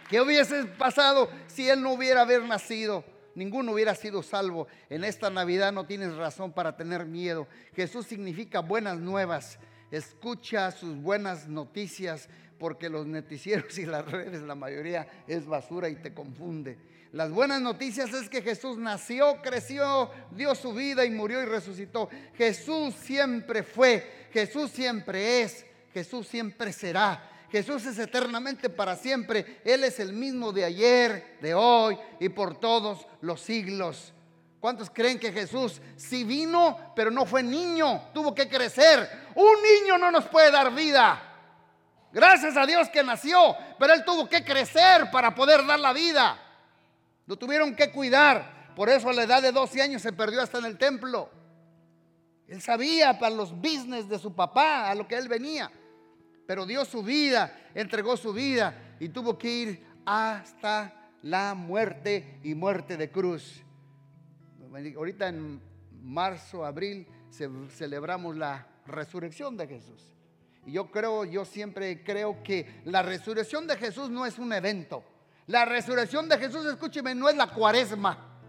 ¿Qué 0.09 0.19
hubiese 0.19 0.65
pasado 0.65 1.32
si 1.47 1.69
Él 1.69 1.82
no 1.82 1.93
hubiera 1.93 2.21
haber 2.21 2.43
nacido? 2.43 3.05
Ninguno 3.34 3.71
hubiera 3.71 3.95
sido 3.95 4.21
salvo. 4.21 4.67
En 4.89 5.05
esta 5.05 5.30
Navidad 5.30 5.71
no 5.71 5.86
tienes 5.86 6.13
razón 6.15 6.51
para 6.51 6.76
tener 6.76 7.05
miedo. 7.05 7.47
Jesús 7.74 8.05
significa 8.05 8.59
buenas 8.59 8.97
nuevas. 8.97 9.57
Escucha 9.93 10.71
sus 10.71 10.95
buenas 10.95 11.47
noticias 11.47 12.27
porque 12.57 12.89
los 12.89 13.05
noticieros 13.05 13.77
y 13.77 13.85
las 13.85 14.03
redes, 14.09 14.41
la 14.41 14.55
mayoría 14.55 15.07
es 15.27 15.45
basura 15.45 15.87
y 15.87 15.95
te 15.97 16.15
confunde. 16.15 16.79
Las 17.11 17.29
buenas 17.29 17.61
noticias 17.61 18.11
es 18.11 18.27
que 18.27 18.41
Jesús 18.41 18.79
nació, 18.79 19.39
creció, 19.43 20.09
dio 20.31 20.55
su 20.55 20.73
vida 20.73 21.05
y 21.05 21.11
murió 21.11 21.43
y 21.43 21.45
resucitó. 21.45 22.09
Jesús 22.35 22.95
siempre 22.95 23.61
fue, 23.61 24.27
Jesús 24.33 24.71
siempre 24.71 25.43
es, 25.43 25.63
Jesús 25.93 26.27
siempre 26.27 26.73
será. 26.73 27.29
Jesús 27.51 27.85
es 27.85 27.99
eternamente 27.99 28.71
para 28.71 28.95
siempre. 28.95 29.61
Él 29.63 29.83
es 29.83 29.99
el 29.99 30.11
mismo 30.11 30.51
de 30.51 30.65
ayer, 30.65 31.37
de 31.39 31.53
hoy 31.53 31.99
y 32.19 32.29
por 32.29 32.59
todos 32.59 33.05
los 33.21 33.41
siglos. 33.41 34.12
¿Cuántos 34.64 34.89
creen 34.89 35.20
que 35.20 35.34
Jesús 35.34 35.82
sí 35.97 36.24
vino, 36.24 36.93
pero 36.95 37.11
no 37.11 37.26
fue 37.26 37.43
niño? 37.43 38.01
Tuvo 38.14 38.34
que 38.34 38.47
crecer. 38.47 39.09
Un 39.36 39.55
niño 39.61 39.97
no 39.97 40.09
nos 40.09 40.24
puede 40.28 40.51
dar 40.51 40.74
vida. 40.74 41.22
Gracias 42.14 42.55
a 42.55 42.66
Dios 42.66 42.88
que 42.88 43.03
nació, 43.03 43.57
pero 43.78 43.93
él 43.93 44.05
tuvo 44.05 44.30
que 44.30 44.41
crecer 44.45 45.11
para 45.11 45.36
poder 45.36 45.66
dar 45.66 45.82
la 45.82 45.91
vida. 45.91 46.41
Lo 47.26 47.36
tuvieron 47.36 47.76
que 47.76 47.91
cuidar. 47.91 48.72
Por 48.74 48.88
eso 48.88 49.09
a 49.09 49.14
la 49.14 49.24
edad 49.24 49.41
de 49.41 49.51
12 49.51 49.82
años 49.82 50.01
se 50.01 50.14
perdió 50.14 50.41
hasta 50.41 50.59
en 50.59 50.66
el 50.66 50.78
templo. 50.78 51.30
Él 52.47 52.61
sabía 52.61 53.20
para 53.20 53.36
los 53.36 53.51
business 53.51 54.07
de 54.07 54.18
su 54.18 54.34
papá, 54.34 54.89
a 54.89 54.95
lo 54.95 55.05
que 55.09 55.18
él 55.18 55.28
venía. 55.28 55.70
Pero 56.47 56.66
dio 56.66 56.86
su 56.86 57.03
vida, 57.03 57.53
entregó 57.76 58.16
su 58.16 58.32
vida 58.32 58.95
y 59.01 59.09
tuvo 59.09 59.38
que 59.38 59.49
ir 59.49 59.88
hasta 60.05 61.11
la 61.22 61.53
muerte 61.53 62.39
y 62.43 62.55
muerte 62.55 62.95
de 62.95 63.11
cruz. 63.11 63.61
Ahorita 64.74 65.28
en 65.28 65.61
marzo, 66.01 66.65
abril, 66.65 67.07
celebramos 67.69 68.36
la 68.36 68.67
resurrección 68.88 69.55
de 69.55 69.67
Jesús. 69.67 70.15
Y 70.65 70.71
yo 70.71 70.89
creo, 70.89 71.26
yo 71.26 71.45
siempre 71.45 72.03
creo 72.03 72.41
que 72.41 72.82
la 72.86 73.03
resurrección 73.03 73.67
de 73.67 73.78
Jesús 73.78 74.09
no 74.09 74.26
es 74.26 74.39
un 74.39 74.51
evento. 74.51 75.03
La 75.45 75.65
resurrección 75.65 76.28
de 76.28 76.39
Jesús, 76.39 76.65
escúcheme, 76.65 77.13
no 77.13 77.30
es 77.30 77.36
la 77.36 77.47
cuaresma. 77.47 78.39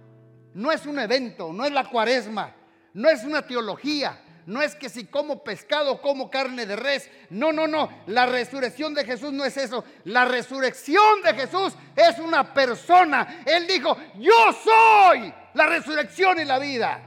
No 0.54 0.72
es 0.72 0.86
un 0.86 0.98
evento, 0.98 1.52
no 1.52 1.66
es 1.66 1.72
la 1.72 1.90
cuaresma. 1.90 2.54
No 2.94 3.10
es 3.10 3.22
una 3.24 3.46
teología. 3.46 4.18
No 4.46 4.62
es 4.62 4.74
que 4.74 4.88
si 4.88 5.04
como 5.04 5.44
pescado, 5.44 6.00
como 6.00 6.30
carne 6.30 6.64
de 6.64 6.76
res. 6.76 7.10
No, 7.28 7.52
no, 7.52 7.66
no. 7.66 7.90
La 8.06 8.24
resurrección 8.24 8.94
de 8.94 9.04
Jesús 9.04 9.30
no 9.30 9.44
es 9.44 9.58
eso. 9.58 9.84
La 10.04 10.24
resurrección 10.24 11.20
de 11.22 11.34
Jesús 11.34 11.74
es 11.94 12.18
una 12.18 12.54
persona. 12.54 13.42
Él 13.44 13.66
dijo, 13.66 13.94
yo 14.18 14.32
soy 14.64 15.34
la 15.54 15.66
resurrección 15.66 16.40
y 16.40 16.44
la 16.44 16.58
vida. 16.58 17.00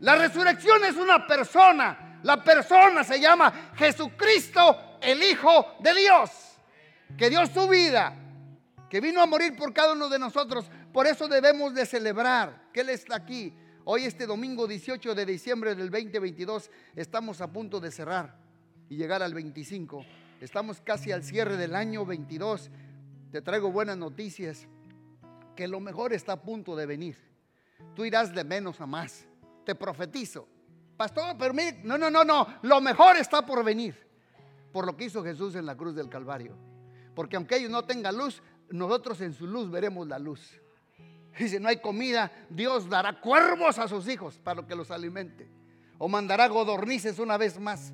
La 0.00 0.16
resurrección 0.16 0.84
es 0.84 0.96
una 0.96 1.26
persona. 1.26 2.20
La 2.22 2.42
persona 2.42 3.04
se 3.04 3.20
llama 3.20 3.72
Jesucristo, 3.76 4.98
el 5.00 5.22
Hijo 5.22 5.76
de 5.80 5.94
Dios, 5.94 6.30
que 7.16 7.30
dio 7.30 7.46
su 7.46 7.68
vida 7.68 8.24
que 8.88 9.00
vino 9.00 9.20
a 9.20 9.26
morir 9.26 9.54
por 9.56 9.72
cada 9.72 9.92
uno 9.92 10.08
de 10.08 10.18
nosotros. 10.18 10.70
Por 10.92 11.06
eso 11.06 11.28
debemos 11.28 11.74
de 11.74 11.86
celebrar 11.86 12.70
que 12.72 12.80
Él 12.80 12.88
está 12.90 13.16
aquí. 13.16 13.54
Hoy 13.84 14.04
este 14.04 14.26
domingo 14.26 14.66
18 14.66 15.14
de 15.14 15.26
diciembre 15.26 15.74
del 15.74 15.90
2022 15.90 16.70
estamos 16.96 17.40
a 17.40 17.52
punto 17.52 17.80
de 17.80 17.90
cerrar 17.90 18.36
y 18.88 18.96
llegar 18.96 19.22
al 19.22 19.34
25. 19.34 20.04
Estamos 20.40 20.80
casi 20.80 21.12
al 21.12 21.22
cierre 21.22 21.56
del 21.56 21.74
año 21.74 22.04
22. 22.06 22.70
Te 23.30 23.42
traigo 23.42 23.70
buenas 23.70 23.96
noticias, 23.96 24.66
que 25.54 25.68
lo 25.68 25.80
mejor 25.80 26.12
está 26.12 26.32
a 26.32 26.42
punto 26.42 26.76
de 26.76 26.86
venir. 26.86 27.16
Tú 27.94 28.04
irás 28.04 28.34
de 28.34 28.44
menos 28.44 28.80
a 28.80 28.86
más. 28.86 29.26
Te 29.64 29.74
profetizo. 29.74 30.48
Pastor, 30.96 31.36
pero 31.38 31.54
no, 31.84 31.98
no, 31.98 32.10
no, 32.10 32.24
no. 32.24 32.46
Lo 32.62 32.80
mejor 32.80 33.16
está 33.16 33.44
por 33.44 33.62
venir. 33.64 33.96
Por 34.72 34.86
lo 34.86 34.96
que 34.96 35.04
hizo 35.04 35.22
Jesús 35.22 35.54
en 35.54 35.66
la 35.66 35.76
cruz 35.76 35.94
del 35.94 36.08
Calvario. 36.08 36.56
Porque 37.14 37.36
aunque 37.36 37.56
ellos 37.56 37.70
no 37.70 37.84
tengan 37.84 38.16
luz, 38.16 38.42
nosotros 38.70 39.20
en 39.20 39.32
su 39.32 39.46
luz 39.46 39.70
veremos 39.70 40.06
la 40.06 40.18
luz. 40.18 40.60
Dice, 41.38 41.60
no 41.60 41.68
hay 41.68 41.80
comida, 41.80 42.32
Dios 42.50 42.88
dará 42.88 43.20
cuervos 43.20 43.78
a 43.78 43.86
sus 43.86 44.08
hijos 44.08 44.38
para 44.38 44.66
que 44.66 44.74
los 44.74 44.90
alimente. 44.90 45.48
O 45.98 46.08
mandará 46.08 46.48
godornices 46.48 47.18
una 47.18 47.36
vez 47.36 47.58
más. 47.58 47.92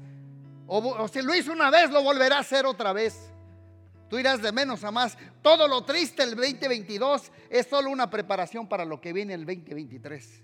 O, 0.67 1.09
si 1.09 1.21
lo 1.21 1.35
hizo 1.35 1.53
una 1.53 1.71
vez, 1.71 1.91
lo 1.91 2.03
volverá 2.03 2.37
a 2.37 2.41
hacer 2.41 2.65
otra 2.65 2.93
vez. 2.93 3.34
Tú 4.15 4.21
irás 4.21 4.41
de 4.41 4.53
menos 4.53 4.85
a 4.85 4.93
más. 4.93 5.19
Todo 5.43 5.67
lo 5.67 5.83
triste 5.83 6.23
el 6.23 6.37
2022 6.37 7.33
es 7.51 7.67
solo 7.67 7.91
una 7.91 8.09
preparación 8.09 8.69
para 8.69 8.85
lo 8.85 9.01
que 9.01 9.13
viene 9.13 9.35
el 9.35 9.45
2023. 9.45 10.41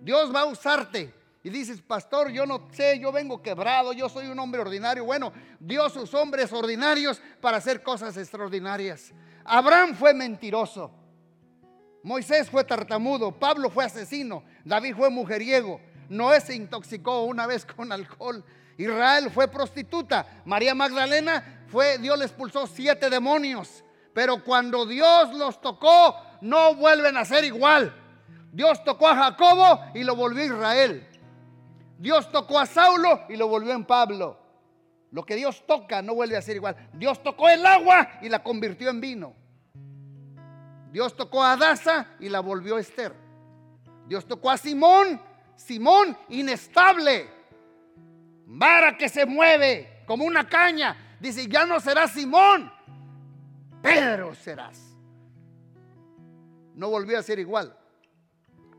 Dios 0.00 0.34
va 0.34 0.40
a 0.40 0.44
usarte. 0.46 1.12
Y 1.42 1.50
dices, 1.50 1.82
pastor, 1.82 2.30
yo 2.30 2.46
no 2.46 2.66
sé, 2.72 2.98
yo 2.98 3.12
vengo 3.12 3.42
quebrado, 3.42 3.92
yo 3.92 4.08
soy 4.08 4.28
un 4.28 4.38
hombre 4.38 4.62
ordinario. 4.62 5.04
Bueno, 5.04 5.34
Dios 5.60 5.94
usó 5.98 6.22
hombres 6.22 6.50
ordinarios 6.50 7.20
para 7.42 7.58
hacer 7.58 7.82
cosas 7.82 8.16
extraordinarias. 8.16 9.12
Abraham 9.44 9.94
fue 9.94 10.14
mentiroso. 10.14 10.90
Moisés 12.02 12.48
fue 12.48 12.64
tartamudo. 12.64 13.32
Pablo 13.38 13.68
fue 13.68 13.84
asesino. 13.84 14.44
David 14.64 14.96
fue 14.96 15.10
mujeriego. 15.10 15.78
Noé 16.08 16.40
se 16.40 16.54
intoxicó 16.54 17.24
una 17.24 17.46
vez 17.46 17.66
con 17.66 17.92
alcohol. 17.92 18.42
Israel 18.76 19.30
fue 19.30 19.48
prostituta. 19.48 20.26
María 20.44 20.74
Magdalena 20.74 21.64
fue, 21.68 21.98
Dios 21.98 22.18
le 22.18 22.24
expulsó 22.24 22.66
siete 22.66 23.10
demonios. 23.10 23.84
Pero 24.12 24.42
cuando 24.44 24.86
Dios 24.86 25.34
los 25.34 25.60
tocó, 25.60 26.16
no 26.40 26.74
vuelven 26.74 27.16
a 27.16 27.24
ser 27.24 27.44
igual. 27.44 27.94
Dios 28.52 28.84
tocó 28.84 29.08
a 29.08 29.16
Jacobo 29.16 29.80
y 29.94 30.04
lo 30.04 30.14
volvió 30.14 30.42
a 30.42 30.46
Israel. 30.46 31.08
Dios 31.98 32.30
tocó 32.30 32.58
a 32.58 32.66
Saulo 32.66 33.22
y 33.28 33.36
lo 33.36 33.48
volvió 33.48 33.72
en 33.72 33.84
Pablo. 33.84 34.38
Lo 35.10 35.24
que 35.24 35.36
Dios 35.36 35.64
toca 35.66 36.02
no 36.02 36.14
vuelve 36.14 36.36
a 36.36 36.42
ser 36.42 36.56
igual. 36.56 36.76
Dios 36.92 37.22
tocó 37.22 37.48
el 37.48 37.64
agua 37.64 38.18
y 38.20 38.28
la 38.28 38.42
convirtió 38.42 38.90
en 38.90 39.00
vino. 39.00 39.34
Dios 40.90 41.16
tocó 41.16 41.42
a 41.42 41.52
Adasa 41.52 42.08
y 42.20 42.28
la 42.28 42.40
volvió 42.40 42.76
a 42.76 42.80
Esther. 42.80 43.14
Dios 44.06 44.26
tocó 44.26 44.50
a 44.50 44.56
Simón, 44.56 45.20
Simón 45.56 46.16
inestable, 46.28 47.28
vara 48.54 48.96
que 48.96 49.08
se 49.08 49.26
mueve 49.26 50.02
como 50.06 50.24
una 50.24 50.48
caña. 50.48 51.16
Dice, 51.20 51.46
ya 51.46 51.66
no 51.66 51.80
serás 51.80 52.12
Simón, 52.12 52.72
Pedro 53.82 54.34
serás. 54.34 54.80
No 56.74 56.88
volvió 56.90 57.18
a 57.18 57.22
ser 57.22 57.38
igual. 57.38 57.76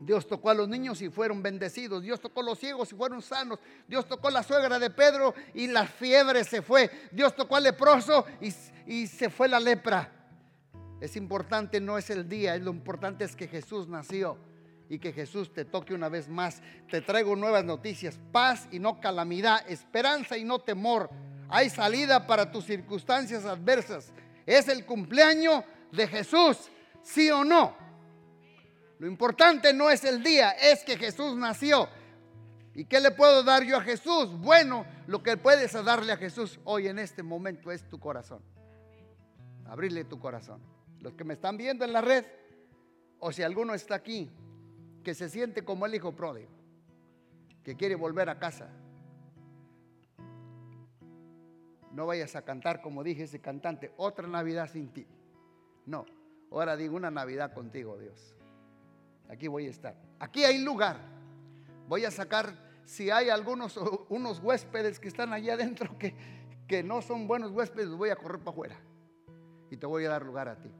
Dios 0.00 0.26
tocó 0.26 0.50
a 0.50 0.54
los 0.54 0.68
niños 0.68 1.00
y 1.00 1.08
fueron 1.08 1.42
bendecidos. 1.42 2.02
Dios 2.02 2.20
tocó 2.20 2.40
a 2.40 2.44
los 2.44 2.58
ciegos 2.58 2.92
y 2.92 2.96
fueron 2.96 3.22
sanos. 3.22 3.58
Dios 3.88 4.06
tocó 4.06 4.28
a 4.28 4.30
la 4.30 4.42
suegra 4.42 4.78
de 4.78 4.90
Pedro 4.90 5.34
y 5.54 5.68
la 5.68 5.86
fiebre 5.86 6.44
se 6.44 6.60
fue. 6.60 6.90
Dios 7.12 7.34
tocó 7.34 7.56
al 7.56 7.62
leproso 7.62 8.26
y, 8.40 8.52
y 8.86 9.06
se 9.06 9.30
fue 9.30 9.48
la 9.48 9.58
lepra. 9.58 10.12
Es 11.00 11.16
importante, 11.16 11.80
no 11.80 11.96
es 11.96 12.10
el 12.10 12.28
día, 12.28 12.56
lo 12.58 12.70
importante 12.70 13.24
es 13.24 13.34
que 13.36 13.48
Jesús 13.48 13.88
nació 13.88 14.38
y 14.88 14.98
que 14.98 15.12
Jesús 15.12 15.52
te 15.52 15.64
toque 15.64 15.94
una 15.94 16.08
vez 16.08 16.28
más. 16.28 16.62
Te 16.90 17.00
traigo 17.00 17.34
nuevas 17.36 17.64
noticias, 17.64 18.18
paz 18.32 18.68
y 18.70 18.78
no 18.78 19.00
calamidad, 19.00 19.68
esperanza 19.68 20.36
y 20.36 20.44
no 20.44 20.58
temor. 20.58 21.10
Hay 21.48 21.70
salida 21.70 22.26
para 22.26 22.50
tus 22.50 22.64
circunstancias 22.64 23.44
adversas. 23.44 24.12
Es 24.44 24.68
el 24.68 24.84
cumpleaños 24.84 25.64
de 25.92 26.06
Jesús, 26.06 26.70
sí 27.02 27.30
o 27.30 27.44
no. 27.44 27.76
Lo 28.98 29.06
importante 29.06 29.72
no 29.72 29.90
es 29.90 30.04
el 30.04 30.22
día, 30.22 30.50
es 30.52 30.82
que 30.84 30.96
Jesús 30.96 31.36
nació. 31.36 31.88
¿Y 32.74 32.84
qué 32.84 33.00
le 33.00 33.10
puedo 33.10 33.42
dar 33.42 33.62
yo 33.64 33.76
a 33.76 33.80
Jesús? 33.80 34.38
Bueno, 34.38 34.86
lo 35.06 35.22
que 35.22 35.36
puedes 35.36 35.72
darle 35.72 36.12
a 36.12 36.16
Jesús 36.16 36.60
hoy 36.64 36.88
en 36.88 36.98
este 36.98 37.22
momento 37.22 37.70
es 37.72 37.88
tu 37.88 37.98
corazón. 37.98 38.42
Abrirle 39.66 40.04
tu 40.04 40.18
corazón. 40.18 40.60
Los 41.00 41.14
que 41.14 41.24
me 41.24 41.34
están 41.34 41.56
viendo 41.56 41.84
en 41.84 41.92
la 41.92 42.00
red, 42.00 42.24
o 43.18 43.32
si 43.32 43.42
alguno 43.42 43.74
está 43.74 43.94
aquí, 43.94 44.30
que 45.06 45.14
se 45.14 45.28
siente 45.28 45.64
como 45.64 45.86
el 45.86 45.94
hijo 45.94 46.16
pródigo, 46.16 46.50
que 47.62 47.76
quiere 47.76 47.94
volver 47.94 48.28
a 48.28 48.40
casa. 48.40 48.68
No 51.92 52.06
vayas 52.06 52.34
a 52.34 52.42
cantar 52.42 52.82
como 52.82 53.04
dije 53.04 53.22
ese 53.22 53.40
cantante, 53.40 53.92
otra 53.98 54.26
Navidad 54.26 54.68
sin 54.68 54.88
ti. 54.88 55.06
No, 55.84 56.06
ahora 56.50 56.76
digo 56.76 56.96
una 56.96 57.12
Navidad 57.12 57.54
contigo, 57.54 57.96
Dios. 57.96 58.34
Aquí 59.28 59.46
voy 59.46 59.68
a 59.68 59.70
estar. 59.70 59.94
Aquí 60.18 60.42
hay 60.42 60.64
lugar. 60.64 60.96
Voy 61.86 62.04
a 62.04 62.10
sacar, 62.10 62.58
si 62.84 63.08
hay 63.08 63.28
algunos 63.28 63.76
unos 64.08 64.40
huéspedes 64.40 64.98
que 64.98 65.06
están 65.06 65.32
allá 65.32 65.54
adentro 65.54 65.96
que, 65.98 66.16
que 66.66 66.82
no 66.82 67.00
son 67.00 67.28
buenos 67.28 67.52
huéspedes, 67.52 67.90
voy 67.90 68.10
a 68.10 68.16
correr 68.16 68.40
para 68.40 68.50
afuera. 68.50 68.76
Y 69.70 69.76
te 69.76 69.86
voy 69.86 70.04
a 70.04 70.08
dar 70.08 70.26
lugar 70.26 70.48
a 70.48 70.60
ti. 70.60 70.72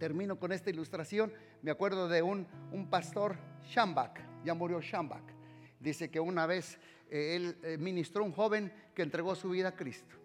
Termino 0.00 0.40
con 0.40 0.50
esta 0.50 0.70
ilustración 0.70 1.30
me 1.60 1.70
acuerdo 1.70 2.08
de 2.08 2.22
un, 2.22 2.46
un 2.72 2.88
pastor, 2.88 3.36
Shambach, 3.68 4.18
ya 4.42 4.54
murió 4.54 4.80
Shambach. 4.80 5.22
Dice 5.78 6.10
que 6.10 6.18
una 6.18 6.46
vez 6.46 6.78
eh, 7.10 7.36
él 7.36 7.58
eh, 7.62 7.76
ministró 7.76 8.24
un 8.24 8.32
joven 8.32 8.72
que 8.94 9.02
entregó 9.02 9.34
su 9.34 9.50
vida 9.50 9.68
a 9.68 9.76
Cristo. 9.76 10.16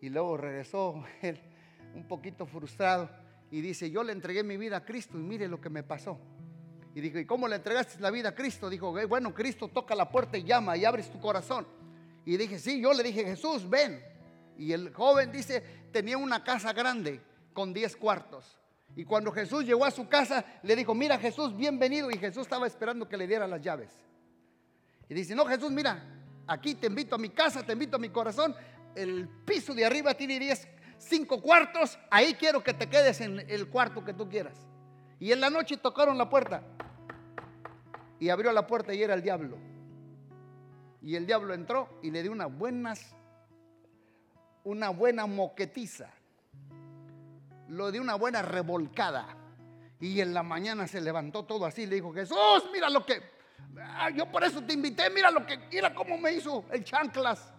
Y 0.00 0.10
luego 0.10 0.36
regresó 0.36 1.04
él 1.22 1.40
un 1.96 2.06
poquito 2.06 2.46
frustrado 2.46 3.10
y 3.50 3.60
dice, 3.60 3.90
yo 3.90 4.04
le 4.04 4.12
entregué 4.12 4.44
mi 4.44 4.56
vida 4.56 4.76
a 4.76 4.84
Cristo 4.84 5.18
y 5.18 5.22
mire 5.22 5.48
lo 5.48 5.60
que 5.60 5.70
me 5.70 5.82
pasó. 5.82 6.20
Y 6.94 7.00
dijo, 7.00 7.18
¿y 7.18 7.26
cómo 7.26 7.48
le 7.48 7.56
entregaste 7.56 8.00
la 8.00 8.12
vida 8.12 8.28
a 8.28 8.34
Cristo? 8.36 8.70
Dijo, 8.70 8.92
bueno, 9.08 9.34
Cristo 9.34 9.66
toca 9.66 9.96
la 9.96 10.08
puerta 10.08 10.38
y 10.38 10.44
llama 10.44 10.76
y 10.76 10.84
abres 10.84 11.10
tu 11.10 11.18
corazón. 11.18 11.66
Y 12.24 12.36
dije, 12.36 12.60
sí, 12.60 12.80
yo 12.80 12.92
le 12.92 13.02
dije, 13.02 13.24
Jesús, 13.24 13.68
ven. 13.68 14.00
Y 14.56 14.70
el 14.70 14.94
joven 14.94 15.32
dice, 15.32 15.64
tenía 15.90 16.16
una 16.16 16.44
casa 16.44 16.72
grande 16.72 17.20
con 17.52 17.74
10 17.74 17.96
cuartos. 17.96 18.56
Y 18.96 19.04
cuando 19.04 19.30
Jesús 19.30 19.66
llegó 19.66 19.84
a 19.84 19.90
su 19.90 20.08
casa, 20.08 20.42
le 20.62 20.74
dijo, 20.74 20.94
mira 20.94 21.18
Jesús, 21.18 21.54
bienvenido. 21.54 22.10
Y 22.10 22.16
Jesús 22.16 22.44
estaba 22.44 22.66
esperando 22.66 23.06
que 23.06 23.18
le 23.18 23.26
diera 23.26 23.46
las 23.46 23.60
llaves. 23.60 23.90
Y 25.10 25.14
dice, 25.14 25.34
no 25.34 25.44
Jesús, 25.44 25.70
mira, 25.70 26.02
aquí 26.46 26.74
te 26.74 26.86
invito 26.86 27.14
a 27.14 27.18
mi 27.18 27.28
casa, 27.28 27.62
te 27.62 27.74
invito 27.74 27.96
a 27.96 27.98
mi 27.98 28.08
corazón. 28.08 28.56
El 28.94 29.28
piso 29.44 29.74
de 29.74 29.84
arriba 29.84 30.14
tiene 30.14 30.38
10, 30.38 30.66
5 30.96 31.42
cuartos. 31.42 31.98
Ahí 32.10 32.32
quiero 32.34 32.64
que 32.64 32.72
te 32.72 32.88
quedes 32.88 33.20
en 33.20 33.38
el 33.50 33.68
cuarto 33.68 34.02
que 34.02 34.14
tú 34.14 34.30
quieras. 34.30 34.58
Y 35.20 35.30
en 35.30 35.42
la 35.42 35.50
noche 35.50 35.76
tocaron 35.76 36.16
la 36.16 36.30
puerta. 36.30 36.62
Y 38.18 38.30
abrió 38.30 38.50
la 38.50 38.66
puerta 38.66 38.94
y 38.94 39.02
era 39.02 39.12
el 39.12 39.20
diablo. 39.20 39.58
Y 41.02 41.16
el 41.16 41.26
diablo 41.26 41.52
entró 41.52 42.00
y 42.02 42.10
le 42.10 42.22
dio 42.22 42.32
una 42.32 42.46
buenas, 42.46 43.14
una 44.64 44.88
buena 44.88 45.26
moquetiza 45.26 46.10
lo 47.68 47.90
de 47.90 48.00
una 48.00 48.14
buena 48.14 48.42
revolcada. 48.42 49.36
Y 50.00 50.20
en 50.20 50.34
la 50.34 50.42
mañana 50.42 50.86
se 50.86 51.00
levantó 51.00 51.44
todo 51.44 51.64
así. 51.64 51.86
Le 51.86 51.96
dijo, 51.96 52.12
Jesús, 52.12 52.68
mira 52.72 52.90
lo 52.90 53.04
que... 53.04 53.22
Ah, 53.78 54.10
yo 54.10 54.30
por 54.30 54.44
eso 54.44 54.62
te 54.62 54.74
invité, 54.74 55.08
mira 55.10 55.30
lo 55.30 55.44
que... 55.46 55.58
Mira 55.70 55.94
cómo 55.94 56.18
me 56.18 56.32
hizo 56.32 56.64
el 56.70 56.84
chanclas. 56.84 57.52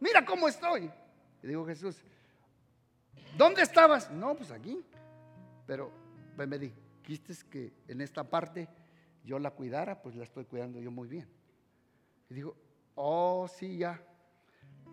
Mira 0.00 0.24
cómo 0.24 0.48
estoy. 0.48 0.90
Y 1.42 1.46
dijo 1.46 1.66
Jesús, 1.66 1.96
¿dónde 3.36 3.62
estabas? 3.62 4.10
No, 4.10 4.34
pues 4.34 4.50
aquí. 4.50 4.82
Pero 5.66 5.92
pues 6.36 6.48
me 6.48 6.58
dijiste 6.58 7.34
que 7.50 7.72
en 7.86 8.00
esta 8.00 8.24
parte 8.24 8.68
yo 9.24 9.38
la 9.38 9.50
cuidara, 9.50 10.00
pues 10.00 10.16
la 10.16 10.24
estoy 10.24 10.44
cuidando 10.46 10.80
yo 10.80 10.90
muy 10.90 11.08
bien. 11.08 11.28
Y 12.30 12.34
dijo, 12.34 12.56
oh, 12.94 13.46
sí, 13.48 13.78
ya. 13.78 14.02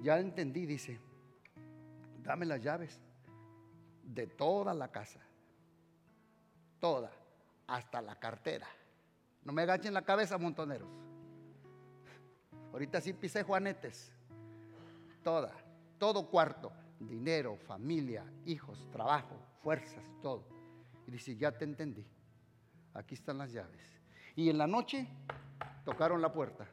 Ya 0.01 0.19
entendí, 0.19 0.65
dice. 0.65 0.99
Dame 2.21 2.45
las 2.45 2.61
llaves 2.61 2.99
de 4.16 4.28
toda 4.28 4.74
la 4.74 4.88
casa. 4.88 5.20
Toda, 6.80 7.11
hasta 7.68 8.01
la 8.01 8.16
cartera. 8.16 8.68
No 9.43 9.51
me 9.51 9.61
agachen 9.61 9.93
la 9.93 10.03
cabeza, 10.03 10.38
montoneros. 10.38 10.88
Ahorita 12.72 13.01
sí 13.01 13.13
pisé 13.13 13.43
juanetes. 13.43 14.11
Toda, 15.22 15.53
todo 15.99 16.30
cuarto. 16.30 16.72
Dinero, 16.99 17.57
familia, 17.57 18.24
hijos, 18.45 18.89
trabajo, 18.91 19.36
fuerzas, 19.61 20.03
todo. 20.22 20.47
Y 21.05 21.11
dice, 21.11 21.36
ya 21.36 21.51
te 21.51 21.66
entendí. 21.66 22.05
Aquí 22.93 23.16
están 23.16 23.38
las 23.38 23.51
llaves. 23.51 23.84
Y 24.36 24.49
en 24.49 24.57
la 24.57 24.66
noche 24.66 25.07
tocaron 25.84 26.22
la 26.22 26.32
puerta. 26.32 26.66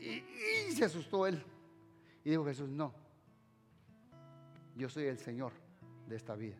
Y, 0.00 0.24
y 0.68 0.72
se 0.72 0.86
asustó 0.86 1.26
él. 1.26 1.44
Y 2.24 2.30
dijo 2.30 2.44
Jesús, 2.44 2.68
no, 2.68 2.92
yo 4.74 4.88
soy 4.88 5.04
el 5.04 5.18
Señor 5.18 5.65
de 6.06 6.16
esta 6.16 6.34
vida. 6.34 6.56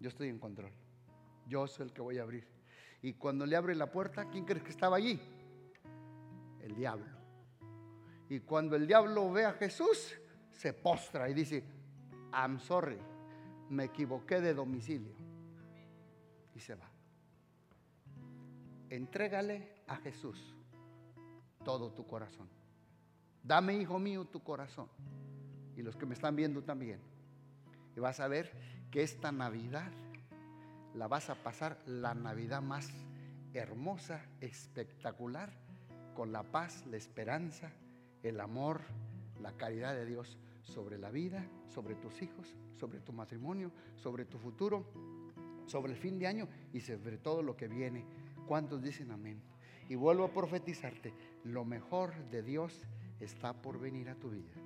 Yo 0.00 0.08
estoy 0.08 0.28
en 0.28 0.38
control. 0.38 0.72
Yo 1.48 1.66
soy 1.66 1.86
el 1.86 1.92
que 1.92 2.02
voy 2.02 2.18
a 2.18 2.22
abrir. 2.22 2.46
Y 3.02 3.14
cuando 3.14 3.46
le 3.46 3.56
abre 3.56 3.74
la 3.74 3.90
puerta, 3.90 4.28
¿quién 4.28 4.44
crees 4.44 4.62
que 4.62 4.70
estaba 4.70 4.96
allí? 4.96 5.20
El 6.60 6.74
diablo. 6.74 7.06
Y 8.28 8.40
cuando 8.40 8.76
el 8.76 8.86
diablo 8.86 9.30
ve 9.30 9.44
a 9.44 9.52
Jesús, 9.52 10.14
se 10.52 10.72
postra 10.72 11.28
y 11.28 11.34
dice, 11.34 11.64
I'm 12.32 12.58
sorry, 12.58 12.98
me 13.70 13.84
equivoqué 13.84 14.40
de 14.40 14.54
domicilio. 14.54 15.14
Y 16.54 16.60
se 16.60 16.74
va. 16.74 16.90
Entrégale 18.90 19.82
a 19.86 19.96
Jesús 19.96 20.54
todo 21.64 21.92
tu 21.92 22.06
corazón. 22.06 22.48
Dame, 23.42 23.74
hijo 23.74 23.98
mío, 23.98 24.24
tu 24.24 24.42
corazón. 24.42 24.88
Y 25.76 25.82
los 25.82 25.96
que 25.96 26.06
me 26.06 26.14
están 26.14 26.34
viendo 26.34 26.62
también. 26.62 27.00
Y 27.96 28.00
vas 28.00 28.20
a 28.20 28.28
ver 28.28 28.52
que 28.90 29.02
esta 29.02 29.32
Navidad 29.32 29.90
la 30.94 31.08
vas 31.08 31.30
a 31.30 31.34
pasar 31.34 31.82
la 31.86 32.14
Navidad 32.14 32.62
más 32.62 32.88
hermosa, 33.54 34.22
espectacular, 34.40 35.50
con 36.14 36.30
la 36.30 36.42
paz, 36.42 36.84
la 36.86 36.96
esperanza, 36.96 37.72
el 38.22 38.40
amor, 38.40 38.82
la 39.40 39.52
caridad 39.52 39.94
de 39.94 40.06
Dios 40.06 40.38
sobre 40.62 40.98
la 40.98 41.10
vida, 41.10 41.46
sobre 41.68 41.94
tus 41.94 42.20
hijos, 42.22 42.54
sobre 42.74 43.00
tu 43.00 43.12
matrimonio, 43.12 43.70
sobre 43.96 44.24
tu 44.24 44.38
futuro, 44.38 44.84
sobre 45.66 45.92
el 45.92 45.98
fin 45.98 46.18
de 46.18 46.26
año 46.26 46.48
y 46.72 46.80
sobre 46.80 47.18
todo 47.18 47.42
lo 47.42 47.56
que 47.56 47.68
viene. 47.68 48.04
¿Cuántos 48.46 48.82
dicen 48.82 49.10
amén? 49.10 49.40
Y 49.88 49.94
vuelvo 49.94 50.24
a 50.24 50.32
profetizarte, 50.32 51.14
lo 51.44 51.64
mejor 51.64 52.14
de 52.30 52.42
Dios 52.42 52.86
está 53.20 53.54
por 53.54 53.78
venir 53.78 54.08
a 54.08 54.16
tu 54.16 54.30
vida. 54.30 54.65